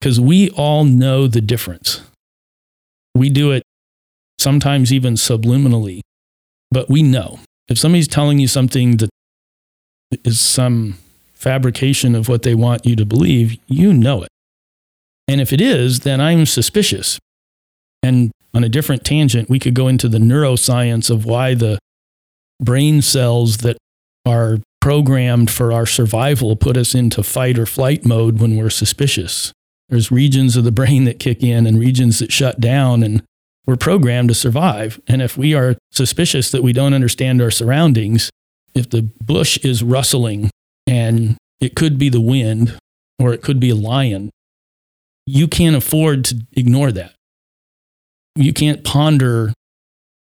Because 0.00 0.20
we 0.20 0.50
all 0.50 0.84
know 0.84 1.26
the 1.26 1.40
difference. 1.40 2.00
We 3.14 3.28
do 3.28 3.52
it 3.52 3.62
sometimes 4.38 4.92
even 4.92 5.14
subliminally, 5.14 6.00
but 6.70 6.88
we 6.88 7.02
know. 7.02 7.40
If 7.68 7.78
somebody's 7.78 8.08
telling 8.08 8.38
you 8.38 8.48
something 8.48 8.96
that 8.96 9.10
is 10.24 10.40
some 10.40 10.96
fabrication 11.34 12.14
of 12.14 12.28
what 12.28 12.42
they 12.42 12.54
want 12.54 12.86
you 12.86 12.96
to 12.96 13.04
believe, 13.04 13.58
you 13.66 13.92
know 13.92 14.22
it. 14.22 14.29
And 15.28 15.40
if 15.40 15.52
it 15.52 15.60
is, 15.60 16.00
then 16.00 16.20
I'm 16.20 16.46
suspicious. 16.46 17.18
And 18.02 18.32
on 18.52 18.64
a 18.64 18.68
different 18.68 19.04
tangent, 19.04 19.48
we 19.48 19.58
could 19.58 19.74
go 19.74 19.88
into 19.88 20.08
the 20.08 20.18
neuroscience 20.18 21.10
of 21.10 21.24
why 21.24 21.54
the 21.54 21.78
brain 22.60 23.00
cells 23.02 23.58
that 23.58 23.76
are 24.26 24.58
programmed 24.80 25.50
for 25.50 25.72
our 25.72 25.86
survival 25.86 26.56
put 26.56 26.76
us 26.76 26.94
into 26.94 27.22
fight 27.22 27.58
or 27.58 27.66
flight 27.66 28.04
mode 28.04 28.40
when 28.40 28.56
we're 28.56 28.70
suspicious. 28.70 29.52
There's 29.88 30.10
regions 30.10 30.56
of 30.56 30.64
the 30.64 30.72
brain 30.72 31.04
that 31.04 31.18
kick 31.18 31.42
in 31.42 31.66
and 31.66 31.78
regions 31.78 32.18
that 32.20 32.32
shut 32.32 32.60
down, 32.60 33.02
and 33.02 33.22
we're 33.66 33.76
programmed 33.76 34.28
to 34.28 34.34
survive. 34.34 35.00
And 35.06 35.20
if 35.20 35.36
we 35.36 35.54
are 35.54 35.76
suspicious 35.90 36.50
that 36.50 36.62
we 36.62 36.72
don't 36.72 36.94
understand 36.94 37.42
our 37.42 37.50
surroundings, 37.50 38.30
if 38.74 38.88
the 38.88 39.02
bush 39.22 39.58
is 39.58 39.82
rustling 39.82 40.50
and 40.86 41.36
it 41.60 41.74
could 41.74 41.98
be 41.98 42.08
the 42.08 42.20
wind 42.20 42.78
or 43.18 43.32
it 43.32 43.42
could 43.42 43.60
be 43.60 43.70
a 43.70 43.74
lion, 43.74 44.30
you 45.30 45.48
can't 45.48 45.76
afford 45.76 46.24
to 46.26 46.46
ignore 46.52 46.92
that. 46.92 47.14
You 48.36 48.52
can't 48.52 48.84
ponder 48.84 49.52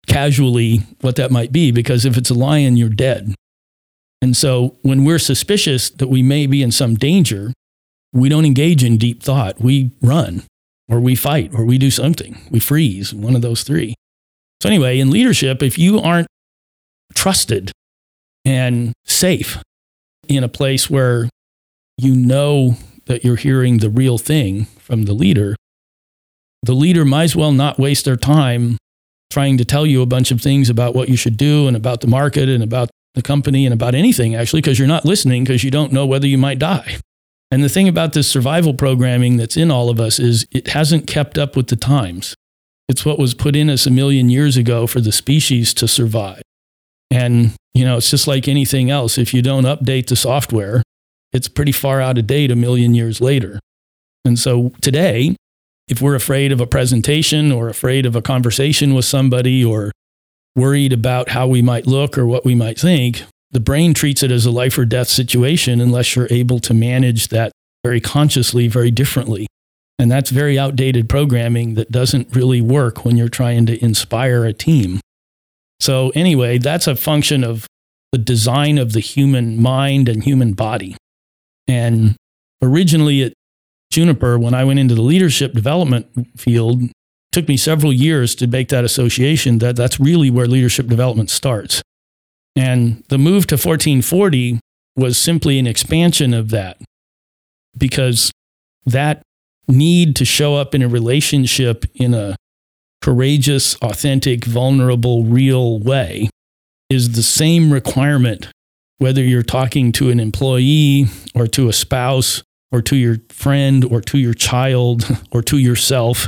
casually 0.08 0.80
what 1.02 1.16
that 1.16 1.32
might 1.32 1.52
be 1.52 1.72
because 1.72 2.06
if 2.06 2.18
it's 2.18 2.30
a 2.30 2.34
lion, 2.34 2.78
you're 2.78 2.90
dead. 2.90 3.34
And 4.22 4.36
so 4.36 4.78
when 4.82 5.04
we're 5.04 5.20
suspicious 5.20 5.90
that 5.90 6.08
we 6.08 6.22
may 6.22 6.48
be 6.48 6.62
in 6.62 6.72
some 6.72 6.96
danger, 6.96 7.54
we 8.14 8.30
don't 8.30 8.46
engage 8.46 8.84
in 8.84 8.98
deep 8.98 9.24
thought. 9.24 9.60
We 9.60 9.92
run 10.02 10.44
or 10.88 11.00
we 11.00 11.16
fight 11.16 11.52
or 11.54 11.66
we 11.66 11.78
do 11.78 11.92
something. 11.92 12.38
We 12.50 12.60
freeze, 12.60 13.14
one 13.14 13.36
of 13.36 13.42
those 13.42 13.64
three. 13.64 13.96
So, 14.62 14.70
anyway, 14.70 15.00
in 15.00 15.10
leadership, 15.10 15.62
if 15.62 15.78
you 15.78 16.00
aren't 16.00 16.28
trusted 17.16 17.72
and 18.46 18.94
safe 19.06 19.62
in 20.30 20.44
a 20.44 20.50
place 20.50 20.90
where 20.90 21.28
you 21.98 22.16
know 22.16 22.78
that 23.06 23.24
you're 23.24 23.36
hearing 23.36 23.78
the 23.78 23.90
real 23.90 24.18
thing 24.18 24.66
from 24.80 25.04
the 25.04 25.14
leader, 25.14 25.56
the 26.62 26.74
leader 26.74 27.04
might 27.04 27.24
as 27.24 27.36
well 27.36 27.52
not 27.52 27.78
waste 27.78 28.06
their 28.06 28.16
time 28.16 28.78
trying 29.30 29.58
to 29.58 29.66
tell 29.66 29.86
you 29.86 30.02
a 30.02 30.06
bunch 30.06 30.32
of 30.32 30.42
things 30.42 30.70
about 30.70 30.94
what 30.94 31.10
you 31.10 31.18
should 31.18 31.38
do 31.38 31.68
and 31.68 31.76
about 31.76 32.02
the 32.02 32.08
market 32.08 32.48
and 32.48 32.64
about 32.64 32.90
the 33.16 33.22
company 33.22 33.66
and 33.66 33.74
about 33.74 33.96
anything, 33.96 34.36
actually, 34.36 34.62
because 34.62 34.78
you're 34.78 34.88
not 34.88 35.06
listening 35.06 35.44
because 35.44 35.64
you 35.64 35.72
don't 35.72 35.92
know 35.92 36.06
whether 36.06 36.28
you 36.28 36.38
might 36.38 36.60
die. 36.60 36.98
And 37.52 37.64
the 37.64 37.70
thing 37.70 37.88
about 37.88 38.14
this 38.14 38.28
survival 38.28 38.74
programming 38.74 39.38
that's 39.38 39.58
in 39.58 39.70
all 39.70 39.90
of 39.90 40.00
us 40.00 40.20
is 40.20 40.46
it 40.52 40.70
hasn't 40.70 41.08
kept 41.08 41.38
up 41.38 41.56
with 41.56 41.68
the 41.68 41.76
times. 41.76 42.36
It's 42.88 43.06
what 43.06 43.20
was 43.20 43.34
put 43.34 43.56
in 43.56 43.70
us 43.70 43.86
a 43.86 43.92
million 43.92 44.30
years 44.30 44.58
ago 44.58 44.88
for 44.88 45.02
the 45.02 45.12
species 45.12 45.74
to 45.76 45.88
survive. 45.88 46.42
And, 47.12 47.54
you 47.74 47.86
know, 47.86 47.98
it's 47.98 48.10
just 48.10 48.28
like 48.28 48.48
anything 48.48 48.90
else. 48.90 49.18
If 49.18 49.34
you 49.34 49.42
don't 49.42 49.66
update 49.66 50.08
the 50.08 50.16
software, 50.16 50.82
it's 51.34 51.48
pretty 51.48 51.72
far 51.72 52.00
out 52.00 52.18
of 52.18 52.28
date 52.28 52.52
a 52.52 52.56
million 52.56 52.94
years 52.94 53.20
later. 53.20 53.60
And 54.26 54.40
so 54.40 54.72
today, 54.82 55.36
if 55.88 56.02
we're 56.02 56.16
afraid 56.16 56.52
of 56.52 56.62
a 56.62 56.68
presentation 56.68 57.52
or 57.52 57.68
afraid 57.68 58.06
of 58.06 58.16
a 58.16 58.22
conversation 58.22 58.94
with 58.94 59.06
somebody 59.06 59.64
or 59.66 59.92
worried 60.56 60.94
about 60.94 61.30
how 61.30 61.48
we 61.48 61.62
might 61.62 61.88
look 61.88 62.18
or 62.18 62.26
what 62.26 62.46
we 62.46 62.56
might 62.56 62.80
think, 62.80 63.24
the 63.52 63.60
brain 63.60 63.94
treats 63.94 64.24
it 64.24 64.32
as 64.32 64.46
a 64.46 64.52
life 64.52 64.78
or 64.78 64.86
death 64.86 65.10
situation 65.10 65.82
unless 65.82 66.16
you're 66.16 66.28
able 66.30 66.60
to 66.60 66.74
manage 66.74 67.28
that 67.30 67.52
very 67.84 68.00
consciously, 68.00 68.68
very 68.68 68.92
differently. 68.92 69.48
And 70.00 70.10
that's 70.10 70.32
very 70.32 70.58
outdated 70.58 71.08
programming 71.08 71.76
that 71.76 71.92
doesn't 71.92 72.36
really 72.36 72.62
work 72.62 73.06
when 73.06 73.16
you're 73.16 73.30
trying 73.30 73.66
to 73.68 73.84
inspire 73.84 74.46
a 74.46 74.54
team. 74.54 75.00
So, 75.80 76.12
anyway, 76.16 76.58
that's 76.58 76.88
a 76.88 76.96
function 76.96 77.44
of 77.44 77.68
the 78.12 78.18
design 78.18 78.78
of 78.78 78.94
the 78.94 79.00
human 79.00 79.62
mind 79.62 80.10
and 80.10 80.24
human 80.24 80.54
body. 80.54 80.96
And 81.68 82.16
originally 82.62 83.24
at 83.24 83.34
Juniper, 83.92 84.40
when 84.40 84.54
I 84.54 84.64
went 84.64 84.80
into 84.80 84.96
the 84.96 85.02
leadership 85.02 85.54
development 85.54 86.08
field, 86.40 86.82
took 87.32 87.48
me 87.48 87.58
several 87.58 87.92
years 87.92 88.36
to 88.36 88.48
make 88.48 88.70
that 88.70 88.84
association 88.84 89.60
that 89.60 89.76
that's 89.76 90.00
really 90.00 90.30
where 90.30 90.48
leadership 90.48 90.88
development 90.88 91.30
starts. 91.30 91.82
And 92.56 93.04
the 93.10 93.18
move 93.18 93.48
to 93.48 93.56
1440 93.56 94.60
was 94.96 95.18
simply 95.18 95.58
an 95.58 95.68
expansion 95.68 96.34
of 96.34 96.50
that 96.50 96.78
because 97.78 98.32
that 98.86 99.24
need 99.68 100.16
to 100.18 100.26
show 100.26 100.56
up 100.56 100.76
in 100.76 100.82
a 100.82 100.88
relationship 100.88 101.86
in 101.96 102.14
a 102.14 102.36
courageous, 103.02 103.76
authentic, 103.78 104.46
vulnerable, 104.46 105.24
real 105.24 105.80
way 105.80 106.30
is 106.90 107.14
the 107.14 107.24
same 107.24 107.74
requirement 107.74 108.48
whether 108.98 109.24
you're 109.24 109.44
talking 109.44 109.92
to 109.94 110.10
an 110.10 110.20
employee 110.20 111.08
or 111.36 111.48
to 111.48 111.68
a 111.68 111.74
spouse 111.74 112.44
or 112.72 112.82
to 112.82 112.96
your 112.96 113.18
friend 113.30 113.84
or 113.86 114.02
to 114.02 114.18
your 114.18 114.34
child 114.34 115.06
or 115.32 115.42
to 115.42 115.58
yourself 115.58 116.28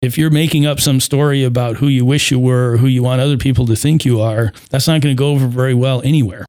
if 0.00 0.16
you're 0.16 0.30
making 0.30 0.64
up 0.64 0.80
some 0.80 1.00
story 1.00 1.42
about 1.42 1.76
who 1.76 1.88
you 1.88 2.04
wish 2.04 2.30
you 2.30 2.38
were 2.38 2.72
or 2.72 2.76
who 2.76 2.86
you 2.86 3.02
want 3.02 3.20
other 3.20 3.36
people 3.36 3.66
to 3.66 3.74
think 3.74 4.04
you 4.04 4.20
are, 4.20 4.52
that's 4.70 4.86
not 4.86 5.00
going 5.00 5.14
to 5.14 5.18
go 5.18 5.30
over 5.30 5.48
very 5.48 5.74
well 5.74 6.00
anywhere. 6.02 6.46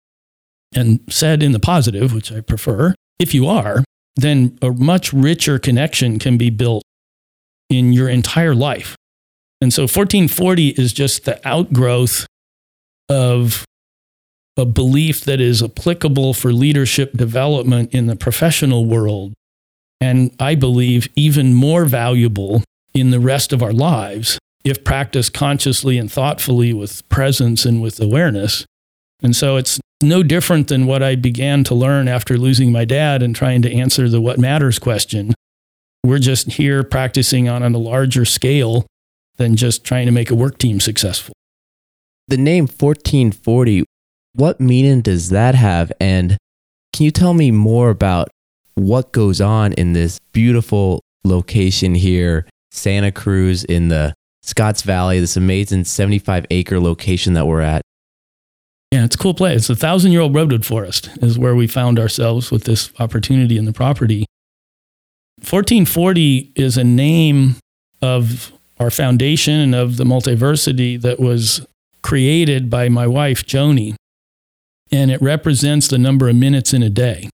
And 0.76 1.00
said 1.10 1.42
in 1.42 1.52
the 1.52 1.60
positive, 1.60 2.14
which 2.14 2.32
I 2.32 2.42
prefer, 2.42 2.94
if 3.18 3.34
you 3.34 3.48
are, 3.48 3.84
then 4.16 4.58
a 4.62 4.70
much 4.70 5.12
richer 5.12 5.58
connection 5.58 6.20
can 6.20 6.38
be 6.38 6.52
built 6.52 6.84
in 7.70 7.92
your 7.92 8.08
entire 8.08 8.54
life. 8.54 8.96
And 9.62 9.74
so 9.74 9.84
1440 9.84 10.70
is 10.70 10.94
just 10.94 11.26
the 11.26 11.46
outgrowth 11.48 12.28
of 13.10 13.66
a 14.60 14.66
belief 14.66 15.22
that 15.22 15.42
is 15.42 15.64
applicable 15.64 16.34
for 16.34 16.54
leadership 16.54 17.14
development 17.14 17.94
in 17.94 18.08
the 18.08 18.16
professional 18.16 18.86
world. 18.86 19.34
And 20.02 20.36
I 20.40 20.56
believe 20.56 21.10
even 21.16 21.54
more 21.54 21.86
valuable 21.86 22.64
in 22.94 23.12
the 23.12 23.20
rest 23.20 23.54
of 23.54 23.64
our 23.64 23.74
lives 23.74 24.38
if 24.64 24.84
practiced 24.84 25.34
consciously 25.34 25.98
and 25.98 26.12
thoughtfully 26.12 26.74
with 26.74 27.08
presence 27.10 27.66
and 27.66 27.82
with 27.82 28.00
awareness. 28.00 28.66
And 29.22 29.36
so 29.36 29.56
it's 29.58 29.80
no 30.02 30.24
different 30.24 30.68
than 30.68 30.86
what 30.86 31.04
I 31.04 31.16
began 31.16 31.64
to 31.66 31.76
learn 31.76 32.08
after 32.08 32.38
losing 32.38 32.72
my 32.72 32.86
dad 32.86 33.22
and 33.22 33.36
trying 33.36 33.62
to 33.64 33.74
answer 33.74 34.08
the 34.08 34.22
what 34.22 34.38
matters 34.38 34.80
question. 34.80 35.34
We're 36.04 36.20
just 36.20 36.54
here 36.54 36.84
practicing 36.84 37.50
on 37.50 37.64
a 37.64 37.78
larger 37.78 38.26
scale 38.26 38.86
than 39.38 39.56
just 39.56 39.84
trying 39.84 40.06
to 40.06 40.12
make 40.12 40.30
a 40.30 40.36
work 40.36 40.58
team 40.58 40.80
successful. 40.80 41.34
The 42.28 42.38
name 42.38 42.66
1440, 42.68 43.84
what 44.34 44.60
meaning 44.60 45.02
does 45.02 45.30
that 45.30 45.56
have? 45.56 45.92
And 46.00 46.38
can 46.94 47.06
you 47.06 47.12
tell 47.12 47.34
me 47.34 47.52
more 47.52 47.90
about 47.90 48.30
what 48.76 49.12
goes 49.12 49.42
on 49.42 49.74
in 49.74 49.94
this 49.94 50.20
beautiful 50.32 51.02
location 51.24 51.96
here 51.96 52.46
Santa 52.72 53.12
Cruz 53.12 53.64
in 53.64 53.90
the 53.90 54.14
Scotts 54.42 54.84
Valley, 54.84 55.20
this 55.20 55.38
amazing 55.38 55.84
75 55.84 56.46
acre 56.50 56.80
location 56.80 57.34
that 57.34 57.48
we're 57.48 57.62
at. 57.62 57.82
Yeah, 58.92 59.06
it's 59.06 59.16
a 59.16 59.20
cool 59.20 59.34
place. 59.34 59.62
It's 59.62 59.70
a 59.70 59.76
thousand 59.76 60.12
year 60.12 60.22
old 60.22 60.34
redwood 60.34 60.66
forest, 60.66 61.10
is 61.22 61.38
where 61.38 61.56
we 61.56 61.68
found 61.68 62.00
ourselves 62.00 62.52
with 62.52 62.64
this 62.64 62.92
opportunity 63.00 63.58
in 63.58 63.66
the 63.66 63.74
property. 63.74 64.26
1440 65.40 66.52
is 66.56 66.78
a 66.78 66.84
name 66.84 67.56
of 68.02 68.52
our 68.80 68.90
foundation 68.90 69.54
and 69.56 69.76
of 69.76 69.98
the 69.98 70.04
multiversity 70.04 71.00
that 71.02 71.20
was 71.20 71.66
created 72.02 72.70
by 72.70 72.90
my 72.90 73.06
wife, 73.06 73.46
Joanie. 73.46 73.96
And 74.92 75.12
it 75.12 75.22
represents 75.22 75.88
the 75.88 75.98
number 75.98 76.30
of 76.30 76.36
minutes 76.36 76.74
in 76.74 76.84
a 76.84 76.90
day. 76.90 77.30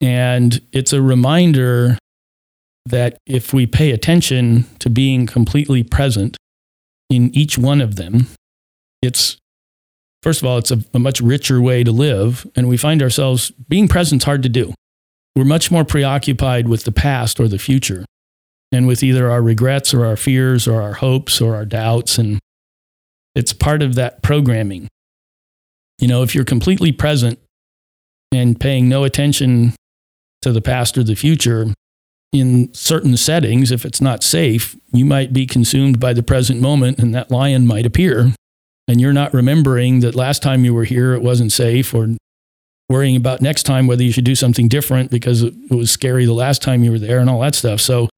And 0.00 0.60
it's 0.72 0.92
a 0.92 1.00
reminder 1.00 1.96
that 2.86 3.18
if 3.26 3.54
we 3.54 3.66
pay 3.66 3.92
attention 3.92 4.64
to 4.80 4.90
being 4.90 5.26
completely 5.26 5.84
present 5.84 6.36
in 7.08 7.34
each 7.34 7.56
one 7.56 7.80
of 7.80 7.94
them, 7.94 8.26
it's 9.00 9.36
first 10.22 10.42
of 10.42 10.48
all, 10.48 10.58
it's 10.58 10.70
a, 10.70 10.82
a 10.92 10.98
much 10.98 11.20
richer 11.20 11.60
way 11.60 11.84
to 11.84 11.92
live. 11.92 12.46
And 12.56 12.68
we 12.68 12.76
find 12.76 13.02
ourselves 13.02 13.50
being 13.68 13.86
present 13.86 14.24
hard 14.24 14.42
to 14.42 14.48
do. 14.48 14.74
We're 15.36 15.44
much 15.44 15.70
more 15.70 15.84
preoccupied 15.84 16.68
with 16.68 16.84
the 16.84 16.92
past 16.92 17.40
or 17.40 17.48
the 17.48 17.58
future 17.58 18.04
and 18.70 18.86
with 18.86 19.02
either 19.02 19.30
our 19.30 19.42
regrets 19.42 19.94
or 19.94 20.04
our 20.04 20.16
fears 20.16 20.66
or 20.66 20.82
our 20.82 20.94
hopes 20.94 21.40
or 21.40 21.54
our 21.54 21.64
doubts. 21.64 22.18
And 22.18 22.38
it's 23.34 23.52
part 23.52 23.82
of 23.82 23.94
that 23.94 24.22
programming. 24.22 24.88
You 26.02 26.08
know, 26.08 26.24
if 26.24 26.34
you're 26.34 26.44
completely 26.44 26.90
present 26.90 27.38
and 28.32 28.58
paying 28.58 28.88
no 28.88 29.04
attention 29.04 29.74
to 30.40 30.50
the 30.50 30.60
past 30.60 30.98
or 30.98 31.04
the 31.04 31.14
future, 31.14 31.66
in 32.32 32.74
certain 32.74 33.16
settings, 33.16 33.70
if 33.70 33.84
it's 33.84 34.00
not 34.00 34.24
safe, 34.24 34.74
you 34.92 35.04
might 35.04 35.32
be 35.32 35.46
consumed 35.46 36.00
by 36.00 36.12
the 36.12 36.22
present 36.24 36.60
moment 36.60 36.98
and 36.98 37.14
that 37.14 37.30
lion 37.30 37.68
might 37.68 37.86
appear. 37.86 38.34
And 38.88 39.00
you're 39.00 39.12
not 39.12 39.32
remembering 39.32 40.00
that 40.00 40.16
last 40.16 40.42
time 40.42 40.64
you 40.64 40.74
were 40.74 40.82
here, 40.82 41.14
it 41.14 41.22
wasn't 41.22 41.52
safe, 41.52 41.94
or 41.94 42.08
worrying 42.88 43.14
about 43.14 43.40
next 43.40 43.62
time 43.62 43.86
whether 43.86 44.02
you 44.02 44.10
should 44.10 44.24
do 44.24 44.34
something 44.34 44.66
different 44.66 45.08
because 45.08 45.44
it 45.44 45.54
was 45.70 45.92
scary 45.92 46.26
the 46.26 46.32
last 46.32 46.62
time 46.62 46.82
you 46.82 46.90
were 46.90 46.98
there 46.98 47.20
and 47.20 47.30
all 47.30 47.40
that 47.42 47.54
stuff. 47.54 47.80
So, 47.80 48.08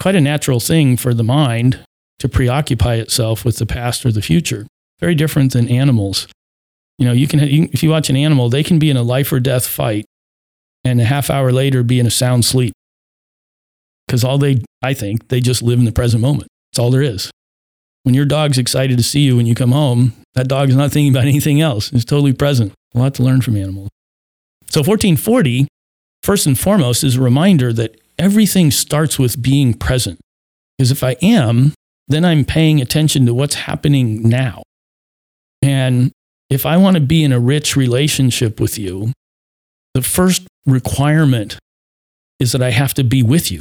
quite 0.00 0.14
a 0.14 0.20
natural 0.20 0.60
thing 0.60 0.96
for 0.96 1.12
the 1.12 1.22
mind 1.22 1.84
to 2.20 2.28
preoccupy 2.28 2.94
itself 2.94 3.44
with 3.44 3.58
the 3.58 3.66
past 3.66 4.06
or 4.06 4.12
the 4.12 4.22
future. 4.22 4.66
Very 4.98 5.14
different 5.14 5.52
than 5.52 5.68
animals. 5.68 6.26
You 6.98 7.06
know, 7.06 7.12
you 7.12 7.26
can, 7.26 7.40
if 7.40 7.82
you 7.82 7.90
watch 7.90 8.08
an 8.08 8.16
animal, 8.16 8.48
they 8.48 8.62
can 8.62 8.78
be 8.78 8.90
in 8.90 8.96
a 8.96 9.02
life 9.02 9.32
or 9.32 9.40
death 9.40 9.66
fight 9.66 10.04
and 10.84 11.00
a 11.00 11.04
half 11.04 11.30
hour 11.30 11.50
later 11.50 11.82
be 11.82 11.98
in 11.98 12.06
a 12.06 12.10
sound 12.10 12.44
sleep 12.44 12.72
because 14.06 14.22
all 14.22 14.38
they, 14.38 14.62
I 14.82 14.94
think, 14.94 15.28
they 15.28 15.40
just 15.40 15.62
live 15.62 15.78
in 15.78 15.86
the 15.86 15.92
present 15.92 16.22
moment. 16.22 16.48
That's 16.70 16.78
all 16.78 16.90
there 16.90 17.02
is. 17.02 17.30
When 18.04 18.14
your 18.14 18.26
dog's 18.26 18.58
excited 18.58 18.98
to 18.98 19.02
see 19.02 19.20
you 19.20 19.36
when 19.36 19.46
you 19.46 19.54
come 19.54 19.72
home, 19.72 20.12
that 20.34 20.46
dog 20.46 20.68
is 20.68 20.76
not 20.76 20.92
thinking 20.92 21.12
about 21.12 21.24
anything 21.28 21.60
else. 21.60 21.92
It's 21.92 22.04
totally 22.04 22.32
present. 22.32 22.72
A 22.94 22.98
lot 22.98 23.14
to 23.14 23.22
learn 23.22 23.40
from 23.40 23.56
animals. 23.56 23.88
So 24.68 24.80
1440, 24.80 25.66
first 26.22 26.46
and 26.46 26.58
foremost, 26.58 27.02
is 27.02 27.16
a 27.16 27.20
reminder 27.22 27.72
that 27.72 28.00
everything 28.18 28.70
starts 28.70 29.18
with 29.18 29.42
being 29.42 29.74
present. 29.74 30.20
Because 30.76 30.90
if 30.90 31.02
I 31.02 31.16
am, 31.22 31.72
then 32.08 32.24
I'm 32.24 32.44
paying 32.44 32.80
attention 32.80 33.26
to 33.26 33.34
what's 33.34 33.54
happening 33.54 34.28
now. 34.28 34.62
And 35.62 36.12
if 36.54 36.64
I 36.64 36.76
want 36.76 36.94
to 36.94 37.00
be 37.00 37.24
in 37.24 37.32
a 37.32 37.40
rich 37.40 37.76
relationship 37.76 38.60
with 38.60 38.78
you, 38.78 39.12
the 39.92 40.02
first 40.02 40.46
requirement 40.66 41.58
is 42.38 42.52
that 42.52 42.62
I 42.62 42.70
have 42.70 42.94
to 42.94 43.04
be 43.04 43.22
with 43.22 43.50
you. 43.50 43.60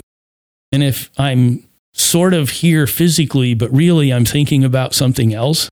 And 0.72 0.84
if 0.84 1.10
I'm 1.18 1.68
sort 1.94 2.34
of 2.34 2.50
here 2.50 2.88
physically, 2.88 3.54
but 3.54 3.72
really 3.72 4.12
I'm 4.12 4.26
thinking 4.26 4.64
about 4.64 4.94
something 4.94 5.34
else 5.34 5.70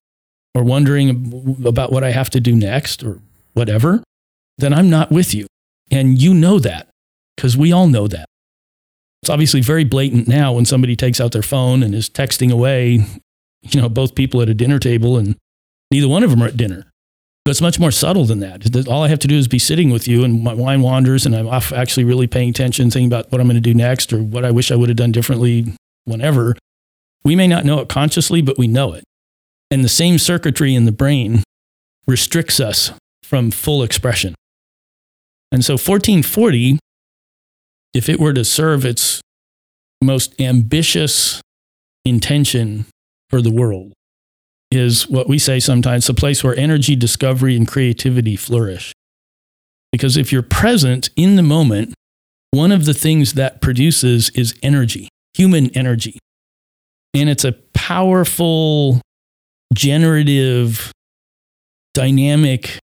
or 0.54 0.64
wondering 0.64 1.58
about 1.66 1.92
what 1.92 2.04
I 2.04 2.12
have 2.12 2.30
to 2.32 2.40
do 2.40 2.56
next 2.56 3.04
or 3.04 3.20
whatever, 3.54 4.04
then 4.58 4.74
I'm 4.74 4.90
not 4.90 5.12
with 5.12 5.34
you. 5.34 5.48
And 5.90 6.22
you 6.22 6.34
know 6.34 6.60
that 6.60 6.90
because 7.36 7.58
we 7.58 7.72
all 7.72 7.88
know 7.88 8.08
that. 8.08 8.26
It's 9.24 9.30
obviously 9.30 9.62
very 9.62 9.84
blatant 9.84 10.28
now 10.28 10.54
when 10.54 10.66
somebody 10.66 10.96
takes 10.96 11.22
out 11.22 11.32
their 11.32 11.44
phone 11.44 11.84
and 11.84 11.94
is 11.94 12.10
texting 12.10 12.52
away, 12.52 13.06
you 13.62 13.82
know, 13.82 13.90
both 13.90 14.16
people 14.16 14.42
at 14.42 14.50
a 14.50 14.54
dinner 14.54 14.80
table 14.80 15.18
and 15.18 15.36
neither 15.92 16.08
one 16.08 16.24
of 16.24 16.32
them 16.32 16.42
are 16.42 16.48
at 16.48 16.58
dinner. 16.58 16.91
But 17.44 17.52
it's 17.52 17.62
much 17.62 17.80
more 17.80 17.92
subtle 17.92 18.26
than 18.26 18.40
that. 18.40 18.88
All 18.88 19.04
I 19.04 19.08
have 19.08 19.20
to 19.20 19.28
do 19.28 19.36
is 19.36 19.48
be 19.48 19.58
sitting 19.58 19.90
with 19.90 20.08
you 20.08 20.24
and 20.24 20.44
my 20.44 20.54
mind 20.54 20.84
wanders 20.84 21.26
and 21.26 21.36
I'm 21.36 21.48
off 21.48 21.74
actually 21.74 22.04
really 22.04 22.28
paying 22.28 22.50
attention, 22.50 22.92
thinking 22.92 23.08
about 23.08 23.32
what 23.32 23.42
I'm 23.42 23.48
going 23.48 23.56
to 23.56 23.62
do 23.62 23.74
next 23.74 24.14
or 24.14 24.22
what 24.22 24.46
I 24.46 24.52
wish 24.52 24.72
I 24.72 24.76
would 24.76 24.90
have 24.90 24.98
done 24.98 25.12
differently 25.12 25.74
whenever. 26.06 26.56
We 27.24 27.36
may 27.36 27.48
not 27.48 27.66
know 27.66 27.80
it 27.80 27.90
consciously, 27.90 28.42
but 28.42 28.60
we 28.60 28.68
know 28.68 28.94
it. 28.94 29.04
And 29.72 29.84
the 29.84 29.90
same 29.90 30.20
circuitry 30.20 30.76
in 30.76 30.86
the 30.86 30.92
brain 30.92 31.44
restricts 32.06 32.60
us 32.60 32.92
from 33.24 33.50
full 33.50 33.82
expression. 33.82 34.36
And 35.52 35.66
so 35.66 35.74
1440, 35.74 36.78
if 37.94 38.08
it 38.08 38.20
were 38.20 38.34
to 38.34 38.46
serve 38.46 38.86
its 38.86 39.22
most 40.02 40.40
ambitious 40.40 41.42
intention 42.06 42.86
for 43.30 43.42
the 43.42 43.52
world, 43.52 43.94
is 44.72 45.10
what 45.10 45.28
we 45.28 45.38
say 45.38 45.60
sometimes 45.60 46.08
the 46.08 46.14
place 46.14 46.44
where 46.44 46.58
energy, 46.58 46.96
discovery, 46.96 47.56
and 47.56 47.68
creativity 47.68 48.36
flourish. 48.36 48.94
Because 49.92 50.16
if 50.16 50.32
you're 50.32 50.42
present 50.42 51.10
in 51.16 51.36
the 51.36 51.44
moment, 51.44 51.94
one 52.52 52.72
of 52.72 52.86
the 52.86 52.94
things 52.94 53.34
that 53.34 53.62
produces 53.62 54.30
is 54.30 54.58
energy, 54.64 55.10
human 55.34 55.70
energy. 55.78 56.20
And 57.14 57.30
it's 57.30 57.44
a 57.44 57.54
powerful, 57.74 59.02
generative, 59.74 60.92
dynamic 61.94 62.80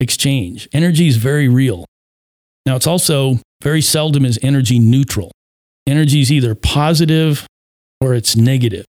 exchange. 0.00 0.68
Energy 0.72 1.08
is 1.08 1.16
very 1.16 1.48
real. 1.48 1.86
Now, 2.66 2.76
it's 2.76 2.86
also 2.86 3.38
very 3.62 3.80
seldom 3.80 4.24
is 4.24 4.38
energy 4.42 4.78
neutral. 4.78 5.32
Energy 5.86 6.20
is 6.20 6.30
either 6.30 6.54
positive 6.54 7.46
or 8.00 8.14
it's 8.14 8.36
negative. 8.36 8.84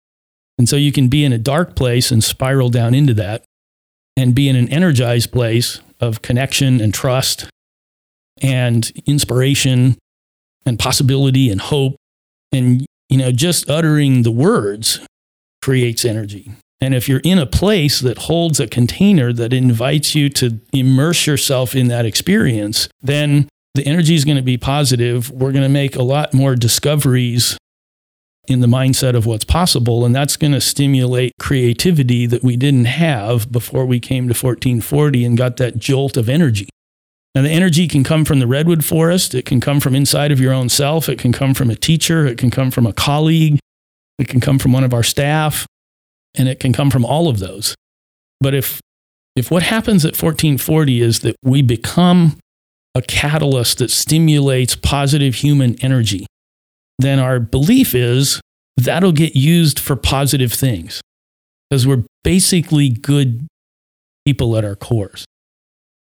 And 0.58 0.68
so 0.68 0.76
you 0.76 0.92
can 0.92 1.08
be 1.08 1.24
in 1.24 1.32
a 1.32 1.38
dark 1.38 1.76
place 1.76 2.10
and 2.10 2.24
spiral 2.24 2.70
down 2.70 2.94
into 2.94 3.14
that, 3.14 3.44
and 4.16 4.34
be 4.34 4.48
in 4.48 4.56
an 4.56 4.68
energized 4.70 5.30
place 5.30 5.80
of 6.00 6.22
connection 6.22 6.80
and 6.80 6.94
trust 6.94 7.48
and 8.40 8.90
inspiration 9.04 9.96
and 10.64 10.78
possibility 10.78 11.50
and 11.50 11.60
hope. 11.60 11.96
And, 12.52 12.86
you 13.08 13.18
know, 13.18 13.32
just 13.32 13.68
uttering 13.68 14.22
the 14.22 14.30
words 14.30 15.00
creates 15.60 16.04
energy. 16.04 16.50
And 16.80 16.94
if 16.94 17.08
you're 17.08 17.20
in 17.24 17.38
a 17.38 17.46
place 17.46 18.00
that 18.00 18.18
holds 18.18 18.60
a 18.60 18.66
container 18.66 19.32
that 19.32 19.52
invites 19.52 20.14
you 20.14 20.28
to 20.30 20.60
immerse 20.72 21.26
yourself 21.26 21.74
in 21.74 21.88
that 21.88 22.06
experience, 22.06 22.88
then 23.02 23.48
the 23.74 23.86
energy 23.86 24.14
is 24.14 24.24
going 24.24 24.36
to 24.36 24.42
be 24.42 24.56
positive. 24.56 25.30
We're 25.30 25.52
going 25.52 25.62
to 25.62 25.68
make 25.68 25.96
a 25.96 26.02
lot 26.02 26.32
more 26.32 26.54
discoveries 26.54 27.58
in 28.48 28.60
the 28.60 28.66
mindset 28.66 29.14
of 29.14 29.26
what's 29.26 29.44
possible. 29.44 30.04
And 30.04 30.14
that's 30.14 30.36
going 30.36 30.52
to 30.52 30.60
stimulate 30.60 31.32
creativity 31.38 32.26
that 32.26 32.42
we 32.42 32.56
didn't 32.56 32.86
have 32.86 33.50
before 33.50 33.84
we 33.84 34.00
came 34.00 34.24
to 34.24 34.34
1440 34.34 35.24
and 35.24 35.36
got 35.36 35.56
that 35.56 35.78
jolt 35.78 36.16
of 36.16 36.28
energy. 36.28 36.68
Now, 37.34 37.42
the 37.42 37.50
energy 37.50 37.86
can 37.86 38.02
come 38.02 38.24
from 38.24 38.38
the 38.38 38.46
redwood 38.46 38.82
forest, 38.82 39.34
it 39.34 39.44
can 39.44 39.60
come 39.60 39.78
from 39.78 39.94
inside 39.94 40.32
of 40.32 40.40
your 40.40 40.54
own 40.54 40.70
self, 40.70 41.06
it 41.06 41.18
can 41.18 41.32
come 41.32 41.52
from 41.52 41.68
a 41.68 41.76
teacher, 41.76 42.26
it 42.26 42.38
can 42.38 42.50
come 42.50 42.70
from 42.70 42.86
a 42.86 42.94
colleague, 42.94 43.58
it 44.18 44.26
can 44.26 44.40
come 44.40 44.58
from 44.58 44.72
one 44.72 44.84
of 44.84 44.94
our 44.94 45.02
staff, 45.02 45.66
and 46.34 46.48
it 46.48 46.60
can 46.60 46.72
come 46.72 46.90
from 46.90 47.04
all 47.04 47.28
of 47.28 47.38
those. 47.38 47.74
But 48.40 48.54
if, 48.54 48.80
if 49.34 49.50
what 49.50 49.64
happens 49.64 50.06
at 50.06 50.12
1440 50.12 51.02
is 51.02 51.20
that 51.20 51.36
we 51.42 51.60
become 51.60 52.38
a 52.94 53.02
catalyst 53.02 53.78
that 53.78 53.90
stimulates 53.90 54.74
positive 54.74 55.34
human 55.34 55.76
energy, 55.82 56.26
then 56.98 57.18
our 57.18 57.38
belief 57.38 57.94
is 57.94 58.40
that'll 58.76 59.12
get 59.12 59.34
used 59.34 59.78
for 59.78 59.96
positive 59.96 60.52
things 60.52 61.00
because 61.68 61.86
we're 61.86 62.04
basically 62.22 62.88
good 62.88 63.46
people 64.24 64.56
at 64.56 64.64
our 64.64 64.76
cores. 64.76 65.24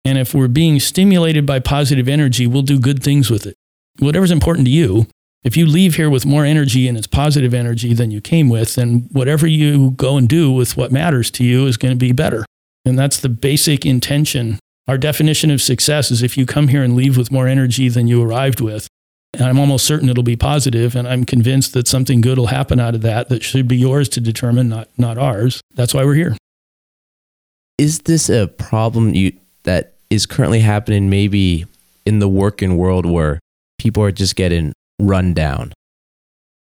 And 0.05 0.19
if 0.19 0.35
we're 0.35 0.49
being 0.49 0.81
stimulated 0.81 1.47
by 1.47 1.61
positive 1.61 2.09
energy, 2.09 2.47
we'll 2.47 2.63
do 2.63 2.81
good 2.81 3.03
things 3.03 3.31
with 3.31 3.47
it. 3.47 3.55
Whatever's 3.99 4.31
important 4.31 4.67
to 4.67 4.73
you, 4.73 5.07
if 5.45 5.57
you 5.57 5.67
leave 5.67 5.97
here 5.97 6.11
with 6.11 6.25
more 6.27 6.45
energy 6.45 6.89
and 6.89 6.97
it's 6.97 7.07
positive 7.07 7.53
energy 7.53 7.95
than 7.95 8.11
you 8.11 8.21
came 8.21 8.49
with, 8.49 8.75
then 8.75 9.09
whatever 9.13 9.47
you 9.47 9.93
go 9.93 10.17
and 10.17 10.29
do 10.29 10.51
with 10.53 10.77
what 10.77 10.93
matters 10.93 11.31
to 11.33 11.45
you 11.45 11.67
is 11.67 11.77
going 11.77 11.93
to 11.93 11.99
be 11.99 12.13
better. 12.13 12.45
And 12.85 12.99
that's 12.99 13.21
the 13.21 13.29
basic 13.29 13.85
intention. 13.85 14.59
Our 14.89 14.99
definition 14.99 15.51
of 15.51 15.63
success 15.63 16.11
is 16.11 16.23
if 16.23 16.37
you 16.37 16.47
come 16.47 16.69
here 16.69 16.83
and 16.83 16.97
leave 16.97 17.17
with 17.17 17.31
more 17.31 17.47
energy 17.47 17.89
than 17.89 18.09
you 18.09 18.23
arrived 18.23 18.61
with, 18.61 18.89
and 19.35 19.45
I'm 19.45 19.59
almost 19.59 19.87
certain 19.87 20.09
it'll 20.09 20.23
be 20.23 20.37
positive, 20.37 20.95
and 20.95 21.09
I'm 21.09 21.25
convinced 21.25 21.73
that 21.73 21.89
something 21.89 22.21
good 22.21 22.39
will 22.39 22.49
happen 22.49 22.79
out 22.79 22.95
of 22.95 23.03
that 23.03 23.29
that 23.31 23.43
should 23.43 23.67
be 23.67 23.77
yours 23.77 24.09
to 24.11 24.21
determine, 24.21 24.69
not, 24.69 24.89
not 24.99 25.19
ours. 25.19 25.61
That's 25.75 25.95
why 25.95 26.05
we're 26.05 26.15
here. 26.15 26.37
Is 27.79 28.01
this 28.01 28.29
a 28.29 28.47
problem 28.47 29.15
you, 29.15 29.33
that 29.63 29.95
is 30.11 30.27
currently 30.27 30.61
happening 30.61 31.09
maybe 31.09 31.67
in 32.05 32.19
the 32.19 32.29
working 32.29 32.77
world 32.77 33.07
where 33.07 33.39
people 33.79 34.03
are 34.03 34.13
just 34.13 34.37
getting 34.37 34.73
run 35.01 35.33
down? 35.33 35.73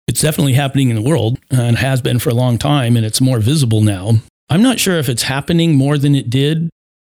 It's 0.08 0.20
definitely 0.20 0.54
happening 0.54 0.90
in 0.90 0.96
the 0.96 1.08
world 1.08 1.38
and 1.50 1.78
has 1.78 2.00
been 2.02 2.18
for 2.18 2.30
a 2.30 2.34
long 2.34 2.58
time, 2.58 2.96
and 2.96 3.06
it's 3.06 3.20
more 3.20 3.38
visible 3.38 3.82
now. 3.82 4.14
I'm 4.50 4.62
not 4.62 4.80
sure 4.80 4.98
if 4.98 5.08
it's 5.08 5.24
happening 5.24 5.76
more 5.76 5.96
than 5.98 6.14
it 6.14 6.28
did, 6.28 6.70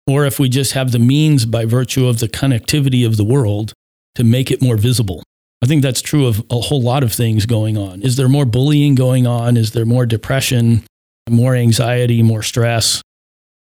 or 0.07 0.25
if 0.25 0.41
we 0.41 0.49
just 0.49 0.73
have 0.73 0.91
the 0.91 0.99
means 0.99 1.45
by 1.45 1.65
virtue 1.67 2.07
of 2.07 2.19
the 2.19 2.29
connectivity 2.29 3.07
of 3.07 3.17
the 3.17 3.25
world 3.25 3.73
to 4.15 4.25
make 4.25 4.51
it 4.51 4.63
more 4.63 4.77
visible. 4.77 5.23
I 5.63 5.67
think 5.67 5.83
that's 5.83 6.03
true 6.03 6.27
of 6.27 6.45
a 6.51 6.61
whole 6.61 6.83
lot 6.83 7.03
of 7.03 7.13
things 7.13 7.47
going 7.47 7.77
on. 7.77 8.03
Is 8.03 8.17
there 8.17 8.29
more 8.29 8.45
bullying 8.45 8.95
going 8.95 9.27
on? 9.27 9.57
Is 9.57 9.73
there 9.73 9.87
more 9.87 10.07
depression, 10.07 10.85
more 11.29 11.55
anxiety, 11.57 12.23
more 12.23 12.43
stress? 12.43 13.03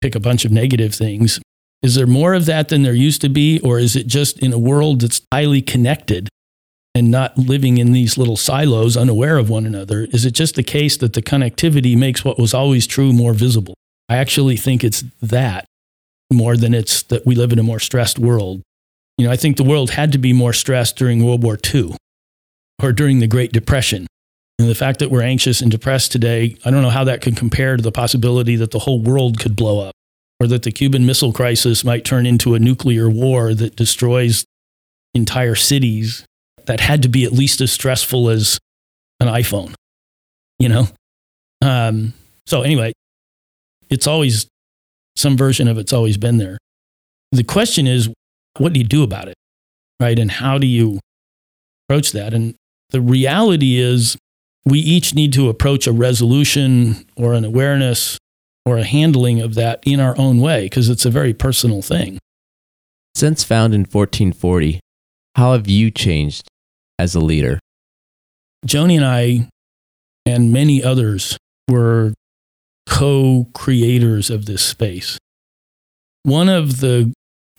Pick 0.00 0.14
a 0.14 0.20
bunch 0.20 0.44
of 0.44 0.52
negative 0.52 0.94
things. 0.94 1.40
Is 1.82 1.94
there 1.94 2.06
more 2.06 2.34
of 2.34 2.46
that 2.46 2.68
than 2.68 2.82
there 2.82 2.94
used 2.94 3.20
to 3.22 3.28
be? 3.28 3.60
Or 3.60 3.78
is 3.78 3.96
it 3.96 4.06
just 4.06 4.38
in 4.38 4.52
a 4.52 4.58
world 4.58 5.00
that's 5.00 5.20
highly 5.32 5.60
connected 5.60 6.28
and 6.94 7.10
not 7.10 7.36
living 7.36 7.78
in 7.78 7.92
these 7.92 8.16
little 8.16 8.36
silos, 8.36 8.96
unaware 8.96 9.38
of 9.38 9.50
one 9.50 9.66
another? 9.66 10.06
Is 10.12 10.24
it 10.24 10.32
just 10.32 10.54
the 10.54 10.62
case 10.62 10.96
that 10.98 11.12
the 11.14 11.22
connectivity 11.22 11.96
makes 11.96 12.24
what 12.24 12.38
was 12.38 12.54
always 12.54 12.86
true 12.86 13.12
more 13.12 13.32
visible? 13.32 13.74
I 14.08 14.16
actually 14.16 14.56
think 14.56 14.82
it's 14.82 15.04
that 15.20 15.66
more 16.32 16.56
than 16.56 16.74
it's 16.74 17.02
that 17.04 17.26
we 17.26 17.34
live 17.34 17.52
in 17.52 17.58
a 17.58 17.64
more 17.64 17.80
stressed 17.80 18.18
world. 18.18 18.62
You 19.18 19.26
know, 19.26 19.32
I 19.32 19.36
think 19.36 19.56
the 19.56 19.64
world 19.64 19.90
had 19.90 20.12
to 20.12 20.18
be 20.18 20.32
more 20.32 20.52
stressed 20.52 20.96
during 20.96 21.24
World 21.24 21.42
War 21.42 21.58
II 21.74 21.96
or 22.80 22.92
during 22.92 23.18
the 23.18 23.26
Great 23.26 23.52
Depression. 23.52 24.06
And 24.58 24.68
the 24.68 24.74
fact 24.74 25.00
that 25.00 25.10
we're 25.10 25.22
anxious 25.22 25.60
and 25.60 25.70
depressed 25.70 26.12
today, 26.12 26.56
I 26.64 26.70
don't 26.70 26.82
know 26.82 26.90
how 26.90 27.04
that 27.04 27.20
could 27.20 27.36
compare 27.36 27.76
to 27.76 27.82
the 27.82 27.92
possibility 27.92 28.56
that 28.56 28.70
the 28.70 28.78
whole 28.80 29.00
world 29.00 29.38
could 29.38 29.56
blow 29.56 29.80
up 29.80 29.94
or 30.40 30.46
that 30.46 30.62
the 30.62 30.70
Cuban 30.70 31.04
Missile 31.04 31.32
Crisis 31.32 31.84
might 31.84 32.04
turn 32.04 32.26
into 32.26 32.54
a 32.54 32.58
nuclear 32.58 33.10
war 33.10 33.54
that 33.54 33.76
destroys 33.76 34.44
entire 35.14 35.56
cities. 35.56 36.24
That 36.66 36.80
had 36.80 37.02
to 37.02 37.08
be 37.08 37.24
at 37.24 37.32
least 37.32 37.62
as 37.62 37.72
stressful 37.72 38.28
as 38.28 38.58
an 39.20 39.28
iPhone, 39.28 39.72
you 40.58 40.68
know? 40.68 40.86
Um, 41.62 42.12
so, 42.46 42.60
anyway, 42.60 42.92
it's 43.88 44.06
always 44.06 44.46
some 45.16 45.36
version 45.36 45.66
of 45.66 45.78
it's 45.78 45.94
always 45.94 46.18
been 46.18 46.36
there. 46.36 46.58
The 47.32 47.42
question 47.42 47.86
is, 47.86 48.10
what 48.58 48.72
do 48.72 48.80
you 48.80 48.86
do 48.86 49.02
about 49.02 49.28
it? 49.28 49.34
Right. 50.00 50.18
And 50.18 50.30
how 50.30 50.58
do 50.58 50.66
you 50.66 51.00
approach 51.88 52.12
that? 52.12 52.34
And 52.34 52.54
the 52.90 53.00
reality 53.00 53.78
is, 53.78 54.16
we 54.64 54.80
each 54.80 55.14
need 55.14 55.32
to 55.32 55.48
approach 55.48 55.86
a 55.86 55.92
resolution 55.92 57.06
or 57.16 57.32
an 57.32 57.44
awareness 57.44 58.18
or 58.66 58.76
a 58.76 58.84
handling 58.84 59.40
of 59.40 59.54
that 59.54 59.82
in 59.86 59.98
our 59.98 60.14
own 60.18 60.40
way 60.40 60.66
because 60.66 60.90
it's 60.90 61.06
a 61.06 61.10
very 61.10 61.32
personal 61.32 61.80
thing. 61.80 62.18
Since 63.14 63.44
found 63.44 63.74
in 63.74 63.80
1440, 63.80 64.80
how 65.36 65.52
have 65.52 65.68
you 65.68 65.90
changed 65.90 66.48
as 66.98 67.14
a 67.14 67.20
leader? 67.20 67.58
Joanie 68.66 68.96
and 68.96 69.06
I, 69.06 69.48
and 70.26 70.52
many 70.52 70.82
others, 70.82 71.38
were 71.68 72.12
co 72.86 73.48
creators 73.54 74.30
of 74.30 74.46
this 74.46 74.62
space. 74.62 75.18
One 76.24 76.48
of 76.48 76.80
the 76.80 77.12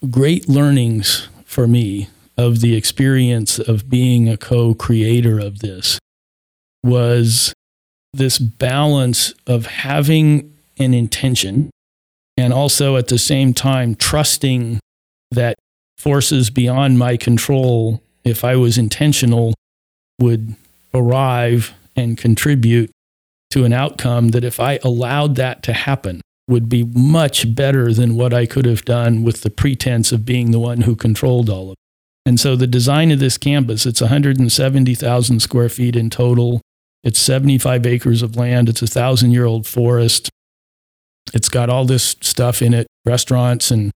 great 0.09 0.47
learnings 0.47 1.27
for 1.45 1.67
me 1.67 2.09
of 2.37 2.61
the 2.61 2.75
experience 2.75 3.59
of 3.59 3.89
being 3.89 4.29
a 4.29 4.37
co 4.37 4.73
creator 4.73 5.39
of 5.39 5.59
this 5.59 5.99
was 6.83 7.53
this 8.13 8.39
balance 8.39 9.33
of 9.45 9.65
having 9.65 10.53
an 10.77 10.93
intention 10.93 11.69
and 12.37 12.53
also 12.53 12.95
at 12.95 13.09
the 13.09 13.17
same 13.17 13.53
time 13.53 13.95
trusting 13.95 14.79
that 15.31 15.55
forces 15.97 16.49
beyond 16.49 16.97
my 16.97 17.17
control, 17.17 18.01
if 18.23 18.45
I 18.45 18.55
was 18.55 18.77
intentional, 18.77 19.53
would 20.19 20.55
arrive 20.93 21.73
and 21.95 22.17
contribute 22.17 22.89
to 23.51 23.65
an 23.65 23.73
outcome 23.73 24.29
that 24.29 24.45
if 24.45 24.59
I 24.59 24.79
allowed 24.83 25.35
that 25.35 25.61
to 25.63 25.73
happen, 25.73 26.21
would 26.49 26.67
be 26.67 26.83
much 26.83 27.55
better 27.55 27.93
than 27.93 28.15
what 28.15 28.33
I 28.33 28.45
could 28.45 28.65
have 28.65 28.83
done 28.83 29.23
with 29.23 29.41
the 29.41 29.49
pretense 29.49 30.11
of 30.11 30.25
being 30.25 30.51
the 30.51 30.59
one 30.59 30.81
who 30.81 30.95
controlled 30.95 31.49
all 31.49 31.67
of 31.67 31.71
it. 31.73 31.77
And 32.25 32.39
so 32.39 32.55
the 32.55 32.67
design 32.67 33.11
of 33.11 33.19
this 33.19 33.37
campus, 33.37 33.85
it's 33.85 34.01
170,000 34.01 35.39
square 35.39 35.69
feet 35.69 35.95
in 35.95 36.09
total. 36.09 36.61
It's 37.03 37.19
75 37.19 37.85
acres 37.85 38.21
of 38.21 38.35
land. 38.35 38.67
It's 38.67 38.81
a 38.81 38.87
thousand 38.87 39.31
year 39.31 39.45
old 39.45 39.65
forest. 39.65 40.29
It's 41.33 41.49
got 41.49 41.69
all 41.69 41.85
this 41.85 42.15
stuff 42.21 42.61
in 42.61 42.73
it 42.73 42.87
restaurants 43.05 43.71
and 43.71 43.91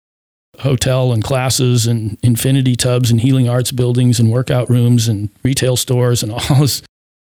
hotel 0.58 1.12
and 1.12 1.24
classes 1.24 1.86
and 1.86 2.18
infinity 2.22 2.76
tubs 2.76 3.10
and 3.10 3.20
healing 3.20 3.48
arts 3.48 3.72
buildings 3.72 4.20
and 4.20 4.30
workout 4.30 4.68
rooms 4.68 5.08
and 5.08 5.30
retail 5.42 5.76
stores 5.76 6.22
and 6.22 6.32
all 6.50 6.60
this. 6.60 6.82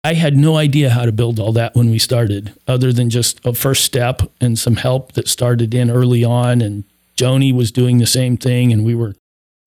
I 0.04 0.16
had 0.16 0.36
no 0.36 0.58
idea 0.58 0.90
how 0.90 1.06
to 1.06 1.14
build 1.14 1.40
all 1.40 1.54
that 1.54 1.76
when 1.76 1.90
we 1.90 1.98
started, 1.98 2.54
other 2.68 2.92
than 2.92 3.10
just 3.10 3.40
a 3.46 3.54
first 3.54 3.86
step 3.86 4.22
and 4.42 4.60
some 4.60 4.76
help 4.76 5.14
that 5.14 5.30
started 5.30 5.74
in 5.74 5.90
early 5.90 6.26
on. 6.26 6.62
And 6.62 6.84
Joanie 7.16 7.54
was 7.54 7.72
doing 7.72 8.00
the 8.00 8.06
same 8.06 8.36
thing, 8.36 8.74
and 8.74 8.84
we 8.84 8.96
were 8.96 9.16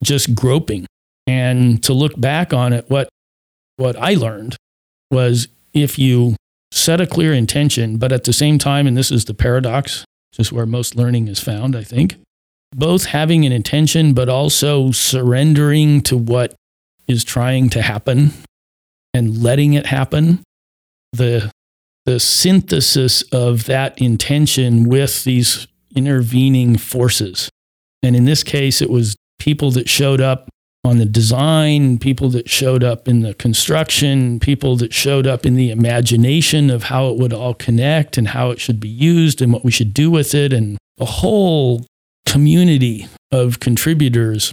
just 0.05 0.34
groping. 0.34 0.87
And 1.26 1.82
to 1.84 1.95
look 1.95 2.20
back 2.20 2.53
on 2.53 2.74
it, 2.74 2.84
what, 2.89 3.09
what 3.76 3.97
I 3.97 4.14
learned 4.14 4.57
was 5.11 5.49
if 5.72 5.99
you 5.99 6.37
set 6.70 7.01
a 7.01 7.07
clear 7.07 7.32
intention, 7.32 7.97
but 7.97 8.12
at 8.12 8.24
the 8.24 8.32
same 8.34 8.59
time, 8.59 8.87
and 8.87 8.97
this 8.97 9.11
is 9.11 9.24
the 9.24 9.34
paradox, 9.34 10.05
just 10.32 10.53
where 10.53 10.66
most 10.66 10.97
learning 10.97 11.28
is 11.28 11.41
found, 11.41 11.74
I 11.74 11.82
think, 11.82 12.16
both 12.74 13.07
having 13.07 13.47
an 13.47 13.53
intention, 13.53 14.12
but 14.12 14.28
also 14.28 14.91
surrendering 14.91 16.03
to 16.03 16.16
what 16.18 16.55
is 17.09 17.24
trying 17.24 17.70
to 17.70 17.80
happen 17.80 18.32
and 19.17 19.43
letting 19.43 19.75
it 19.75 19.87
happen. 19.87 20.43
The, 21.12 21.51
the 22.05 22.21
synthesis 22.21 23.23
of 23.33 23.64
that 23.64 24.01
intention 24.01 24.89
with 24.89 25.25
these 25.25 25.67
intervening 25.95 26.77
forces. 26.77 27.49
And 28.03 28.14
in 28.14 28.27
this 28.27 28.45
case, 28.45 28.81
it 28.81 28.91
was 28.91 29.17
people 29.39 29.71
that 29.73 29.89
showed 29.89 30.21
up 30.21 30.49
on 30.85 30.99
the 30.99 31.05
design, 31.05 31.99
people 31.99 32.29
that 32.31 32.49
showed 32.49 32.85
up 32.85 33.09
in 33.09 33.23
the 33.23 33.35
construction, 33.35 34.39
people 34.39 34.77
that 34.77 34.93
showed 34.93 35.27
up 35.27 35.45
in 35.45 35.57
the 35.57 35.71
imagination 35.71 36.71
of 36.71 36.85
how 36.85 37.09
it 37.09 37.19
would 37.19 37.33
all 37.33 37.55
connect 37.55 38.17
and 38.17 38.29
how 38.29 38.51
it 38.51 38.61
should 38.61 38.79
be 38.79 38.89
used 38.89 39.43
and 39.43 39.53
what 39.53 39.64
we 39.64 39.73
should 39.73 39.93
do 39.93 40.11
with 40.11 40.33
it, 40.35 40.53
and 40.53 40.79
a 41.01 41.05
whole 41.05 41.85
community 42.25 43.09
of 43.33 43.59
contributors 43.59 44.53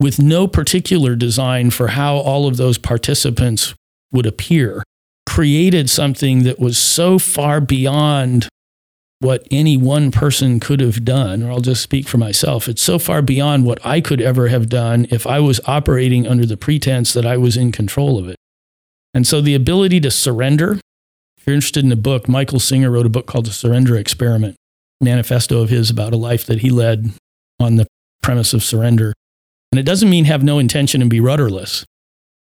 with 0.00 0.20
no 0.20 0.46
particular 0.46 1.16
design 1.16 1.70
for 1.70 1.88
how 1.88 2.16
all 2.16 2.46
of 2.46 2.56
those 2.56 2.78
participants 2.78 3.74
would 4.14 4.26
appear 4.26 4.82
created 5.26 5.90
something 5.90 6.44
that 6.44 6.60
was 6.60 6.78
so 6.78 7.18
far 7.18 7.60
beyond 7.60 8.48
what 9.18 9.46
any 9.50 9.76
one 9.76 10.10
person 10.10 10.60
could 10.60 10.80
have 10.80 11.04
done, 11.04 11.42
or 11.42 11.50
I'll 11.50 11.60
just 11.60 11.82
speak 11.82 12.06
for 12.06 12.18
myself. 12.18 12.68
It's 12.68 12.82
so 12.82 12.98
far 12.98 13.22
beyond 13.22 13.64
what 13.64 13.84
I 13.84 14.00
could 14.00 14.20
ever 14.20 14.48
have 14.48 14.68
done 14.68 15.06
if 15.10 15.26
I 15.26 15.40
was 15.40 15.60
operating 15.66 16.26
under 16.26 16.44
the 16.44 16.56
pretense 16.56 17.12
that 17.14 17.26
I 17.26 17.36
was 17.36 17.56
in 17.56 17.72
control 17.72 18.18
of 18.18 18.28
it. 18.28 18.36
And 19.14 19.26
so 19.26 19.40
the 19.40 19.54
ability 19.54 20.00
to 20.00 20.10
surrender, 20.10 20.78
if 21.36 21.46
you're 21.46 21.54
interested 21.54 21.84
in 21.84 21.92
a 21.92 21.96
book, 21.96 22.28
Michael 22.28 22.60
Singer 22.60 22.90
wrote 22.90 23.06
a 23.06 23.10
book 23.10 23.26
called 23.26 23.46
The 23.46 23.52
Surrender 23.52 23.96
Experiment 23.96 24.56
manifesto 25.00 25.60
of 25.60 25.70
his 25.70 25.90
about 25.90 26.12
a 26.12 26.16
life 26.16 26.46
that 26.46 26.60
he 26.60 26.70
led 26.70 27.10
on 27.58 27.76
the 27.76 27.86
premise 28.22 28.52
of 28.54 28.62
surrender. 28.62 29.12
And 29.72 29.78
it 29.78 29.84
doesn't 29.84 30.10
mean 30.10 30.26
have 30.26 30.42
no 30.42 30.58
intention 30.58 31.00
and 31.00 31.10
be 31.10 31.20
rudderless, 31.20 31.84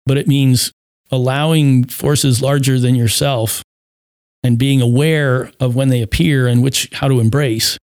but 0.07 0.17
it 0.17 0.27
means 0.27 0.73
allowing 1.15 1.85
forces 1.85 2.43
larger 2.43 2.79
than 2.79 2.95
yourself 2.95 3.63
and 4.45 4.59
being 4.59 4.83
aware 4.83 5.51
of 5.59 5.75
when 5.75 5.89
they 5.89 6.03
appear 6.03 6.47
and 6.47 6.63
which 6.63 6.91
how 6.93 7.09
to 7.09 7.19
embrace 7.19 7.79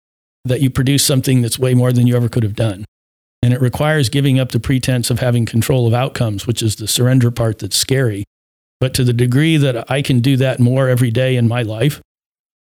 that 0.45 0.61
you 0.61 0.71
produce 0.71 1.05
something 1.05 1.43
that's 1.43 1.59
way 1.59 1.75
more 1.75 1.93
than 1.93 2.07
you 2.07 2.15
ever 2.15 2.29
could 2.29 2.43
have 2.43 2.55
done. 2.55 2.85
And 3.43 3.55
it 3.55 3.61
requires 3.61 4.11
giving 4.11 4.39
up 4.39 4.53
the 4.53 4.61
pretense 4.61 5.11
of 5.11 5.21
having 5.21 5.47
control 5.47 5.87
of 5.87 5.95
outcomes, 5.95 6.47
which 6.47 6.63
is 6.63 6.77
the 6.77 6.87
surrender 6.87 7.31
part 7.31 7.59
that's 7.59 7.77
scary. 7.77 8.25
But 8.79 8.93
to 8.95 9.05
the 9.05 9.15
degree 9.15 9.57
that 9.57 9.91
I 9.91 10.03
can 10.03 10.21
do 10.21 10.37
that 10.37 10.61
more 10.61 10.89
every 10.89 11.11
day 11.11 11.37
in 11.37 11.49
my 11.49 11.63
life. 11.63 12.01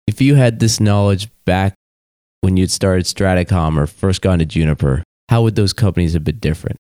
If 0.06 0.20
you 0.20 0.36
had 0.36 0.61
this 0.61 0.80
knowledge 0.80 1.28
back 1.44 1.74
when 2.40 2.56
you'd 2.56 2.70
started 2.70 3.06
StrataCom 3.06 3.76
or 3.76 3.86
first 3.86 4.22
gone 4.22 4.38
to 4.38 4.46
Juniper, 4.46 5.02
how 5.28 5.42
would 5.42 5.56
those 5.56 5.72
companies 5.72 6.14
have 6.14 6.24
been 6.24 6.38
different? 6.38 6.76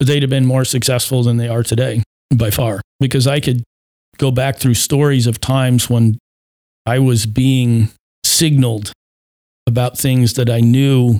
They'd 0.00 0.22
have 0.22 0.30
been 0.30 0.46
more 0.46 0.64
successful 0.64 1.22
than 1.22 1.36
they 1.36 1.48
are 1.48 1.62
today 1.62 2.02
by 2.36 2.50
far 2.50 2.80
because 3.00 3.26
I 3.26 3.40
could 3.40 3.62
go 4.18 4.30
back 4.30 4.56
through 4.56 4.74
stories 4.74 5.26
of 5.26 5.40
times 5.40 5.88
when 5.88 6.18
I 6.86 6.98
was 6.98 7.26
being 7.26 7.90
signaled 8.24 8.92
about 9.66 9.98
things 9.98 10.34
that 10.34 10.50
I 10.50 10.60
knew 10.60 11.18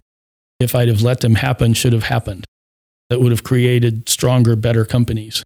if 0.61 0.75
I'd 0.75 0.89
have 0.89 1.03
let 1.03 1.21
them 1.21 1.37
happen 1.37 1.75
should 1.75 1.93
have 1.93 2.05
happened 2.05 2.45
that 3.11 3.21
would 3.21 3.33
have 3.33 3.45
created 3.45 4.09
stronger, 4.09 4.57
better 4.57 4.85
companies. 4.85 5.43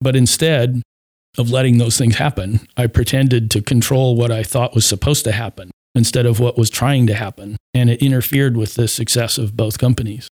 But 0.00 0.16
instead 0.16 0.82
of 1.38 1.50
letting 1.50 1.78
those 1.78 1.96
things 1.96 2.16
happen, 2.16 2.60
I 2.76 2.86
pretended 2.86 3.50
to 3.52 3.62
control 3.62 4.16
what 4.16 4.30
I 4.30 4.42
thought 4.42 4.74
was 4.74 4.86
supposed 4.86 5.24
to 5.24 5.32
happen 5.32 5.70
instead 5.94 6.26
of 6.26 6.40
what 6.40 6.58
was 6.58 6.70
trying 6.70 7.06
to 7.06 7.14
happen. 7.14 7.56
And 7.72 7.88
it 7.88 8.02
interfered 8.02 8.56
with 8.56 8.74
the 8.74 8.88
success 8.88 9.38
of 9.38 9.56
both 9.56 9.78
companies. 9.78 10.28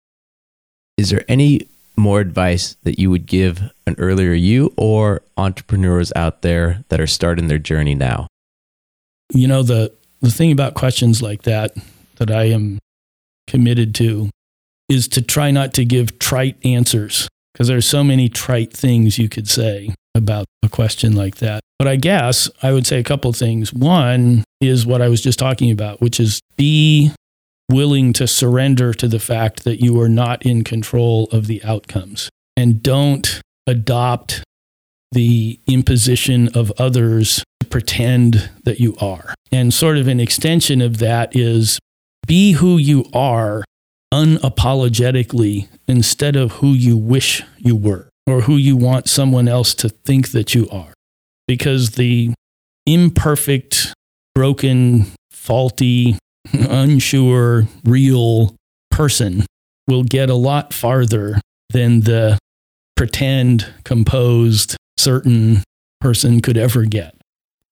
Is 0.96 1.10
there 1.10 1.24
any 1.28 1.68
more 1.96 2.20
advice 2.20 2.76
that 2.82 2.98
you 2.98 3.10
would 3.10 3.26
give 3.26 3.62
an 3.86 3.94
earlier 3.98 4.32
you 4.32 4.72
or 4.76 5.22
entrepreneurs 5.36 6.12
out 6.16 6.42
there 6.42 6.84
that 6.88 7.00
are 7.00 7.06
starting 7.06 7.48
their 7.48 7.58
journey 7.58 7.94
now? 7.94 8.26
You 9.32 9.48
know, 9.48 9.62
the, 9.62 9.92
the 10.20 10.30
thing 10.30 10.52
about 10.52 10.74
questions 10.74 11.22
like 11.22 11.42
that 11.42 11.72
that 12.16 12.30
I 12.30 12.44
am 12.44 12.78
committed 13.46 13.94
to 13.96 14.30
is 14.88 15.08
to 15.08 15.22
try 15.22 15.50
not 15.50 15.72
to 15.74 15.84
give 15.84 16.18
trite 16.18 16.56
answers 16.64 17.28
because 17.52 17.68
there's 17.68 17.86
so 17.86 18.04
many 18.04 18.28
trite 18.28 18.72
things 18.72 19.18
you 19.18 19.28
could 19.28 19.48
say 19.48 19.94
about 20.14 20.46
a 20.62 20.68
question 20.68 21.14
like 21.14 21.36
that. 21.36 21.60
But 21.78 21.88
I 21.88 21.96
guess 21.96 22.48
I 22.62 22.72
would 22.72 22.86
say 22.86 22.98
a 22.98 23.04
couple 23.04 23.32
things. 23.32 23.72
One 23.72 24.44
is 24.60 24.86
what 24.86 25.02
I 25.02 25.08
was 25.08 25.20
just 25.20 25.38
talking 25.38 25.70
about, 25.70 26.00
which 26.00 26.20
is 26.20 26.40
be 26.56 27.12
willing 27.72 28.12
to 28.14 28.26
surrender 28.26 28.92
to 28.94 29.08
the 29.08 29.18
fact 29.18 29.64
that 29.64 29.80
you 29.80 30.00
are 30.00 30.08
not 30.08 30.44
in 30.44 30.64
control 30.64 31.28
of 31.32 31.46
the 31.46 31.62
outcomes 31.64 32.28
and 32.56 32.82
don't 32.82 33.40
adopt 33.66 34.42
the 35.12 35.60
imposition 35.66 36.48
of 36.56 36.72
others 36.78 37.44
to 37.60 37.66
pretend 37.66 38.50
that 38.64 38.80
you 38.80 38.96
are. 39.00 39.34
And 39.50 39.72
sort 39.72 39.98
of 39.98 40.08
an 40.08 40.20
extension 40.20 40.80
of 40.80 40.98
that 40.98 41.36
is 41.36 41.78
be 42.26 42.52
who 42.52 42.78
you 42.78 43.04
are 43.12 43.64
unapologetically 44.12 45.68
instead 45.88 46.36
of 46.36 46.52
who 46.52 46.72
you 46.72 46.96
wish 46.96 47.42
you 47.58 47.76
were 47.76 48.08
or 48.26 48.42
who 48.42 48.56
you 48.56 48.76
want 48.76 49.08
someone 49.08 49.48
else 49.48 49.74
to 49.74 49.88
think 49.88 50.30
that 50.30 50.54
you 50.54 50.68
are. 50.70 50.92
Because 51.48 51.92
the 51.92 52.32
imperfect, 52.86 53.92
broken, 54.34 55.06
faulty, 55.30 56.18
unsure, 56.52 57.66
real 57.84 58.54
person 58.90 59.44
will 59.88 60.04
get 60.04 60.30
a 60.30 60.34
lot 60.34 60.72
farther 60.72 61.40
than 61.70 62.00
the 62.00 62.38
pretend, 62.96 63.72
composed, 63.84 64.76
certain 64.98 65.62
person 66.00 66.40
could 66.40 66.56
ever 66.56 66.84
get. 66.84 67.14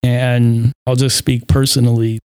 And 0.03 0.71
I'll 0.85 0.95
just 0.95 1.17
speak 1.17 1.47
personally 1.47 2.19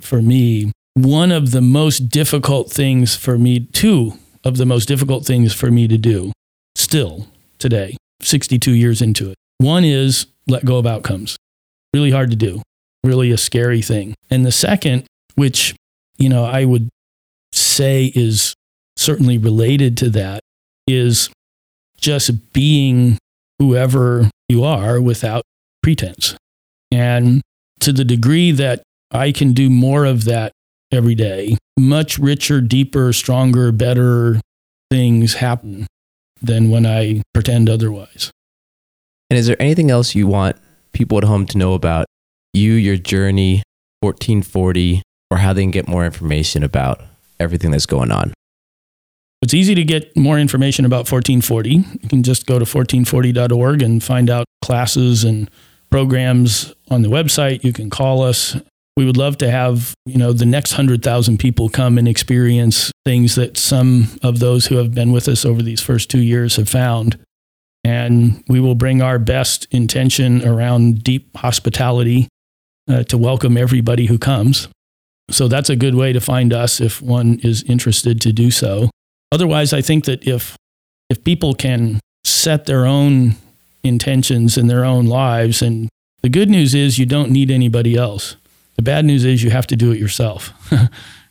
for 0.00 0.22
me. 0.22 0.72
One 0.94 1.30
of 1.30 1.52
the 1.52 1.60
most 1.60 2.08
difficult 2.08 2.70
things 2.70 3.16
for 3.16 3.38
me, 3.38 3.60
two 3.60 4.14
of 4.44 4.56
the 4.56 4.66
most 4.66 4.86
difficult 4.86 5.24
things 5.24 5.54
for 5.54 5.70
me 5.70 5.86
to 5.88 5.96
do 5.96 6.32
still 6.74 7.28
today, 7.58 7.96
62 8.20 8.72
years 8.72 9.00
into 9.00 9.30
it. 9.30 9.36
One 9.58 9.84
is 9.84 10.26
let 10.48 10.64
go 10.64 10.78
of 10.78 10.86
outcomes. 10.86 11.36
Really 11.94 12.10
hard 12.10 12.30
to 12.30 12.36
do, 12.36 12.62
really 13.04 13.30
a 13.30 13.38
scary 13.38 13.82
thing. 13.82 14.14
And 14.30 14.44
the 14.44 14.52
second, 14.52 15.04
which 15.34 15.74
you 16.22 16.28
know, 16.28 16.44
I 16.44 16.64
would 16.64 16.88
say 17.52 18.12
is 18.14 18.54
certainly 18.96 19.38
related 19.38 19.96
to 19.98 20.10
that 20.10 20.40
is 20.86 21.30
just 21.96 22.52
being 22.52 23.18
whoever 23.58 24.30
you 24.48 24.62
are 24.62 25.00
without 25.00 25.42
pretense. 25.82 26.36
And 26.92 27.42
to 27.80 27.92
the 27.92 28.04
degree 28.04 28.52
that 28.52 28.82
I 29.10 29.32
can 29.32 29.52
do 29.52 29.68
more 29.68 30.04
of 30.04 30.24
that 30.24 30.52
every 30.92 31.16
day, 31.16 31.56
much 31.76 32.18
richer, 32.18 32.60
deeper, 32.60 33.12
stronger, 33.12 33.72
better 33.72 34.40
things 34.90 35.34
happen 35.34 35.86
than 36.40 36.70
when 36.70 36.86
I 36.86 37.22
pretend 37.34 37.68
otherwise. 37.68 38.30
And 39.28 39.38
is 39.38 39.46
there 39.46 39.60
anything 39.60 39.90
else 39.90 40.14
you 40.14 40.26
want 40.26 40.56
people 40.92 41.18
at 41.18 41.24
home 41.24 41.46
to 41.46 41.58
know 41.58 41.72
about 41.74 42.06
you, 42.52 42.72
your 42.74 42.96
journey, 42.96 43.62
1440, 44.00 45.02
or 45.32 45.38
how 45.38 45.54
they 45.54 45.62
can 45.62 45.70
get 45.70 45.88
more 45.88 46.04
information 46.04 46.62
about 46.62 47.00
everything 47.40 47.70
that's 47.70 47.86
going 47.86 48.12
on? 48.12 48.34
It's 49.40 49.54
easy 49.54 49.74
to 49.74 49.82
get 49.82 50.14
more 50.14 50.38
information 50.38 50.84
about 50.84 51.10
1440. 51.10 51.70
You 51.70 52.08
can 52.10 52.22
just 52.22 52.44
go 52.44 52.58
to 52.58 52.66
1440.org 52.66 53.80
and 53.80 54.04
find 54.04 54.28
out 54.28 54.44
classes 54.62 55.24
and 55.24 55.50
programs 55.90 56.74
on 56.90 57.00
the 57.00 57.08
website. 57.08 57.64
You 57.64 57.72
can 57.72 57.88
call 57.88 58.22
us 58.22 58.56
we 58.94 59.06
would 59.06 59.16
love 59.16 59.38
to 59.38 59.50
have 59.50 59.94
you 60.04 60.18
know 60.18 60.34
the 60.34 60.44
next 60.44 60.72
100,000 60.72 61.38
people 61.38 61.70
come 61.70 61.96
and 61.96 62.06
experience 62.06 62.92
things 63.06 63.36
that 63.36 63.56
some 63.56 64.08
of 64.22 64.38
those 64.38 64.66
who 64.66 64.76
have 64.76 64.94
been 64.94 65.12
with 65.12 65.28
us 65.28 65.46
over 65.46 65.62
these 65.62 65.80
first 65.80 66.10
2 66.10 66.18
years 66.18 66.56
have 66.56 66.68
found 66.68 67.18
and 67.84 68.44
we 68.48 68.60
will 68.60 68.74
bring 68.74 69.00
our 69.00 69.18
best 69.18 69.66
intention 69.70 70.46
around 70.46 71.02
deep 71.02 71.34
hospitality 71.38 72.28
uh, 72.86 73.02
to 73.04 73.16
welcome 73.16 73.56
everybody 73.56 74.04
who 74.04 74.18
comes 74.18 74.68
so 75.30 75.48
that's 75.48 75.70
a 75.70 75.76
good 75.76 75.94
way 75.94 76.12
to 76.12 76.20
find 76.20 76.52
us 76.52 76.80
if 76.80 77.00
one 77.00 77.38
is 77.42 77.62
interested 77.64 78.20
to 78.20 78.32
do 78.32 78.50
so 78.50 78.90
otherwise 79.30 79.72
i 79.72 79.80
think 79.80 80.04
that 80.04 80.26
if 80.26 80.56
if 81.08 81.22
people 81.24 81.54
can 81.54 82.00
set 82.24 82.66
their 82.66 82.86
own 82.86 83.34
intentions 83.84 84.56
in 84.56 84.66
their 84.68 84.84
own 84.84 85.06
lives 85.06 85.62
and 85.62 85.88
the 86.22 86.28
good 86.28 86.48
news 86.48 86.74
is 86.74 86.98
you 86.98 87.06
don't 87.06 87.30
need 87.30 87.50
anybody 87.50 87.96
else 87.96 88.36
the 88.76 88.82
bad 88.82 89.04
news 89.04 89.24
is 89.24 89.42
you 89.42 89.50
have 89.50 89.66
to 89.68 89.76
do 89.76 89.92
it 89.92 89.98
yourself. 89.98 90.52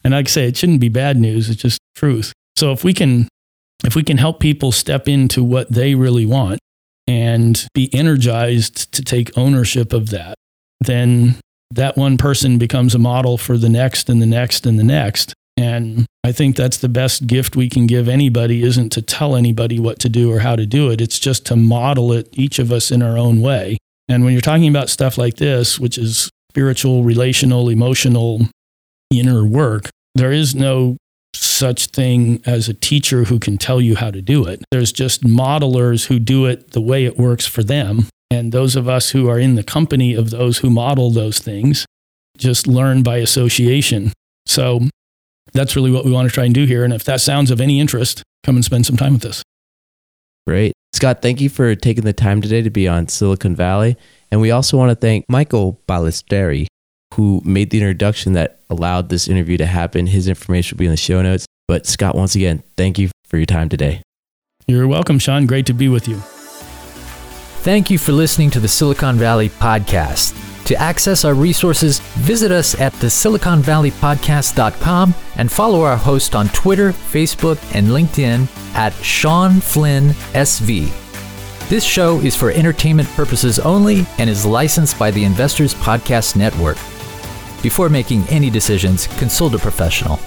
and 0.03 0.13
like 0.13 0.27
I 0.27 0.29
say, 0.29 0.47
it 0.47 0.57
shouldn't 0.57 0.79
be 0.79 0.89
bad 0.89 1.17
news, 1.17 1.49
it's 1.49 1.61
just 1.61 1.79
truth. 1.95 2.33
So 2.55 2.71
if 2.71 2.83
we 2.83 2.93
can 2.93 3.27
if 3.83 3.95
we 3.95 4.03
can 4.03 4.17
help 4.17 4.39
people 4.39 4.71
step 4.71 5.07
into 5.07 5.43
what 5.43 5.71
they 5.71 5.95
really 5.95 6.25
want 6.25 6.59
and 7.07 7.67
be 7.73 7.89
energized 7.93 8.91
to 8.93 9.01
take 9.01 9.35
ownership 9.35 9.91
of 9.91 10.11
that, 10.11 10.35
then 10.79 11.35
that 11.71 11.97
one 11.97 12.17
person 12.17 12.57
becomes 12.57 12.93
a 12.95 12.99
model 12.99 13.37
for 13.37 13.57
the 13.57 13.69
next 13.69 14.09
and 14.09 14.21
the 14.21 14.25
next 14.25 14.65
and 14.65 14.77
the 14.77 14.83
next. 14.83 15.33
And 15.57 16.05
I 16.23 16.31
think 16.31 16.55
that's 16.55 16.77
the 16.77 16.89
best 16.89 17.27
gift 17.27 17.55
we 17.55 17.69
can 17.69 17.87
give 17.87 18.07
anybody 18.07 18.63
isn't 18.63 18.91
to 18.91 19.01
tell 19.01 19.35
anybody 19.35 19.79
what 19.79 19.99
to 19.99 20.09
do 20.09 20.31
or 20.31 20.39
how 20.39 20.55
to 20.55 20.65
do 20.65 20.89
it. 20.89 21.01
It's 21.01 21.19
just 21.19 21.45
to 21.47 21.55
model 21.55 22.13
it, 22.13 22.29
each 22.33 22.59
of 22.59 22.71
us 22.71 22.91
in 22.91 23.01
our 23.01 23.17
own 23.17 23.41
way. 23.41 23.77
And 24.07 24.23
when 24.23 24.33
you're 24.33 24.41
talking 24.41 24.67
about 24.67 24.89
stuff 24.89 25.17
like 25.17 25.37
this, 25.37 25.79
which 25.79 25.97
is 25.97 26.29
spiritual, 26.51 27.03
relational, 27.03 27.69
emotional, 27.69 28.47
inner 29.09 29.45
work, 29.45 29.89
there 30.15 30.31
is 30.31 30.55
no 30.55 30.97
such 31.33 31.87
thing 31.87 32.41
as 32.45 32.67
a 32.67 32.73
teacher 32.73 33.25
who 33.25 33.39
can 33.39 33.57
tell 33.57 33.79
you 33.79 33.95
how 33.95 34.11
to 34.11 34.21
do 34.21 34.45
it. 34.45 34.63
There's 34.71 34.91
just 34.91 35.23
modelers 35.23 36.07
who 36.07 36.19
do 36.19 36.45
it 36.45 36.71
the 36.71 36.81
way 36.81 37.05
it 37.05 37.17
works 37.17 37.45
for 37.45 37.63
them. 37.63 38.07
And 38.31 38.53
those 38.53 38.77
of 38.77 38.87
us 38.87 39.09
who 39.09 39.29
are 39.29 39.37
in 39.37 39.55
the 39.55 39.63
company 39.63 40.15
of 40.15 40.29
those 40.29 40.59
who 40.59 40.69
model 40.69 41.11
those 41.11 41.39
things 41.39 41.85
just 42.37 42.65
learn 42.65 43.03
by 43.03 43.17
association. 43.17 44.13
So 44.45 44.79
that's 45.51 45.75
really 45.75 45.91
what 45.91 46.05
we 46.05 46.11
want 46.11 46.29
to 46.29 46.33
try 46.33 46.45
and 46.45 46.53
do 46.53 46.65
here. 46.65 46.85
And 46.85 46.93
if 46.93 47.03
that 47.03 47.19
sounds 47.19 47.51
of 47.51 47.59
any 47.59 47.79
interest, 47.79 48.23
come 48.43 48.55
and 48.55 48.63
spend 48.63 48.85
some 48.85 48.95
time 48.95 49.13
with 49.13 49.25
us. 49.25 49.43
Great. 50.47 50.71
Scott, 50.93 51.21
thank 51.21 51.41
you 51.41 51.49
for 51.49 51.75
taking 51.75 52.05
the 52.05 52.13
time 52.13 52.41
today 52.41 52.61
to 52.61 52.69
be 52.69 52.87
on 52.87 53.09
Silicon 53.09 53.53
Valley. 53.53 53.97
And 54.31 54.39
we 54.39 54.49
also 54.49 54.77
want 54.77 54.89
to 54.91 54.95
thank 54.95 55.25
Michael 55.27 55.81
Balistreri, 55.87 56.67
who 57.13 57.41
made 57.43 57.69
the 57.69 57.79
introduction 57.79 58.33
that 58.33 58.61
allowed 58.69 59.09
this 59.09 59.27
interview 59.27 59.57
to 59.57 59.65
happen. 59.65 60.07
His 60.07 60.29
information 60.29 60.77
will 60.77 60.79
be 60.79 60.85
in 60.85 60.91
the 60.91 60.97
show 60.97 61.21
notes. 61.21 61.45
But 61.67 61.85
Scott, 61.85 62.15
once 62.15 62.35
again, 62.35 62.63
thank 62.77 62.97
you 62.97 63.09
for 63.25 63.35
your 63.37 63.45
time 63.45 63.67
today. 63.67 64.01
You're 64.67 64.87
welcome, 64.87 65.19
Sean. 65.19 65.47
Great 65.47 65.65
to 65.65 65.73
be 65.73 65.89
with 65.89 66.07
you. 66.07 66.21
Thank 67.61 67.91
you 67.91 67.99
for 67.99 68.11
listening 68.11 68.49
to 68.51 68.59
the 68.59 68.67
Silicon 68.67 69.17
Valley 69.17 69.49
Podcast. 69.49 70.35
To 70.65 70.75
access 70.77 71.23
our 71.23 71.35
resources, 71.35 71.99
visit 71.99 72.51
us 72.51 72.73
at 72.81 72.91
the 72.93 73.05
siliconvalleypodcast.com 73.05 75.13
and 75.35 75.51
follow 75.51 75.83
our 75.83 75.95
host 75.95 76.33
on 76.33 76.49
Twitter, 76.49 76.91
Facebook, 76.91 77.59
and 77.75 77.89
LinkedIn 77.89 78.47
at 78.73 78.93
Sean 79.03 79.61
Flynn 79.61 80.05
SV. 80.33 80.89
This 81.69 81.83
show 81.83 82.19
is 82.21 82.35
for 82.35 82.49
entertainment 82.49 83.07
purposes 83.09 83.59
only 83.59 84.07
and 84.17 84.27
is 84.27 84.43
licensed 84.43 84.97
by 84.97 85.11
the 85.11 85.23
Investors 85.23 85.75
Podcast 85.75 86.35
Network. 86.35 86.77
Before 87.61 87.89
making 87.89 88.23
any 88.29 88.49
decisions, 88.49 89.05
consult 89.19 89.53
a 89.53 89.59
professional. 89.59 90.19